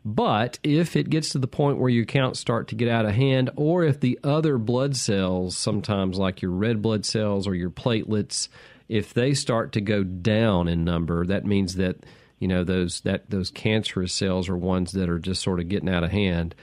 But 0.04 0.58
if 0.62 0.96
it 0.96 1.10
gets 1.10 1.30
to 1.30 1.38
the 1.38 1.46
point 1.46 1.78
where 1.78 1.90
your 1.90 2.04
counts 2.04 2.40
start 2.40 2.68
to 2.68 2.74
get 2.74 2.88
out 2.88 3.04
of 3.04 3.14
hand, 3.14 3.50
or 3.56 3.84
if 3.84 4.00
the 4.00 4.18
other 4.22 4.58
blood 4.58 4.96
cells, 4.96 5.56
sometimes 5.56 6.18
like 6.18 6.42
your 6.42 6.50
red 6.50 6.82
blood 6.82 7.04
cells 7.04 7.46
or 7.46 7.54
your 7.54 7.70
platelets, 7.70 8.48
if 8.88 9.12
they 9.12 9.34
start 9.34 9.72
to 9.72 9.80
go 9.80 10.02
down 10.02 10.68
in 10.68 10.84
number, 10.84 11.26
that 11.26 11.44
means 11.44 11.74
that 11.76 11.96
you 12.38 12.48
know 12.48 12.64
those 12.64 13.00
that 13.00 13.28
those 13.30 13.50
cancerous 13.50 14.12
cells 14.12 14.48
are 14.48 14.56
ones 14.56 14.92
that 14.92 15.10
are 15.10 15.18
just 15.18 15.42
sort 15.42 15.60
of 15.60 15.68
getting 15.68 15.88
out 15.88 16.04
of 16.04 16.10
hand. 16.10 16.54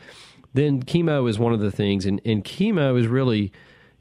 Then 0.53 0.83
chemo 0.83 1.29
is 1.29 1.37
one 1.37 1.53
of 1.53 1.59
the 1.59 1.71
things, 1.71 2.05
and, 2.05 2.21
and 2.25 2.43
chemo 2.43 2.97
is 2.99 3.07
really 3.07 3.51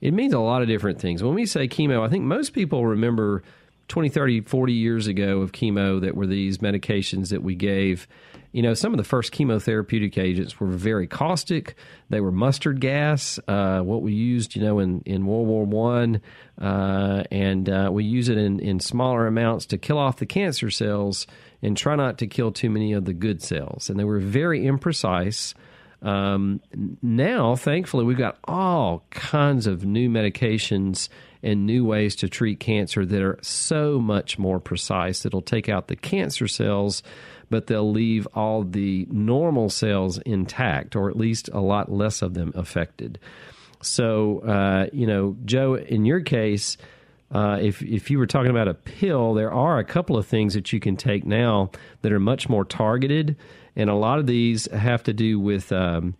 it 0.00 0.14
means 0.14 0.32
a 0.32 0.38
lot 0.38 0.62
of 0.62 0.68
different 0.68 1.00
things. 1.00 1.22
When 1.22 1.34
we 1.34 1.46
say 1.46 1.66
chemo, 1.66 2.04
I 2.04 2.08
think 2.08 2.24
most 2.24 2.52
people 2.52 2.86
remember 2.86 3.42
20, 3.88 4.08
30, 4.08 4.42
40 4.42 4.72
years 4.72 5.06
ago 5.06 5.40
of 5.40 5.52
chemo 5.52 6.00
that 6.00 6.14
were 6.14 6.26
these 6.26 6.58
medications 6.58 7.30
that 7.30 7.42
we 7.42 7.54
gave 7.54 8.06
you 8.54 8.62
know, 8.62 8.72
some 8.72 8.92
of 8.92 8.98
the 8.98 9.04
first 9.04 9.32
chemotherapeutic 9.32 10.16
agents 10.16 10.60
were 10.60 10.68
very 10.68 11.08
caustic. 11.08 11.74
They 12.08 12.20
were 12.20 12.30
mustard 12.30 12.80
gas, 12.80 13.40
uh, 13.48 13.80
what 13.80 14.00
we 14.00 14.12
used, 14.12 14.54
you 14.54 14.62
know, 14.62 14.78
in, 14.78 15.02
in 15.04 15.26
World 15.26 15.48
War 15.48 15.64
One, 15.64 16.22
uh, 16.62 17.24
and 17.32 17.68
uh, 17.68 17.90
we 17.92 18.04
use 18.04 18.28
it 18.28 18.38
in, 18.38 18.60
in 18.60 18.78
smaller 18.78 19.26
amounts 19.26 19.66
to 19.66 19.76
kill 19.76 19.98
off 19.98 20.18
the 20.18 20.26
cancer 20.26 20.70
cells 20.70 21.26
and 21.62 21.76
try 21.76 21.96
not 21.96 22.18
to 22.18 22.28
kill 22.28 22.52
too 22.52 22.70
many 22.70 22.92
of 22.92 23.06
the 23.06 23.12
good 23.12 23.42
cells. 23.42 23.90
And 23.90 23.98
they 23.98 24.04
were 24.04 24.20
very 24.20 24.60
imprecise. 24.60 25.54
Um, 26.00 26.60
now, 27.02 27.56
thankfully, 27.56 28.04
we've 28.04 28.16
got 28.16 28.38
all 28.44 29.04
kinds 29.10 29.66
of 29.66 29.84
new 29.84 30.08
medications 30.08 31.08
and 31.42 31.66
new 31.66 31.84
ways 31.84 32.14
to 32.16 32.28
treat 32.28 32.60
cancer 32.60 33.04
that 33.04 33.20
are 33.20 33.38
so 33.42 33.98
much 33.98 34.38
more 34.38 34.60
precise. 34.60 35.26
It'll 35.26 35.42
take 35.42 35.68
out 35.68 35.88
the 35.88 35.96
cancer 35.96 36.46
cells 36.46 37.02
but 37.50 37.66
they'll 37.66 37.90
leave 37.90 38.26
all 38.34 38.62
the 38.62 39.06
normal 39.10 39.68
cells 39.70 40.18
intact, 40.18 40.96
or 40.96 41.10
at 41.10 41.16
least 41.16 41.48
a 41.52 41.60
lot 41.60 41.90
less 41.90 42.22
of 42.22 42.34
them 42.34 42.52
affected. 42.54 43.18
So, 43.82 44.40
uh, 44.40 44.86
you 44.92 45.06
know, 45.06 45.36
Joe, 45.44 45.74
in 45.74 46.04
your 46.04 46.20
case, 46.20 46.76
uh, 47.30 47.58
if 47.60 47.82
if 47.82 48.10
you 48.10 48.18
were 48.18 48.26
talking 48.26 48.50
about 48.50 48.68
a 48.68 48.74
pill, 48.74 49.34
there 49.34 49.52
are 49.52 49.78
a 49.78 49.84
couple 49.84 50.16
of 50.16 50.26
things 50.26 50.54
that 50.54 50.72
you 50.72 50.80
can 50.80 50.96
take 50.96 51.26
now 51.26 51.70
that 52.02 52.12
are 52.12 52.20
much 52.20 52.48
more 52.48 52.64
targeted, 52.64 53.36
and 53.76 53.90
a 53.90 53.94
lot 53.94 54.18
of 54.18 54.26
these 54.26 54.70
have 54.70 55.02
to 55.04 55.12
do 55.12 55.40
with 55.40 55.72
um, 55.72 56.14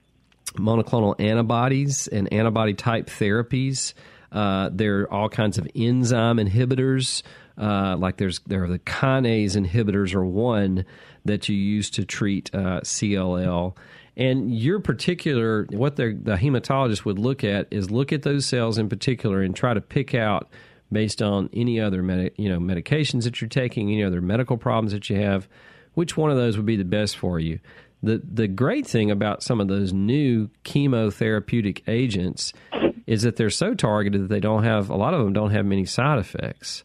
monoclonal 0.55 1.15
antibodies 1.21 2.09
and 2.09 2.33
antibody 2.33 2.75
type 2.75 3.07
therapies. 3.07 3.95
Uh, 4.33 4.69
there 4.73 5.03
are 5.03 5.13
all 5.13 5.29
kinds 5.29 5.59
of 5.59 5.69
enzyme 5.77 6.39
inhibitors, 6.39 7.23
uh, 7.57 7.97
like 7.97 8.17
there's 8.17 8.41
there 8.47 8.65
are 8.65 8.69
the 8.69 8.81
kinase 8.81 9.57
inhibitors, 9.57 10.15
are 10.15 10.25
one 10.25 10.85
that 11.25 11.49
you 11.49 11.57
use 11.57 11.91
to 11.91 12.05
treat 12.05 12.51
uh, 12.55 12.81
CLL. 12.81 13.77
And 14.17 14.55
your 14.55 14.79
particular, 14.79 15.67
what 15.71 15.97
the 15.97 16.13
hematologist 16.13 17.05
would 17.05 17.19
look 17.19 17.43
at 17.43 17.67
is 17.71 17.91
look 17.91 18.13
at 18.13 18.23
those 18.23 18.47
cells 18.47 18.79
in 18.79 18.89
particular 18.89 19.43
and 19.43 19.57
try 19.57 19.75
to 19.75 19.81
pick 19.81 20.15
out 20.15 20.49
based 20.93 21.21
on 21.21 21.51
any 21.53 21.81
other 21.81 22.03
med- 22.03 22.33
you 22.37 22.49
know 22.49 22.59
medications 22.59 23.25
that 23.25 23.41
you're 23.41 23.49
taking, 23.49 23.91
any 23.91 24.05
other 24.05 24.21
medical 24.21 24.57
problems 24.57 24.93
that 24.93 25.11
you 25.11 25.17
have, 25.17 25.49
which 25.95 26.17
one 26.17 26.31
of 26.31 26.37
those 26.37 26.57
would 26.57 26.67
be 26.67 26.77
the 26.77 26.85
best 26.85 27.17
for 27.17 27.41
you. 27.41 27.59
The 28.03 28.23
the 28.25 28.47
great 28.47 28.87
thing 28.87 29.11
about 29.11 29.43
some 29.43 29.61
of 29.61 29.69
those 29.69 29.93
new 29.93 30.49
chemotherapeutic 30.65 31.83
agents 31.89 32.53
is 33.07 33.23
that 33.23 33.37
they're 33.37 33.51
so 33.51 33.75
targeted 33.75 34.23
that 34.23 34.29
they 34.29 34.41
don't 34.41 34.65
have 34.65 34.91
a 34.91 34.97
lot 34.97 35.13
of 35.15 35.25
them 35.25 35.33
don't 35.33 35.51
have 35.51 35.67
many 35.67 35.85
side 35.85 36.19
effects. 36.19 36.85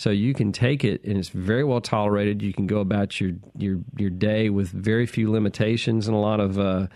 So 0.00 0.08
you 0.08 0.32
can 0.32 0.50
take 0.50 0.82
it 0.82 1.04
and 1.04 1.18
it's 1.18 1.28
very 1.28 1.62
well 1.62 1.82
tolerated. 1.82 2.40
You 2.40 2.54
can 2.54 2.66
go 2.66 2.80
about 2.80 3.20
your 3.20 3.32
your 3.58 3.80
your 3.98 4.08
day 4.08 4.48
with 4.48 4.70
very 4.70 5.04
few 5.04 5.30
limitations 5.30 6.08
and 6.08 6.16
a 6.16 6.18
lot 6.18 6.40
of 6.40 6.58
uh, 6.58 6.86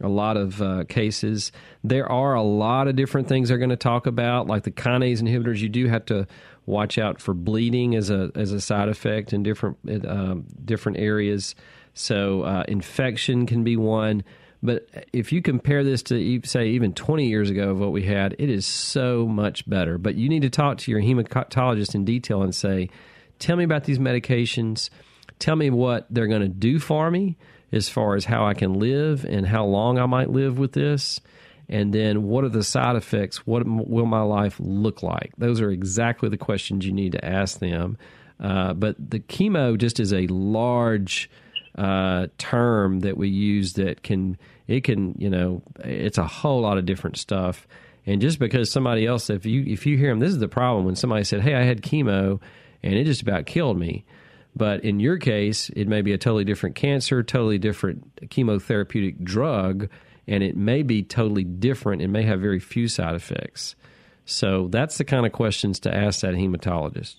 a 0.00 0.08
lot 0.08 0.38
of 0.38 0.62
uh, 0.62 0.84
cases. 0.88 1.52
There 1.84 2.10
are 2.10 2.32
a 2.32 2.42
lot 2.42 2.88
of 2.88 2.96
different 2.96 3.28
things 3.28 3.50
they're 3.50 3.58
going 3.58 3.68
to 3.68 3.76
talk 3.76 4.06
about, 4.06 4.46
like 4.46 4.62
the 4.62 4.70
kinase 4.70 5.20
inhibitors. 5.20 5.58
You 5.58 5.68
do 5.68 5.86
have 5.88 6.06
to 6.06 6.26
watch 6.64 6.96
out 6.96 7.20
for 7.20 7.34
bleeding 7.34 7.94
as 7.94 8.08
a 8.08 8.30
as 8.34 8.52
a 8.52 8.60
side 8.62 8.88
effect 8.88 9.34
in 9.34 9.42
different 9.42 9.76
uh, 10.06 10.36
different 10.64 10.96
areas. 10.96 11.54
So 11.92 12.40
uh, 12.40 12.64
infection 12.68 13.44
can 13.44 13.64
be 13.64 13.76
one. 13.76 14.24
But 14.66 14.88
if 15.12 15.32
you 15.32 15.40
compare 15.40 15.82
this 15.82 16.02
to 16.04 16.40
say 16.44 16.68
even 16.68 16.92
20 16.92 17.26
years 17.26 17.48
ago 17.50 17.70
of 17.70 17.78
what 17.78 17.92
we 17.92 18.02
had, 18.02 18.34
it 18.38 18.50
is 18.50 18.66
so 18.66 19.26
much 19.26 19.68
better. 19.68 19.96
But 19.96 20.16
you 20.16 20.28
need 20.28 20.42
to 20.42 20.50
talk 20.50 20.78
to 20.78 20.90
your 20.90 21.00
hematologist 21.00 21.94
in 21.94 22.04
detail 22.04 22.42
and 22.42 22.54
say, 22.54 22.90
"Tell 23.38 23.56
me 23.56 23.64
about 23.64 23.84
these 23.84 23.98
medications. 23.98 24.90
Tell 25.38 25.56
me 25.56 25.70
what 25.70 26.06
they're 26.10 26.26
going 26.26 26.42
to 26.42 26.48
do 26.48 26.78
for 26.78 27.10
me." 27.10 27.36
as 27.72 27.88
far 27.88 28.14
as 28.16 28.24
how 28.24 28.46
I 28.46 28.54
can 28.54 28.74
live 28.74 29.24
and 29.24 29.46
how 29.46 29.64
long 29.64 29.98
I 29.98 30.06
might 30.06 30.30
live 30.30 30.58
with 30.58 30.72
this. 30.72 31.20
And 31.68 31.92
then 31.92 32.22
what 32.22 32.44
are 32.44 32.48
the 32.48 32.62
side 32.62 32.96
effects? 32.96 33.46
What 33.46 33.66
will 33.66 34.06
my 34.06 34.22
life 34.22 34.56
look 34.60 35.02
like? 35.02 35.32
Those 35.36 35.60
are 35.60 35.70
exactly 35.70 36.28
the 36.28 36.36
questions 36.36 36.86
you 36.86 36.92
need 36.92 37.12
to 37.12 37.24
ask 37.24 37.58
them. 37.58 37.98
Uh, 38.38 38.72
but 38.74 38.96
the 38.98 39.18
chemo 39.18 39.76
just 39.76 39.98
is 39.98 40.12
a 40.12 40.26
large 40.28 41.28
uh, 41.76 42.28
term 42.38 43.00
that 43.00 43.16
we 43.16 43.28
use 43.28 43.74
that 43.74 44.02
can, 44.02 44.38
it 44.68 44.84
can, 44.84 45.14
you 45.18 45.30
know, 45.30 45.62
it's 45.80 46.18
a 46.18 46.26
whole 46.26 46.60
lot 46.60 46.78
of 46.78 46.86
different 46.86 47.16
stuff. 47.16 47.66
And 48.06 48.20
just 48.20 48.38
because 48.38 48.70
somebody 48.70 49.06
else, 49.06 49.30
if 49.30 49.46
you 49.46 49.64
if 49.66 49.86
you 49.86 49.96
hear 49.96 50.10
them, 50.10 50.20
this 50.20 50.30
is 50.30 50.38
the 50.38 50.48
problem 50.48 50.84
when 50.84 50.94
somebody 50.94 51.24
said, 51.24 51.40
"Hey, 51.40 51.54
I 51.54 51.62
had 51.62 51.82
chemo, 51.82 52.40
and 52.82 52.94
it 52.94 53.04
just 53.04 53.22
about 53.22 53.46
killed 53.46 53.78
me." 53.78 54.04
But 54.54 54.84
in 54.84 55.00
your 55.00 55.18
case, 55.18 55.68
it 55.70 55.86
may 55.86 56.02
be 56.02 56.12
a 56.12 56.18
totally 56.18 56.44
different 56.44 56.76
cancer, 56.76 57.22
totally 57.22 57.58
different 57.58 58.16
chemotherapeutic 58.30 59.22
drug, 59.22 59.88
and 60.26 60.42
it 60.42 60.56
may 60.56 60.82
be 60.82 61.02
totally 61.02 61.44
different. 61.44 62.00
It 62.00 62.08
may 62.08 62.22
have 62.22 62.40
very 62.40 62.60
few 62.60 62.88
side 62.88 63.14
effects. 63.14 63.74
So 64.24 64.68
that's 64.68 64.98
the 64.98 65.04
kind 65.04 65.26
of 65.26 65.32
questions 65.32 65.78
to 65.80 65.94
ask 65.94 66.20
that 66.20 66.34
hematologist. 66.34 67.16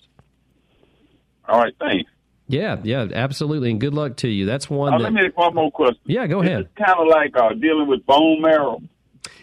All 1.48 1.60
right, 1.60 1.74
thanks. 1.80 2.10
Yeah, 2.48 2.78
yeah, 2.82 3.06
absolutely, 3.12 3.70
and 3.70 3.80
good 3.80 3.94
luck 3.94 4.16
to 4.18 4.28
you. 4.28 4.46
That's 4.46 4.70
one. 4.70 4.94
Uh, 4.94 4.98
that, 4.98 5.04
let 5.04 5.12
me 5.12 5.20
ask 5.26 5.36
one 5.36 5.54
more 5.54 5.70
question. 5.70 6.00
Yeah, 6.06 6.26
go 6.26 6.40
ahead. 6.40 6.60
It's 6.60 6.86
kind 6.86 6.98
of 6.98 7.06
like 7.06 7.36
uh, 7.36 7.54
dealing 7.54 7.86
with 7.86 8.04
bone 8.06 8.40
marrow. 8.40 8.80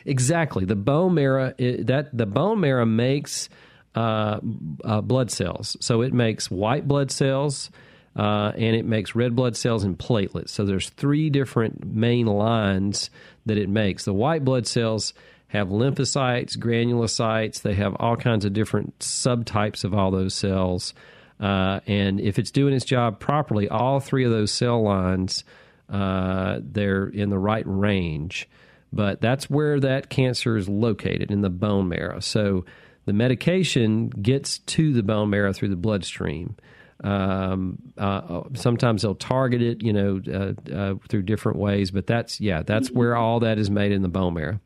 Exactly, 0.06 0.66
the 0.66 0.76
bone 0.76 1.14
marrow 1.14 1.54
that 1.58 2.10
the 2.12 2.26
bone 2.26 2.60
marrow 2.60 2.86
makes 2.86 3.50
uh, 3.96 4.40
uh, 4.84 5.02
blood 5.02 5.32
cells. 5.32 5.78
So 5.80 6.02
it 6.02 6.14
makes 6.14 6.50
white 6.52 6.88
blood 6.88 7.12
cells 7.12 7.70
uh, 8.16 8.52
and 8.56 8.76
it 8.76 8.86
makes 8.86 9.16
red 9.16 9.36
blood 9.36 9.58
cells 9.58 9.84
and 9.84 9.98
platelets. 9.98 10.50
So 10.50 10.66
there's 10.66 10.90
three 10.90 11.30
different 11.30 11.86
main 11.86 12.28
lines 12.28 13.10
that 13.46 13.58
it 13.58 13.70
makes. 13.70 14.06
The 14.06 14.14
white 14.14 14.46
blood 14.46 14.68
cells 14.68 15.14
have 15.48 15.68
lymphocytes, 15.68 16.58
granulocytes. 16.58 17.62
They 17.62 17.74
have 17.76 17.96
all 18.00 18.16
kinds 18.16 18.46
of 18.46 18.54
different 18.54 19.00
subtypes 19.00 19.84
of 19.84 19.94
all 19.94 20.12
those 20.12 20.34
cells. 20.34 20.94
Uh, 21.40 21.82
and 21.86 22.20
if 22.20 22.40
it's 22.40 22.52
doing 22.52 22.74
its 22.74 22.86
job 22.86 23.20
properly, 23.20 23.68
all 23.68 24.00
three 24.00 24.24
of 24.24 24.32
those 24.32 24.52
cell 24.52 24.82
lines 24.82 25.44
uh, 25.90 26.60
they're 26.62 27.08
in 27.08 27.30
the 27.30 27.38
right 27.38 27.64
range. 27.66 28.50
But 28.92 29.22
that's 29.22 29.50
where 29.50 29.80
that 29.82 30.10
cancer 30.10 30.58
is 30.58 30.70
located 30.70 31.32
in 31.32 31.42
the 31.42 31.50
bone 31.50 31.90
marrow. 31.90 32.20
So 32.20 32.66
the 33.06 33.14
medication 33.14 34.10
gets 34.10 34.60
to 34.60 34.94
the 34.94 35.04
bone 35.04 35.30
marrow 35.30 35.54
through 35.54 35.70
the 35.70 35.76
bloodstream. 35.76 36.56
Um, 37.04 37.80
uh, 37.98 38.44
sometimes 38.54 39.02
they'll 39.02 39.16
target 39.16 39.62
it, 39.62 39.84
you 39.84 39.92
know, 39.92 40.22
uh, 40.28 40.74
uh, 40.74 40.96
through 41.10 41.24
different 41.24 41.60
ways. 41.60 41.92
But 41.92 42.08
that's 42.08 42.40
yeah, 42.40 42.64
that's 42.64 42.90
where 42.90 43.16
all 43.16 43.42
that 43.42 43.60
is 43.60 43.70
made 43.70 43.92
in 43.92 44.02
the 44.02 44.08
bone 44.08 44.34
marrow. 44.34 44.60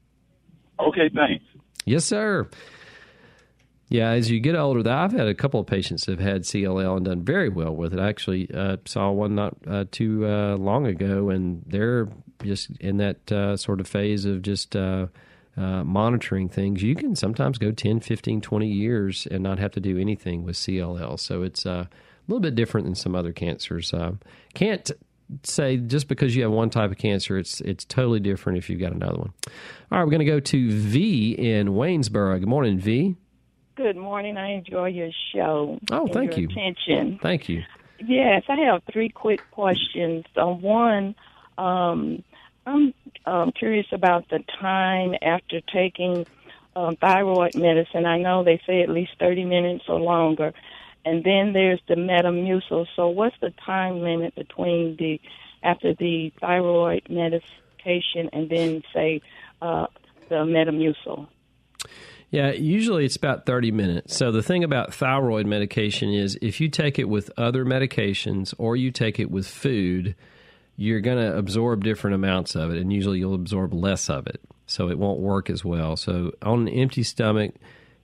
Okay, 0.79 1.09
thanks. 1.13 1.43
Yes, 1.85 2.05
sir. 2.05 2.47
Yeah, 3.89 4.11
as 4.11 4.29
you 4.29 4.39
get 4.39 4.55
older, 4.55 4.87
I've 4.87 5.11
had 5.11 5.27
a 5.27 5.33
couple 5.33 5.59
of 5.59 5.65
patients 5.65 6.05
that 6.05 6.19
have 6.19 6.27
had 6.27 6.43
CLL 6.43 6.97
and 6.97 7.05
done 7.05 7.23
very 7.23 7.49
well 7.49 7.75
with 7.75 7.91
it. 7.91 7.99
I 7.99 8.07
actually 8.07 8.47
uh, 8.53 8.77
saw 8.85 9.09
one 9.09 9.33
not 9.33 9.55
uh, 9.67 9.85
too 9.89 10.27
uh, 10.27 10.57
long 10.57 10.85
ago, 10.85 11.29
and 11.29 11.63
they're 11.65 12.07
just 12.43 12.69
in 12.79 12.97
that 12.97 13.31
uh, 13.31 13.57
sort 13.57 13.79
of 13.79 13.87
phase 13.87 14.25
of 14.25 14.43
just 14.43 14.75
uh, 14.75 15.07
uh, 15.57 15.83
monitoring 15.83 16.49
things. 16.49 16.83
You 16.83 16.93
can 16.93 17.15
sometimes 17.15 17.57
go 17.57 17.71
10, 17.71 18.01
15, 18.01 18.41
20 18.41 18.67
years 18.67 19.27
and 19.31 19.41
not 19.41 19.57
have 19.57 19.71
to 19.71 19.79
do 19.79 19.97
anything 19.97 20.43
with 20.43 20.55
CLL. 20.55 21.19
So 21.19 21.41
it's 21.41 21.65
a 21.65 21.89
little 22.27 22.41
bit 22.41 22.53
different 22.53 22.85
than 22.85 22.95
some 22.95 23.15
other 23.15 23.33
cancers. 23.33 23.91
can't 24.53 24.91
say 25.43 25.77
just 25.77 26.07
because 26.07 26.35
you 26.35 26.43
have 26.43 26.51
one 26.51 26.69
type 26.69 26.91
of 26.91 26.97
cancer, 26.97 27.39
it's 27.39 27.59
it's 27.61 27.85
totally 27.85 28.19
different 28.19 28.59
if 28.59 28.69
you've 28.69 28.79
got 28.79 28.93
another 28.93 29.17
one. 29.17 29.33
All 29.91 29.97
right, 29.97 30.03
we're 30.03 30.11
going 30.11 30.19
to 30.19 30.25
go 30.25 30.39
to 30.39 30.71
V 30.71 31.31
in 31.31 31.69
Waynesboro. 31.69 32.39
Good 32.39 32.47
morning, 32.47 32.77
V. 32.77 33.15
Good 33.79 33.95
morning. 33.95 34.35
I 34.35 34.55
enjoy 34.55 34.87
your 34.87 35.11
show. 35.33 35.79
Oh, 35.89 36.05
thank 36.07 36.31
your 36.31 36.39
you. 36.41 36.47
Attention. 36.49 37.17
Thank 37.23 37.47
you. 37.47 37.63
Yes, 38.05 38.43
I 38.49 38.57
have 38.65 38.81
three 38.91 39.07
quick 39.07 39.39
questions. 39.51 40.25
Um, 40.35 40.61
one, 40.61 41.15
um, 41.57 42.21
I'm 42.65 42.93
um, 43.25 43.53
curious 43.53 43.85
about 43.93 44.27
the 44.27 44.43
time 44.59 45.15
after 45.21 45.61
taking 45.61 46.25
um, 46.75 46.97
thyroid 46.97 47.55
medicine. 47.55 48.05
I 48.05 48.17
know 48.17 48.43
they 48.43 48.61
say 48.67 48.81
at 48.81 48.89
least 48.89 49.11
30 49.17 49.45
minutes 49.45 49.85
or 49.87 49.97
longer. 49.97 50.51
And 51.05 51.23
then 51.23 51.53
there's 51.53 51.79
the 51.87 51.95
Metamucil. 51.95 52.85
So, 52.97 53.07
what's 53.07 53.37
the 53.39 53.53
time 53.65 54.01
limit 54.01 54.35
between 54.35 54.97
the 54.97 55.21
after 55.63 55.93
the 55.93 56.33
thyroid 56.41 57.03
medication 57.09 58.29
and 58.33 58.49
then, 58.49 58.83
say, 58.93 59.21
uh, 59.61 59.87
the 60.27 60.43
Metamucil? 60.43 61.29
Yeah, 62.31 62.51
usually 62.51 63.05
it's 63.05 63.15
about 63.15 63.45
30 63.45 63.71
minutes. 63.71 64.15
So 64.15 64.31
the 64.31 64.43
thing 64.43 64.63
about 64.63 64.93
thyroid 64.93 65.47
medication 65.47 66.13
is 66.13 66.37
if 66.41 66.61
you 66.61 66.69
take 66.69 66.99
it 66.99 67.09
with 67.09 67.31
other 67.37 67.65
medications 67.65 68.53
or 68.59 68.75
you 68.75 68.91
take 68.91 69.19
it 69.19 69.31
with 69.31 69.47
food, 69.47 70.15
you're 70.75 71.01
going 71.01 71.17
to 71.17 71.35
absorb 71.35 71.83
different 71.83 72.15
amounts 72.15 72.55
of 72.55 72.71
it, 72.71 72.77
and 72.77 72.93
usually 72.93 73.19
you'll 73.19 73.33
absorb 73.33 73.73
less 73.73 74.09
of 74.09 74.27
it. 74.27 74.39
So 74.67 74.89
it 74.89 74.99
won't 74.99 75.19
work 75.19 75.49
as 75.49 75.65
well. 75.65 75.97
So 75.97 76.31
on 76.43 76.67
an 76.67 76.69
empty 76.69 77.01
stomach, 77.01 77.55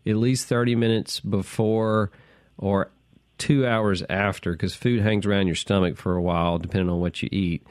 at 0.08 0.16
least 0.16 0.48
30 0.48 0.76
minutes 0.76 1.20
before 1.20 2.12
or 2.58 2.92
two 3.38 3.68
hours 3.68 4.02
after, 4.10 4.54
because 4.54 4.74
food 4.74 5.02
hangs 5.02 5.28
around 5.28 5.46
your 5.46 5.56
stomach 5.56 5.98
for 5.98 6.16
a 6.16 6.22
while, 6.22 6.58
depending 6.58 6.90
on 6.90 7.00
what 7.00 7.22
you 7.22 7.30
eat. 7.32 7.66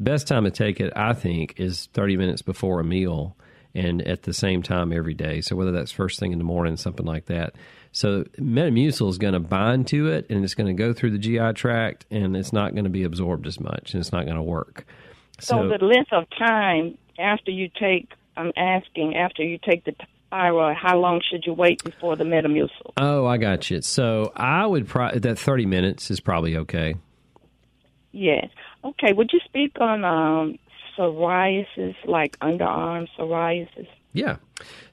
Best 0.00 0.26
time 0.26 0.44
to 0.44 0.50
take 0.50 0.80
it, 0.80 0.92
I 0.96 1.12
think, 1.12 1.54
is 1.58 1.86
30 1.92 2.16
minutes 2.16 2.42
before 2.42 2.80
a 2.80 2.84
meal 2.84 3.36
and 3.74 4.06
at 4.06 4.22
the 4.22 4.32
same 4.32 4.62
time 4.62 4.92
every 4.92 5.14
day. 5.14 5.40
So 5.40 5.56
whether 5.56 5.72
that's 5.72 5.92
first 5.92 6.18
thing 6.18 6.32
in 6.32 6.38
the 6.38 6.44
morning, 6.44 6.76
something 6.76 7.06
like 7.06 7.26
that. 7.26 7.54
So 7.92 8.24
Metamucil 8.38 9.08
is 9.10 9.18
going 9.18 9.34
to 9.34 9.40
bind 9.40 9.86
to 9.88 10.08
it, 10.08 10.26
and 10.30 10.44
it's 10.44 10.54
going 10.54 10.68
to 10.68 10.72
go 10.72 10.92
through 10.92 11.10
the 11.10 11.18
GI 11.18 11.54
tract, 11.54 12.06
and 12.10 12.36
it's 12.36 12.52
not 12.52 12.72
going 12.72 12.84
to 12.84 12.90
be 12.90 13.02
absorbed 13.02 13.46
as 13.46 13.58
much, 13.58 13.94
and 13.94 14.00
it's 14.00 14.12
not 14.12 14.24
going 14.24 14.36
to 14.36 14.42
work. 14.42 14.86
So, 15.40 15.56
so 15.56 15.76
the 15.76 15.84
length 15.84 16.12
of 16.12 16.24
time 16.38 16.98
after 17.18 17.50
you 17.50 17.68
take, 17.80 18.12
I'm 18.36 18.52
asking, 18.56 19.16
after 19.16 19.42
you 19.42 19.58
take 19.58 19.84
the 19.84 19.94
thyroid, 20.30 20.76
how 20.76 20.98
long 20.98 21.20
should 21.28 21.44
you 21.46 21.52
wait 21.52 21.82
before 21.82 22.16
the 22.16 22.24
Metamucil? 22.24 22.92
Oh, 22.96 23.26
I 23.26 23.36
got 23.36 23.70
you. 23.70 23.82
So 23.82 24.32
I 24.36 24.66
would 24.66 24.88
probably 24.88 25.18
that 25.20 25.38
30 25.38 25.66
minutes 25.66 26.10
is 26.10 26.20
probably 26.20 26.56
okay. 26.58 26.94
Yes. 28.12 28.48
Okay. 28.84 29.12
Would 29.12 29.30
you 29.32 29.40
speak 29.44 29.80
on 29.80 30.04
um, 30.04 30.58
psoriasis, 31.00 31.94
like 32.04 32.38
underarm 32.40 33.06
psoriasis? 33.18 33.88
Yeah. 34.12 34.36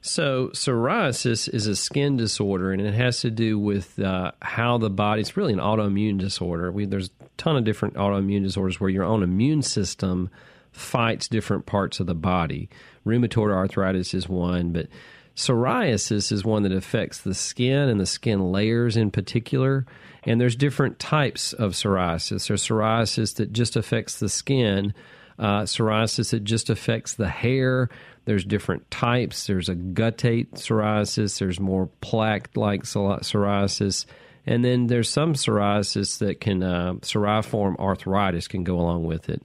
So 0.00 0.48
psoriasis 0.48 1.52
is 1.52 1.66
a 1.66 1.76
skin 1.76 2.16
disorder, 2.16 2.72
and 2.72 2.80
it 2.80 2.94
has 2.94 3.20
to 3.20 3.30
do 3.30 3.58
with 3.58 3.98
uh, 3.98 4.32
how 4.40 4.78
the 4.78 4.90
body. 4.90 5.20
It's 5.20 5.36
really 5.36 5.52
an 5.52 5.58
autoimmune 5.58 6.18
disorder. 6.18 6.70
We, 6.70 6.86
there's 6.86 7.08
a 7.08 7.24
ton 7.36 7.56
of 7.56 7.64
different 7.64 7.94
autoimmune 7.94 8.44
disorders 8.44 8.80
where 8.80 8.90
your 8.90 9.04
own 9.04 9.22
immune 9.22 9.62
system 9.62 10.30
fights 10.70 11.28
different 11.28 11.66
parts 11.66 12.00
of 12.00 12.06
the 12.06 12.14
body. 12.14 12.68
Rheumatoid 13.04 13.52
arthritis 13.52 14.14
is 14.14 14.28
one, 14.28 14.72
but 14.72 14.86
psoriasis 15.34 16.30
is 16.30 16.44
one 16.44 16.62
that 16.62 16.72
affects 16.72 17.18
the 17.18 17.34
skin 17.34 17.88
and 17.88 18.00
the 18.00 18.06
skin 18.06 18.52
layers 18.52 18.96
in 18.96 19.10
particular. 19.10 19.84
And 20.24 20.40
there's 20.40 20.56
different 20.56 20.98
types 20.98 21.52
of 21.52 21.72
psoriasis. 21.72 22.46
There's 22.46 22.66
psoriasis 22.66 23.36
that 23.36 23.52
just 23.52 23.76
affects 23.76 24.18
the 24.18 24.28
skin 24.28 24.94
uh, 25.38 25.62
psoriasis 25.62 26.34
it 26.34 26.44
just 26.44 26.70
affects 26.70 27.14
the 27.14 27.28
hair. 27.28 27.88
There's 28.24 28.44
different 28.44 28.90
types. 28.90 29.46
There's 29.46 29.68
a 29.68 29.74
guttate 29.74 30.50
psoriasis. 30.50 31.38
There's 31.38 31.60
more 31.60 31.88
plaque-like 32.00 32.82
psoriasis, 32.82 34.06
and 34.44 34.64
then 34.64 34.86
there's 34.86 35.08
some 35.08 35.34
psoriasis 35.34 36.18
that 36.18 36.40
can 36.40 36.62
uh, 36.62 36.94
psoriform 36.94 37.76
arthritis 37.78 38.48
can 38.48 38.64
go 38.64 38.78
along 38.78 39.04
with 39.04 39.28
it. 39.28 39.42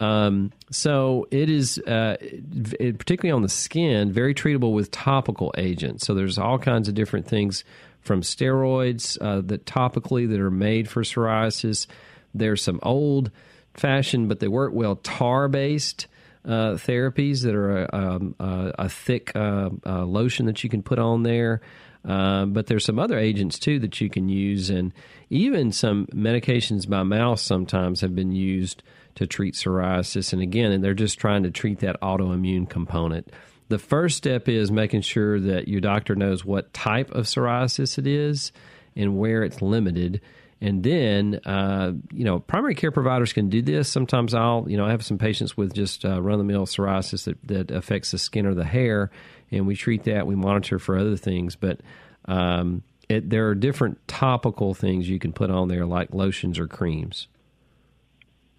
Um, 0.00 0.52
so 0.70 1.28
it 1.30 1.48
is, 1.48 1.78
uh, 1.78 2.16
it, 2.20 2.98
particularly 2.98 3.36
on 3.36 3.42
the 3.42 3.48
skin, 3.48 4.10
very 4.10 4.34
treatable 4.34 4.72
with 4.72 4.90
topical 4.90 5.54
agents. 5.56 6.04
So 6.06 6.14
there's 6.14 6.38
all 6.38 6.58
kinds 6.58 6.88
of 6.88 6.94
different 6.94 7.26
things 7.26 7.62
from 8.00 8.22
steroids 8.22 9.16
uh, 9.20 9.42
that 9.42 9.64
topically 9.64 10.28
that 10.28 10.40
are 10.40 10.50
made 10.50 10.88
for 10.88 11.02
psoriasis. 11.02 11.86
There's 12.34 12.62
some 12.62 12.80
old 12.82 13.30
fashioned, 13.74 14.28
but 14.28 14.40
they 14.40 14.48
work 14.48 14.72
well, 14.72 14.96
tar 14.96 15.48
based. 15.48 16.06
Uh, 16.44 16.74
therapies 16.74 17.44
that 17.44 17.54
are 17.54 17.84
a, 17.84 17.88
um, 17.92 18.34
a 18.40 18.88
thick 18.88 19.30
uh, 19.36 19.70
uh, 19.86 20.04
lotion 20.04 20.46
that 20.46 20.64
you 20.64 20.68
can 20.68 20.82
put 20.82 20.98
on 20.98 21.22
there. 21.22 21.60
Uh, 22.04 22.46
but 22.46 22.66
there's 22.66 22.84
some 22.84 22.98
other 22.98 23.16
agents 23.16 23.60
too 23.60 23.78
that 23.78 24.00
you 24.00 24.10
can 24.10 24.28
use, 24.28 24.68
and 24.68 24.92
even 25.30 25.70
some 25.70 26.06
medications 26.06 26.88
by 26.88 27.04
mouth 27.04 27.38
sometimes 27.38 28.00
have 28.00 28.14
been 28.14 28.32
used 28.32 28.82
to 29.14 29.26
treat 29.26 29.54
psoriasis. 29.54 30.32
And 30.32 30.42
again, 30.42 30.72
and 30.72 30.82
they're 30.82 30.94
just 30.94 31.18
trying 31.18 31.44
to 31.44 31.50
treat 31.50 31.78
that 31.80 32.00
autoimmune 32.00 32.68
component. 32.68 33.30
The 33.68 33.78
first 33.78 34.16
step 34.16 34.48
is 34.48 34.70
making 34.70 35.02
sure 35.02 35.38
that 35.40 35.68
your 35.68 35.80
doctor 35.80 36.14
knows 36.14 36.44
what 36.44 36.72
type 36.74 37.10
of 37.12 37.26
psoriasis 37.26 37.98
it 37.98 38.06
is 38.06 38.52
and 38.96 39.16
where 39.16 39.44
it's 39.44 39.62
limited. 39.62 40.20
And 40.62 40.84
then, 40.84 41.40
uh, 41.44 41.90
you 42.12 42.24
know, 42.24 42.38
primary 42.38 42.76
care 42.76 42.92
providers 42.92 43.32
can 43.32 43.48
do 43.48 43.62
this. 43.62 43.88
Sometimes 43.88 44.32
I'll, 44.32 44.64
you 44.68 44.76
know, 44.76 44.86
I 44.86 44.92
have 44.92 45.04
some 45.04 45.18
patients 45.18 45.56
with 45.56 45.74
just 45.74 46.04
uh, 46.04 46.22
run 46.22 46.34
of 46.34 46.38
the 46.38 46.44
mill 46.44 46.66
psoriasis 46.66 47.24
that, 47.24 47.36
that 47.48 47.72
affects 47.72 48.12
the 48.12 48.18
skin 48.18 48.46
or 48.46 48.54
the 48.54 48.64
hair, 48.64 49.10
and 49.50 49.66
we 49.66 49.74
treat 49.74 50.04
that. 50.04 50.24
We 50.24 50.36
monitor 50.36 50.78
for 50.78 50.96
other 50.96 51.16
things. 51.16 51.56
But 51.56 51.80
um, 52.26 52.84
it, 53.08 53.28
there 53.28 53.48
are 53.48 53.56
different 53.56 54.06
topical 54.06 54.72
things 54.72 55.08
you 55.08 55.18
can 55.18 55.32
put 55.32 55.50
on 55.50 55.66
there, 55.66 55.84
like 55.84 56.14
lotions 56.14 56.60
or 56.60 56.68
creams. 56.68 57.26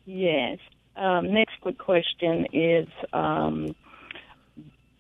Yes. 0.03 0.59
Um, 0.97 1.33
next 1.33 1.53
quick 1.61 1.77
question 1.77 2.47
is 2.51 2.87
um, 3.13 3.75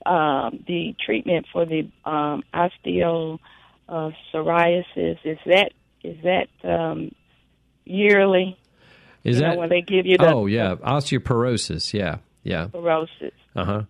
uh, 0.05 0.51
the 0.65 0.95
treatment 1.05 1.47
for 1.51 1.65
the 1.65 1.89
um, 2.05 2.43
osteo 2.53 3.39
psoriasis. 3.89 5.17
Is 5.25 5.37
that 5.47 5.73
is 6.03 6.17
that 6.23 6.47
um, 6.63 7.11
yearly? 7.85 8.57
Is 9.23 9.37
you 9.37 9.41
that 9.41 9.53
know, 9.53 9.59
when 9.59 9.69
they 9.69 9.81
give 9.81 10.05
you 10.05 10.17
the 10.17 10.33
oh 10.33 10.45
yeah 10.45 10.75
osteoporosis? 10.75 11.93
Yeah, 11.93 12.17
yeah. 12.43 12.67
Porosis. 12.67 13.31
Uh 13.55 13.65
huh. 13.65 13.81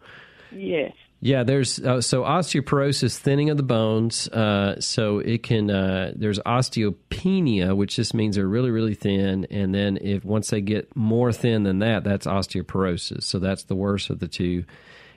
Yes. 0.51 0.93
Yeah, 1.25 1.43
there's 1.43 1.79
uh, 1.79 2.01
so 2.01 2.23
osteoporosis, 2.23 3.17
thinning 3.17 3.49
of 3.49 3.55
the 3.55 3.63
bones. 3.63 4.27
Uh, 4.27 4.81
so 4.81 5.19
it 5.19 5.41
can 5.41 5.71
uh, 5.71 6.11
there's 6.13 6.37
osteopenia, 6.39 7.73
which 7.75 7.95
just 7.95 8.13
means 8.13 8.35
they're 8.35 8.45
really 8.45 8.71
really 8.71 8.93
thin, 8.93 9.47
and 9.49 9.73
then 9.73 9.97
if 10.01 10.25
once 10.25 10.49
they 10.49 10.59
get 10.59 10.93
more 10.97 11.31
thin 11.31 11.63
than 11.63 11.79
that, 11.79 12.03
that's 12.03 12.27
osteoporosis. 12.27 13.23
So 13.23 13.39
that's 13.39 13.63
the 13.63 13.75
worst 13.75 14.09
of 14.09 14.19
the 14.19 14.27
two, 14.27 14.65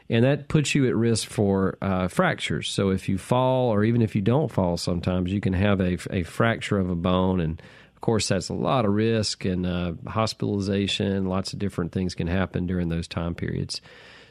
and 0.08 0.24
that 0.24 0.48
puts 0.48 0.74
you 0.74 0.86
at 0.86 0.94
risk 0.94 1.28
for 1.28 1.78
uh, 1.82 2.08
fractures. 2.08 2.68
So 2.68 2.90
if 2.90 3.08
you 3.08 3.18
fall, 3.18 3.70
or 3.70 3.84
even 3.84 4.02
if 4.02 4.14
you 4.14 4.22
don't 4.22 4.50
fall, 4.50 4.76
sometimes 4.76 5.32
you 5.32 5.40
can 5.40 5.52
have 5.52 5.80
a, 5.80 5.98
a 6.10 6.22
fracture 6.22 6.78
of 6.78 6.90
a 6.90 6.94
bone, 6.94 7.40
and 7.40 7.60
of 7.94 8.00
course 8.00 8.28
that's 8.28 8.48
a 8.48 8.54
lot 8.54 8.84
of 8.84 8.92
risk 8.92 9.44
and 9.44 9.66
uh, 9.66 9.92
hospitalization. 10.06 11.26
Lots 11.26 11.52
of 11.52 11.58
different 11.58 11.92
things 11.92 12.14
can 12.14 12.26
happen 12.26 12.66
during 12.66 12.88
those 12.88 13.08
time 13.08 13.34
periods. 13.34 13.80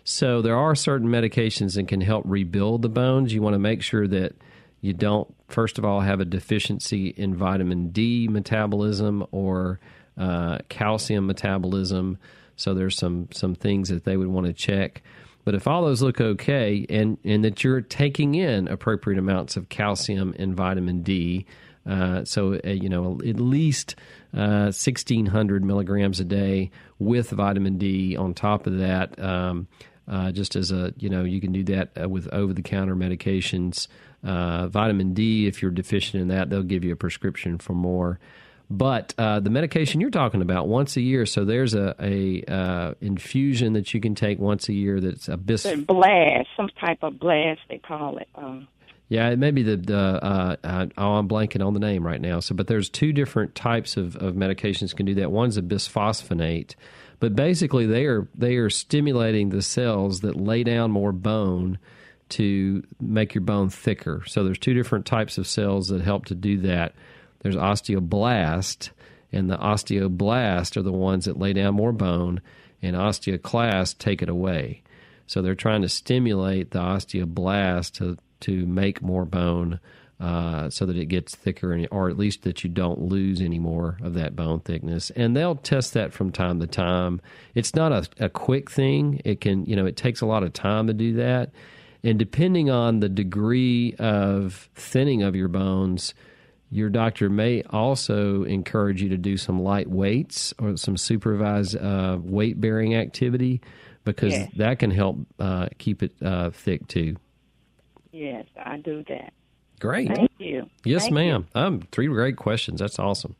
So 0.04 0.42
there 0.42 0.56
are 0.56 0.76
certain 0.76 1.08
medications 1.08 1.76
that 1.76 1.88
can 1.88 2.00
help 2.00 2.24
rebuild 2.28 2.84
the 2.84 2.90
bones. 2.90 3.34
You 3.34 3.42
want 3.42 3.56
to 3.56 3.60
make 3.60 3.82
sure 3.82 4.08
that 4.08 4.34
you 4.80 4.94
don't, 4.94 5.34
first 5.48 5.80
of 5.80 5.84
all, 5.84 6.02
have 6.02 6.20
a 6.20 6.26
deficiency 6.26 7.08
in 7.08 7.36
vitamin 7.36 7.90
D 7.90 8.28
metabolism 8.28 9.26
or 9.32 9.80
uh, 10.16 10.60
calcium 10.70 11.26
metabolism. 11.26 12.20
So 12.56 12.76
there's 12.76 12.96
some 12.96 13.30
some 13.32 13.56
things 13.56 13.90
that 13.90 14.04
they 14.04 14.16
would 14.16 14.28
want 14.28 14.46
to 14.46 14.54
check. 14.54 15.02
But 15.46 15.54
if 15.54 15.68
all 15.68 15.84
those 15.84 16.02
look 16.02 16.20
okay, 16.20 16.86
and 16.90 17.18
and 17.24 17.46
that 17.46 17.64
you're 17.64 17.82
taking 17.82 18.36
in 18.36 18.68
appropriate 18.68 19.20
amounts 19.20 19.56
of 19.56 19.70
calcium 19.70 20.36
and 20.38 20.56
vitamin 20.56 21.04
D, 21.04 21.46
uh, 21.86 22.26
so 22.26 22.60
uh, 22.66 22.70
you 22.70 22.90
know 22.90 23.22
at 23.26 23.40
least 23.40 23.96
uh, 24.34 24.74
1600 24.74 25.64
milligrams 25.64 26.20
a 26.20 26.26
day 26.26 26.72
with 26.98 27.30
vitamin 27.30 27.78
D 27.78 28.18
on 28.18 28.34
top 28.34 28.66
of 28.66 28.80
that. 28.80 29.18
Um, 29.20 29.68
uh, 30.08 30.32
just 30.32 30.56
as 30.56 30.72
a 30.72 30.94
you 30.98 31.10
know 31.10 31.24
you 31.24 31.40
can 31.40 31.52
do 31.52 31.64
that 31.64 31.92
uh, 32.02 32.10
with 32.10 32.28
over 32.34 32.52
the 32.52 32.64
counter 32.64 32.96
medications. 32.96 33.88
Uh, 34.24 34.68
vitamin 34.68 35.14
D, 35.14 35.46
if 35.46 35.62
you're 35.62 35.70
deficient 35.70 36.22
in 36.22 36.30
that, 36.30 36.50
they'll 36.50 36.64
give 36.64 36.84
you 36.84 36.92
a 36.92 36.96
prescription 36.96 37.60
for 37.60 37.74
more. 37.74 38.20
But 38.70 39.14
uh, 39.18 39.40
the 39.42 39.52
medication 39.52 40.02
you're 40.02 40.10
talking 40.10 40.42
about 40.42 40.68
once 40.68 40.98
a 40.98 41.02
year, 41.02 41.26
so 41.26 41.46
there's 41.46 41.76
a, 41.76 41.96
a 42.00 42.44
uh, 42.52 42.94
infusion 43.00 43.74
that 43.74 43.94
you 43.94 44.02
can 44.02 44.16
take 44.16 44.40
once 44.40 44.70
a 44.70 44.74
year 44.74 45.00
that's 45.00 45.28
a 45.28 45.38
bis- 45.38 45.68
blast, 45.88 46.50
some 46.58 46.70
type 46.80 47.04
of 47.04 47.20
blast 47.20 47.62
they 47.70 47.78
call 47.78 48.18
it. 48.18 48.28
Um, 48.34 48.68
yeah, 49.08 49.30
it 49.30 49.38
may 49.38 49.52
be 49.52 49.62
the, 49.62 49.78
the 49.78 49.98
uh, 49.98 50.56
uh, 50.64 50.86
oh, 50.98 51.14
I'm 51.14 51.28
blanking 51.28 51.64
on 51.64 51.76
the 51.76 51.80
name 51.80 52.06
right 52.06 52.20
now. 52.20 52.40
So, 52.40 52.56
but 52.56 52.66
there's 52.66 52.90
two 52.90 53.14
different 53.14 53.54
types 53.54 53.98
of, 53.98 54.16
of 54.16 54.34
medications 54.34 54.96
can 54.96 55.06
do 55.06 55.14
that. 55.16 55.32
One's 55.32 55.58
a 55.58 55.62
bisphosphonate, 55.62 56.74
but 57.20 57.36
basically 57.36 57.86
they 57.86 58.06
are 58.06 58.28
they 58.34 58.56
are 58.56 58.72
stimulating 58.72 59.50
the 59.50 59.62
cells 59.62 60.22
that 60.22 60.36
lay 60.36 60.64
down 60.64 60.90
more 60.90 61.12
bone 61.12 61.78
to 62.30 62.84
make 63.00 63.36
your 63.36 63.44
bone 63.44 63.70
thicker. 63.70 64.24
So 64.26 64.44
there's 64.44 64.58
two 64.58 64.74
different 64.74 65.06
types 65.06 65.38
of 65.38 65.46
cells 65.46 65.90
that 65.90 66.02
help 66.02 66.26
to 66.26 66.36
do 66.36 66.58
that. 66.62 66.96
There's 67.46 67.56
osteoblast, 67.56 68.90
and 69.32 69.52
the 69.52 69.58
osteoblast 69.60 70.78
are 70.78 70.82
the 70.82 70.92
ones 70.92 71.26
that 71.26 71.38
lay 71.38 71.54
down 71.54 71.76
more 71.76 71.92
bone, 71.92 72.42
and 72.82 72.96
osteoclast 72.96 74.00
take 74.00 74.24
it 74.24 74.30
away. 74.30 74.82
So 75.28 75.44
they're 75.44 75.54
trying 75.54 75.84
to 75.84 75.90
stimulate 75.90 76.72
the 76.72 76.80
osteoblast 76.80 77.92
to 77.98 78.18
to 78.40 78.66
make 78.66 79.04
more 79.04 79.26
bone 79.26 79.80
uh, 80.20 80.72
so 80.72 80.88
that 80.88 80.98
it 80.98 81.06
gets 81.06 81.36
thicker, 81.36 81.72
and, 81.72 81.88
or 81.92 82.10
at 82.10 82.18
least 82.18 82.42
that 82.42 82.64
you 82.64 82.70
don't 82.72 83.02
lose 83.02 83.40
any 83.40 83.60
more 83.60 84.00
of 84.02 84.16
that 84.16 84.36
bone 84.36 84.62
thickness. 84.62 85.12
And 85.12 85.38
they'll 85.38 85.56
test 85.56 85.94
that 85.94 86.14
from 86.14 86.32
time 86.32 86.60
to 86.62 86.68
time. 86.68 87.22
It's 87.54 87.76
not 87.76 87.92
a, 87.92 88.26
a 88.26 88.30
quick 88.30 88.72
thing. 88.72 89.22
It 89.24 89.40
can, 89.40 89.68
you 89.68 89.76
know, 89.76 89.86
it 89.86 89.98
takes 89.98 90.22
a 90.22 90.26
lot 90.26 90.42
of 90.42 90.52
time 90.52 90.88
to 90.88 90.96
do 90.96 91.14
that. 91.18 91.52
And 92.04 92.18
depending 92.18 92.72
on 92.72 93.02
the 93.02 93.10
degree 93.10 93.94
of 94.00 94.68
thinning 94.74 95.22
of 95.22 95.36
your 95.36 95.48
bones, 95.48 96.16
your 96.76 96.90
doctor 96.90 97.30
may 97.30 97.64
also 97.70 98.44
encourage 98.44 99.02
you 99.02 99.08
to 99.10 99.18
do 99.18 99.38
some 99.38 99.62
light 99.62 99.90
weights 99.90 100.54
or 100.60 100.76
some 100.76 100.98
supervised 100.98 101.78
uh, 101.78 102.18
weight 102.22 102.60
bearing 102.60 102.96
activity 102.96 103.62
because 104.04 104.34
yes. 104.34 104.52
that 104.58 104.80
can 104.80 104.92
help 104.92 105.18
uh, 105.40 105.68
keep 105.78 106.04
it 106.04 106.12
uh, 106.22 106.50
thick 106.50 106.86
too. 106.88 107.16
Yes, 108.12 108.46
I 108.64 108.78
do 108.78 109.06
that. 109.08 109.32
Great. 109.80 110.14
Thank 110.14 110.32
you. 110.38 110.70
Yes, 110.84 111.04
thank 111.04 111.14
ma'am. 111.14 111.48
You. 111.56 111.62
Um, 111.62 111.82
three 111.92 112.08
great 112.08 112.36
questions. 112.36 112.82
That's 112.82 113.00
awesome. 113.00 113.36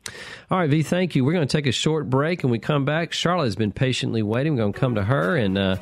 All 0.50 0.58
right, 0.58 0.70
V, 0.70 0.82
thank 0.82 1.14
you. 1.14 1.24
We're 1.24 1.32
going 1.32 1.46
to 1.46 1.56
take 1.56 1.66
a 1.66 1.72
short 1.72 2.08
break 2.08 2.42
and 2.42 2.50
we 2.50 2.58
come 2.58 2.86
back. 2.86 3.12
Charlotte 3.12 3.44
has 3.44 3.56
been 3.56 3.72
patiently 3.72 4.22
waiting. 4.22 4.54
We're 4.54 4.62
going 4.62 4.72
to 4.72 4.78
come 4.78 4.94
to 4.94 5.04
her 5.04 5.36
and 5.36 5.58
uh, 5.58 5.76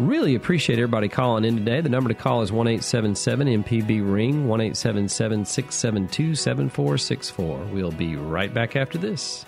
really 0.00 0.34
appreciate 0.34 0.78
everybody 0.78 1.08
calling 1.08 1.44
in 1.44 1.56
today. 1.56 1.80
The 1.80 1.88
number 1.88 2.08
to 2.08 2.14
call 2.14 2.42
is 2.42 2.50
1 2.50 2.66
877 2.66 3.64
MPB 3.64 4.12
Ring, 4.12 4.48
1 4.48 4.74
672 4.74 6.34
7464. 6.34 7.58
We'll 7.72 7.92
be 7.92 8.16
right 8.16 8.52
back 8.52 8.76
after. 8.76 8.98
This 8.98 9.44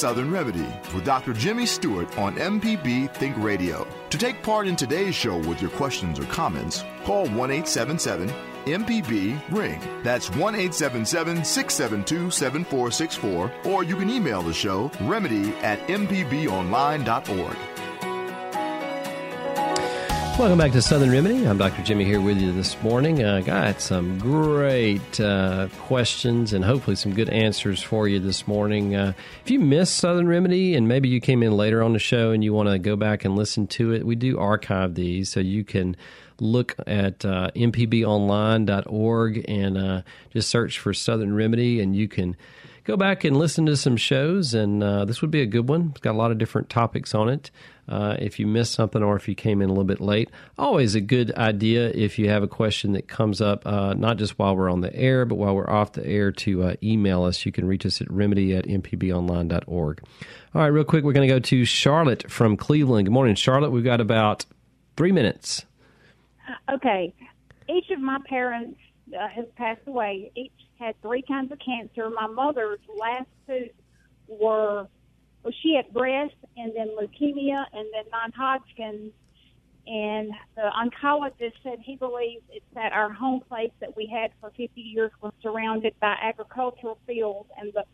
Southern 0.00 0.30
Remedy 0.30 0.66
with 0.94 1.04
Dr. 1.04 1.34
Jimmy 1.34 1.66
Stewart 1.66 2.16
on 2.16 2.34
MPB 2.36 3.12
Think 3.16 3.36
Radio. 3.36 3.86
To 4.08 4.16
take 4.16 4.42
part 4.42 4.66
in 4.66 4.74
today's 4.74 5.14
show 5.14 5.36
with 5.36 5.60
your 5.60 5.70
questions 5.72 6.18
or 6.18 6.24
comments, 6.24 6.86
call 7.04 7.26
1 7.26 7.50
877 7.50 8.30
MPB 8.64 9.38
Ring. 9.50 9.78
That's 10.02 10.30
1 10.30 10.54
877 10.54 11.44
672 11.44 12.30
7464, 12.30 13.52
or 13.66 13.84
you 13.84 13.94
can 13.94 14.08
email 14.08 14.40
the 14.40 14.54
show 14.54 14.90
remedy 15.02 15.50
at 15.56 15.86
mpbonline.org. 15.88 17.56
Welcome 20.40 20.56
back 20.56 20.72
to 20.72 20.80
Southern 20.80 21.10
Remedy. 21.10 21.46
I'm 21.46 21.58
Dr. 21.58 21.82
Jimmy 21.82 22.06
here 22.06 22.18
with 22.18 22.40
you 22.40 22.50
this 22.50 22.82
morning. 22.82 23.22
I 23.22 23.42
got 23.42 23.82
some 23.82 24.18
great 24.18 25.20
uh, 25.20 25.68
questions 25.80 26.54
and 26.54 26.64
hopefully 26.64 26.96
some 26.96 27.12
good 27.12 27.28
answers 27.28 27.82
for 27.82 28.08
you 28.08 28.20
this 28.20 28.48
morning. 28.48 28.96
Uh, 28.96 29.12
if 29.44 29.50
you 29.50 29.60
missed 29.60 29.98
Southern 29.98 30.26
Remedy 30.26 30.74
and 30.74 30.88
maybe 30.88 31.10
you 31.10 31.20
came 31.20 31.42
in 31.42 31.52
later 31.52 31.82
on 31.82 31.92
the 31.92 31.98
show 31.98 32.30
and 32.30 32.42
you 32.42 32.54
want 32.54 32.70
to 32.70 32.78
go 32.78 32.96
back 32.96 33.26
and 33.26 33.36
listen 33.36 33.66
to 33.66 33.92
it, 33.92 34.06
we 34.06 34.14
do 34.14 34.38
archive 34.38 34.94
these 34.94 35.28
so 35.28 35.40
you 35.40 35.62
can 35.62 35.94
look 36.40 36.74
at 36.86 37.22
uh, 37.22 37.50
mpbonline.org 37.54 39.44
and 39.46 39.76
uh, 39.76 40.00
just 40.32 40.48
search 40.48 40.78
for 40.78 40.94
Southern 40.94 41.34
Remedy 41.34 41.82
and 41.82 41.94
you 41.94 42.08
can 42.08 42.34
go 42.84 42.96
back 42.96 43.24
and 43.24 43.36
listen 43.36 43.66
to 43.66 43.76
some 43.76 43.96
shows, 43.96 44.54
and 44.54 44.82
uh, 44.82 45.04
this 45.04 45.20
would 45.20 45.30
be 45.30 45.42
a 45.42 45.46
good 45.46 45.68
one. 45.68 45.90
It's 45.90 46.00
got 46.00 46.12
a 46.12 46.18
lot 46.18 46.30
of 46.30 46.38
different 46.38 46.68
topics 46.68 47.14
on 47.14 47.28
it. 47.28 47.50
Uh, 47.90 48.16
if 48.18 48.38
you 48.38 48.46
missed 48.46 48.72
something 48.72 49.02
or 49.02 49.16
if 49.16 49.28
you 49.28 49.34
came 49.34 49.60
in 49.60 49.68
a 49.68 49.72
little 49.72 49.84
bit 49.84 50.00
late, 50.00 50.30
always 50.56 50.94
a 50.94 51.00
good 51.00 51.34
idea 51.34 51.90
if 51.90 52.18
you 52.18 52.28
have 52.28 52.42
a 52.42 52.48
question 52.48 52.92
that 52.92 53.08
comes 53.08 53.40
up, 53.40 53.66
uh, 53.66 53.92
not 53.94 54.16
just 54.16 54.38
while 54.38 54.56
we're 54.56 54.70
on 54.70 54.80
the 54.80 54.94
air, 54.94 55.24
but 55.24 55.34
while 55.34 55.54
we're 55.54 55.68
off 55.68 55.92
the 55.92 56.06
air, 56.06 56.30
to 56.30 56.62
uh, 56.62 56.74
email 56.82 57.24
us. 57.24 57.44
You 57.44 57.52
can 57.52 57.66
reach 57.66 57.84
us 57.84 58.00
at 58.00 58.10
remedy 58.10 58.54
at 58.54 58.66
mpbonline.org. 58.66 60.02
All 60.54 60.62
right, 60.62 60.68
real 60.68 60.84
quick, 60.84 61.04
we're 61.04 61.12
going 61.12 61.28
to 61.28 61.34
go 61.34 61.40
to 61.40 61.64
Charlotte 61.64 62.30
from 62.30 62.56
Cleveland. 62.56 63.06
Good 63.06 63.12
morning, 63.12 63.34
Charlotte. 63.34 63.70
We've 63.70 63.84
got 63.84 64.00
about 64.00 64.46
three 64.96 65.12
minutes. 65.12 65.66
Okay. 66.72 67.12
Each 67.68 67.90
of 67.90 68.00
my 68.00 68.18
parents 68.28 68.78
uh, 69.18 69.28
has 69.28 69.46
passed 69.56 69.82
away. 69.86 70.30
Each 70.34 70.52
had 70.78 71.00
three 71.02 71.22
kinds 71.22 71.52
of 71.52 71.58
cancer. 71.58 72.08
My 72.10 72.26
mother's 72.26 72.80
last 72.98 73.26
two 73.46 73.68
were 74.28 74.86
well, 75.42 75.54
she 75.62 75.74
had 75.74 75.92
breast 75.92 76.34
and 76.62 76.72
then 76.74 76.88
leukemia 76.88 77.64
and 77.72 77.86
then 77.92 78.04
non-Hodgkin's. 78.10 79.12
And 79.86 80.32
the 80.54 80.70
oncologist 80.70 81.54
said 81.62 81.78
he 81.82 81.96
believes 81.96 82.44
it's 82.50 82.64
that 82.74 82.92
our 82.92 83.12
home 83.12 83.40
place 83.48 83.72
that 83.80 83.96
we 83.96 84.06
had 84.06 84.30
for 84.40 84.50
50 84.50 84.80
years 84.80 85.10
was 85.20 85.32
surrounded 85.42 85.94
by 86.00 86.16
agricultural 86.22 86.98
fields 87.06 87.48
and 87.56 87.72
the 87.72 87.84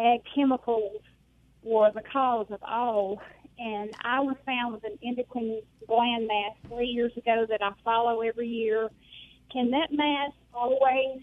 ag 0.00 0.20
chemicals 0.34 1.00
were 1.62 1.90
the 1.94 2.02
cause 2.12 2.46
of 2.50 2.62
all. 2.62 3.22
And 3.58 3.90
I 4.04 4.20
was 4.20 4.36
found 4.44 4.74
with 4.74 4.84
an 4.84 4.98
endocrine 5.02 5.62
gland 5.86 6.26
mass 6.26 6.56
three 6.68 6.86
years 6.86 7.12
ago 7.16 7.46
that 7.48 7.62
I 7.62 7.72
follow 7.84 8.20
every 8.20 8.48
year. 8.48 8.88
Can 9.52 9.70
that 9.70 9.92
mass 9.92 10.32
always 10.52 11.22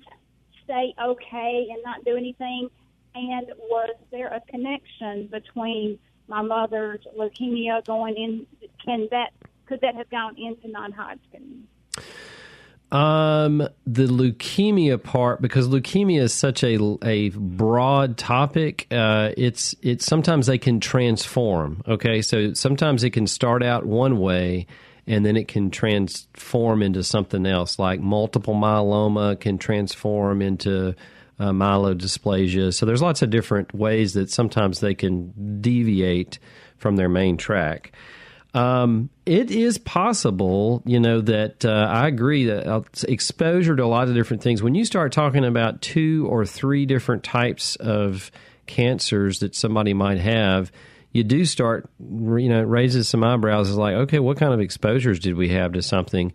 stay 0.63 0.93
okay 1.01 1.67
and 1.71 1.83
not 1.83 2.03
do 2.03 2.17
anything? 2.17 2.69
And 3.13 3.47
was 3.69 3.95
there 4.11 4.27
a 4.27 4.41
connection 4.49 5.27
between 5.27 5.99
my 6.28 6.41
mother's 6.41 7.01
leukemia 7.17 7.86
going 7.86 8.15
in? 8.15 8.47
Can 8.84 9.07
that 9.11 9.32
could 9.65 9.82
that 9.82 9.95
have 9.95 10.09
gone 10.09 10.38
into 10.38 10.67
non-Hodgkin? 10.67 11.67
Um, 12.91 13.67
the 13.86 14.05
leukemia 14.07 15.01
part, 15.01 15.41
because 15.41 15.67
leukemia 15.67 16.21
is 16.21 16.34
such 16.34 16.63
a 16.63 16.78
a 17.03 17.30
broad 17.30 18.17
topic. 18.17 18.88
Uh, 18.91 19.32
it's 19.36 19.76
it's 19.82 20.05
sometimes 20.05 20.47
they 20.47 20.59
can 20.59 20.80
transform. 20.80 21.82
Okay, 21.88 22.21
so 22.21 22.53
sometimes 22.53 23.03
it 23.03 23.09
can 23.09 23.28
start 23.28 23.63
out 23.63 23.86
one 23.86 24.19
way, 24.19 24.67
and 25.07 25.26
then 25.26 25.36
it 25.36 25.47
can 25.47 25.71
transform 25.71 26.84
into 26.84 27.03
something 27.03 27.45
else. 27.45 27.80
Like 27.80 27.99
multiple 27.99 28.53
myeloma 28.53 29.39
can 29.39 29.57
transform 29.57 30.41
into 30.41 30.95
uh, 31.39 31.51
myelodysplasia. 31.51 32.73
So 32.73 32.86
there's 32.86 33.01
lots 33.01 33.21
of 33.21 33.29
different 33.29 33.73
ways 33.73 34.13
that 34.13 34.29
sometimes 34.29 34.79
they 34.79 34.95
can 34.95 35.61
deviate 35.61 36.39
from 36.77 36.95
their 36.95 37.09
main 37.09 37.38
track. 37.38 37.91
Um, 38.53 39.09
it 39.25 39.51
is 39.51 39.77
possible, 39.77 40.81
you 40.86 40.99
know, 40.99 41.19
that 41.19 41.65
uh, 41.65 41.88
I 41.91 42.07
agree 42.07 42.45
that 42.45 42.65
uh, 42.65 42.83
exposure 43.05 43.75
to 43.75 43.83
a 43.83 43.86
lot 43.86 44.07
of 44.07 44.13
different 44.13 44.41
things. 44.41 44.63
When 44.63 44.75
you 44.75 44.86
start 44.86 45.11
talking 45.11 45.43
about 45.43 45.81
two 45.81 46.25
or 46.29 46.45
three 46.45 46.86
different 46.86 47.23
types 47.23 47.75
of 47.75 48.31
cancers 48.65 49.39
that 49.39 49.55
somebody 49.55 49.93
might 49.93 50.19
have, 50.19 50.71
you 51.11 51.25
do 51.25 51.43
start, 51.43 51.89
you 51.99 52.47
know, 52.47 52.61
it 52.61 52.67
raises 52.67 53.09
some 53.09 53.25
eyebrows. 53.25 53.69
It's 53.69 53.77
like, 53.77 53.95
okay, 53.95 54.19
what 54.19 54.38
kind 54.38 54.53
of 54.53 54.61
exposures 54.61 55.19
did 55.19 55.36
we 55.36 55.49
have 55.49 55.73
to 55.73 55.81
something? 55.81 56.31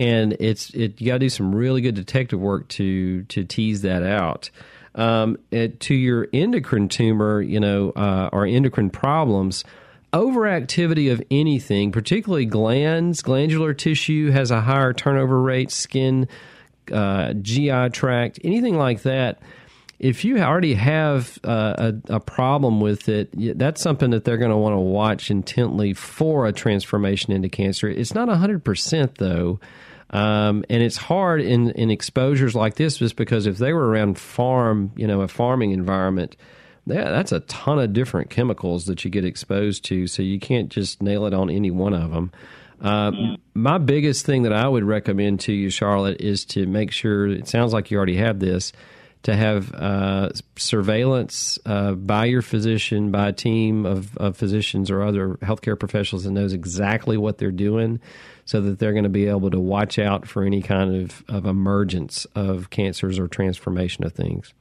And 0.00 0.36
it's 0.40 0.70
it 0.70 1.00
you 1.00 1.06
got 1.06 1.14
to 1.14 1.18
do 1.20 1.28
some 1.28 1.54
really 1.54 1.82
good 1.82 1.94
detective 1.94 2.40
work 2.40 2.66
to 2.68 3.22
to 3.24 3.44
tease 3.44 3.82
that 3.82 4.02
out. 4.02 4.50
Um, 4.94 5.38
it, 5.52 5.78
to 5.80 5.94
your 5.94 6.26
endocrine 6.32 6.88
tumor, 6.88 7.40
you 7.40 7.60
know, 7.60 7.90
uh, 7.90 8.28
or 8.32 8.44
endocrine 8.44 8.90
problems, 8.90 9.62
overactivity 10.12 11.12
of 11.12 11.22
anything, 11.30 11.92
particularly 11.92 12.46
glands, 12.46 13.22
glandular 13.22 13.72
tissue, 13.72 14.32
has 14.32 14.50
a 14.50 14.62
higher 14.62 14.92
turnover 14.92 15.40
rate. 15.40 15.70
Skin, 15.70 16.26
uh, 16.90 17.34
GI 17.34 17.90
tract, 17.90 18.40
anything 18.42 18.76
like 18.76 19.02
that 19.02 19.40
if 20.00 20.24
you 20.24 20.38
already 20.38 20.74
have 20.74 21.38
uh, 21.44 21.92
a, 22.08 22.14
a, 22.14 22.20
problem 22.20 22.80
with 22.80 23.10
it, 23.10 23.28
that's 23.58 23.82
something 23.82 24.10
that 24.10 24.24
they're 24.24 24.38
going 24.38 24.50
to 24.50 24.56
want 24.56 24.72
to 24.72 24.80
watch 24.80 25.30
intently 25.30 25.92
for 25.92 26.46
a 26.46 26.52
transformation 26.52 27.34
into 27.34 27.50
cancer. 27.50 27.86
It's 27.86 28.14
not 28.14 28.28
100% 28.28 29.14
though. 29.16 29.60
Um, 30.10 30.64
and 30.68 30.82
it's 30.82 30.96
hard 30.96 31.40
in, 31.40 31.70
in 31.70 31.90
exposures 31.90 32.54
like 32.54 32.74
this 32.74 32.96
just 32.96 33.16
because 33.16 33.46
if 33.46 33.58
they 33.58 33.72
were 33.72 33.88
around 33.88 34.18
farm, 34.18 34.92
you 34.96 35.06
know, 35.06 35.20
a 35.20 35.28
farming 35.28 35.70
environment, 35.70 36.36
yeah, 36.86 37.10
that's 37.10 37.30
a 37.30 37.40
ton 37.40 37.78
of 37.78 37.92
different 37.92 38.30
chemicals 38.30 38.86
that 38.86 39.04
you 39.04 39.10
get 39.10 39.24
exposed 39.24 39.84
to. 39.84 40.06
So 40.06 40.22
you 40.22 40.40
can't 40.40 40.68
just 40.68 41.00
nail 41.00 41.26
it 41.26 41.34
on 41.34 41.48
any 41.48 41.70
one 41.70 41.94
of 41.94 42.10
them. 42.10 42.32
Uh, 42.80 43.36
my 43.54 43.78
biggest 43.78 44.24
thing 44.24 44.42
that 44.42 44.52
I 44.52 44.66
would 44.66 44.84
recommend 44.84 45.40
to 45.40 45.52
you, 45.52 45.70
Charlotte, 45.70 46.20
is 46.20 46.44
to 46.46 46.66
make 46.66 46.90
sure 46.90 47.28
it 47.28 47.46
sounds 47.46 47.72
like 47.72 47.90
you 47.90 47.96
already 47.98 48.16
have 48.16 48.40
this 48.40 48.72
to 49.22 49.36
have 49.36 49.74
uh, 49.74 50.30
surveillance 50.56 51.58
uh, 51.66 51.92
by 51.92 52.24
your 52.24 52.42
physician, 52.42 53.10
by 53.10 53.28
a 53.28 53.32
team 53.32 53.84
of, 53.84 54.16
of 54.16 54.36
physicians 54.36 54.90
or 54.90 55.02
other 55.02 55.34
healthcare 55.42 55.78
professionals 55.78 56.24
that 56.24 56.30
knows 56.30 56.52
exactly 56.52 57.16
what 57.16 57.38
they're 57.38 57.50
doing 57.50 58.00
so 58.46 58.60
that 58.60 58.78
they're 58.78 58.92
going 58.92 59.04
to 59.04 59.10
be 59.10 59.26
able 59.26 59.50
to 59.50 59.60
watch 59.60 59.98
out 59.98 60.26
for 60.26 60.42
any 60.42 60.62
kind 60.62 61.04
of, 61.04 61.22
of 61.28 61.44
emergence 61.44 62.24
of 62.34 62.70
cancers 62.70 63.18
or 63.18 63.28
transformation 63.28 64.04
of 64.04 64.12
things. 64.12 64.54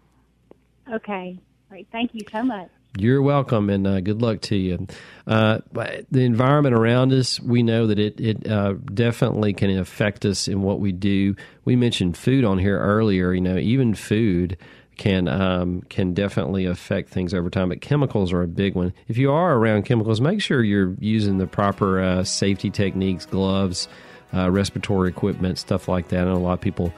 Okay. 0.91 1.39
Great. 1.69 1.87
Thank 1.91 2.13
you 2.13 2.21
so 2.31 2.43
much. 2.43 2.69
You're 2.97 3.21
welcome, 3.21 3.69
and 3.69 3.85
uh, 3.85 4.01
good 4.01 4.21
luck 4.21 4.41
to 4.41 4.55
you. 4.55 4.87
Uh, 5.27 5.59
the 5.71 6.21
environment 6.21 6.75
around 6.75 7.13
us, 7.13 7.39
we 7.39 7.61
know 7.61 7.85
that 7.87 7.99
it 7.99 8.19
it 8.19 8.49
uh, 8.49 8.73
definitely 8.93 9.53
can 9.53 9.77
affect 9.77 10.25
us 10.25 10.47
in 10.47 10.63
what 10.63 10.79
we 10.79 10.91
do. 10.91 11.35
We 11.65 11.75
mentioned 11.75 12.17
food 12.17 12.43
on 12.43 12.57
here 12.57 12.79
earlier. 12.79 13.31
You 13.31 13.41
know, 13.41 13.57
even 13.57 13.93
food 13.93 14.57
can 14.97 15.27
um, 15.27 15.81
can 15.89 16.13
definitely 16.13 16.65
affect 16.65 17.09
things 17.09 17.33
over 17.33 17.49
time. 17.51 17.69
But 17.69 17.81
chemicals 17.81 18.33
are 18.33 18.41
a 18.41 18.47
big 18.47 18.73
one. 18.73 18.93
If 19.07 19.17
you 19.17 19.31
are 19.31 19.55
around 19.55 19.83
chemicals, 19.83 20.19
make 20.19 20.41
sure 20.41 20.63
you're 20.63 20.95
using 20.99 21.37
the 21.37 21.47
proper 21.47 22.01
uh, 22.01 22.23
safety 22.23 22.71
techniques, 22.71 23.25
gloves, 23.25 23.87
uh, 24.33 24.49
respiratory 24.49 25.09
equipment, 25.09 25.59
stuff 25.59 25.87
like 25.87 26.09
that. 26.09 26.25
Know 26.25 26.33
a 26.33 26.37
lot 26.37 26.53
of 26.53 26.61
people 26.61 26.91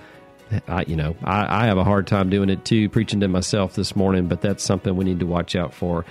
I, 0.68 0.84
you 0.88 0.96
know, 0.96 1.16
I, 1.24 1.64
I 1.64 1.66
have 1.68 1.78
a 1.78 1.84
hard 1.84 2.08
time 2.08 2.30
doing 2.30 2.50
it 2.50 2.66
too, 2.66 2.90
preaching 2.90 3.20
to 3.22 3.28
myself 3.28 3.76
this 3.76 3.96
morning, 3.96 4.28
but 4.28 4.42
that's 4.42 4.64
something 4.64 4.96
we 4.96 5.06
need 5.06 5.20
to 5.20 5.26
watch 5.26 5.56
out 5.56 5.74
for. 5.74 6.06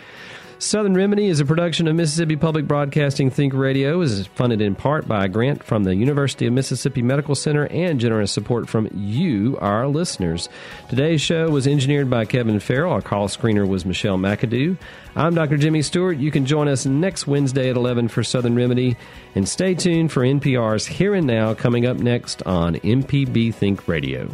Southern 0.61 0.93
Remedy 0.93 1.29
is 1.29 1.41
a 1.41 1.47
production 1.47 1.89
of 1.89 1.97
Mississippi 1.97 2.37
Public 2.37 2.67
Broadcasting 2.67 3.31
Think 3.31 3.55
Radio. 3.55 4.03
is 4.03 4.27
funded 4.27 4.61
in 4.61 4.75
part 4.75 5.09
by 5.09 5.25
a 5.25 5.29
grant 5.29 5.65
from 5.65 5.85
the 5.85 5.95
University 5.95 6.45
of 6.47 6.53
Mississippi 6.53 7.01
Medical 7.01 7.35
Center 7.35 7.67
and 7.69 7.99
generous 7.99 8.31
support 8.31 8.69
from 8.69 8.87
you, 8.95 9.57
our 9.63 9.89
listeners. 9.89 10.51
Today's 10.91 11.23
show 11.23 11.49
was 11.49 11.67
engineered 11.67 12.11
by 12.11 12.27
Kevin 12.27 12.61
Farrell. 12.61 12.93
Our 12.93 13.01
call 13.01 13.29
screener 13.29 13.67
was 13.67 13.87
Michelle 13.87 14.19
McAdoo. 14.19 14.77
I'm 15.17 15.35
Dr. 15.35 15.57
Jimmy 15.57 15.81
Stewart. 15.81 16.19
You 16.19 16.31
can 16.31 16.45
join 16.45 16.69
us 16.69 16.85
next 16.85 17.27
Wednesday 17.27 17.71
at 17.71 17.77
11 17.77 18.09
for 18.09 18.23
Southern 18.23 18.55
Remedy. 18.55 18.99
And 19.35 19.49
stay 19.49 19.75
tuned 19.75 20.13
for 20.13 20.21
NPR's 20.21 20.85
Here 20.85 21.15
and 21.15 21.27
Now 21.27 21.55
coming 21.55 21.87
up 21.87 21.97
next 21.97 22.43
on 22.43 22.75
MPB 22.75 23.55
Think 23.55 23.89
Radio. 23.89 24.29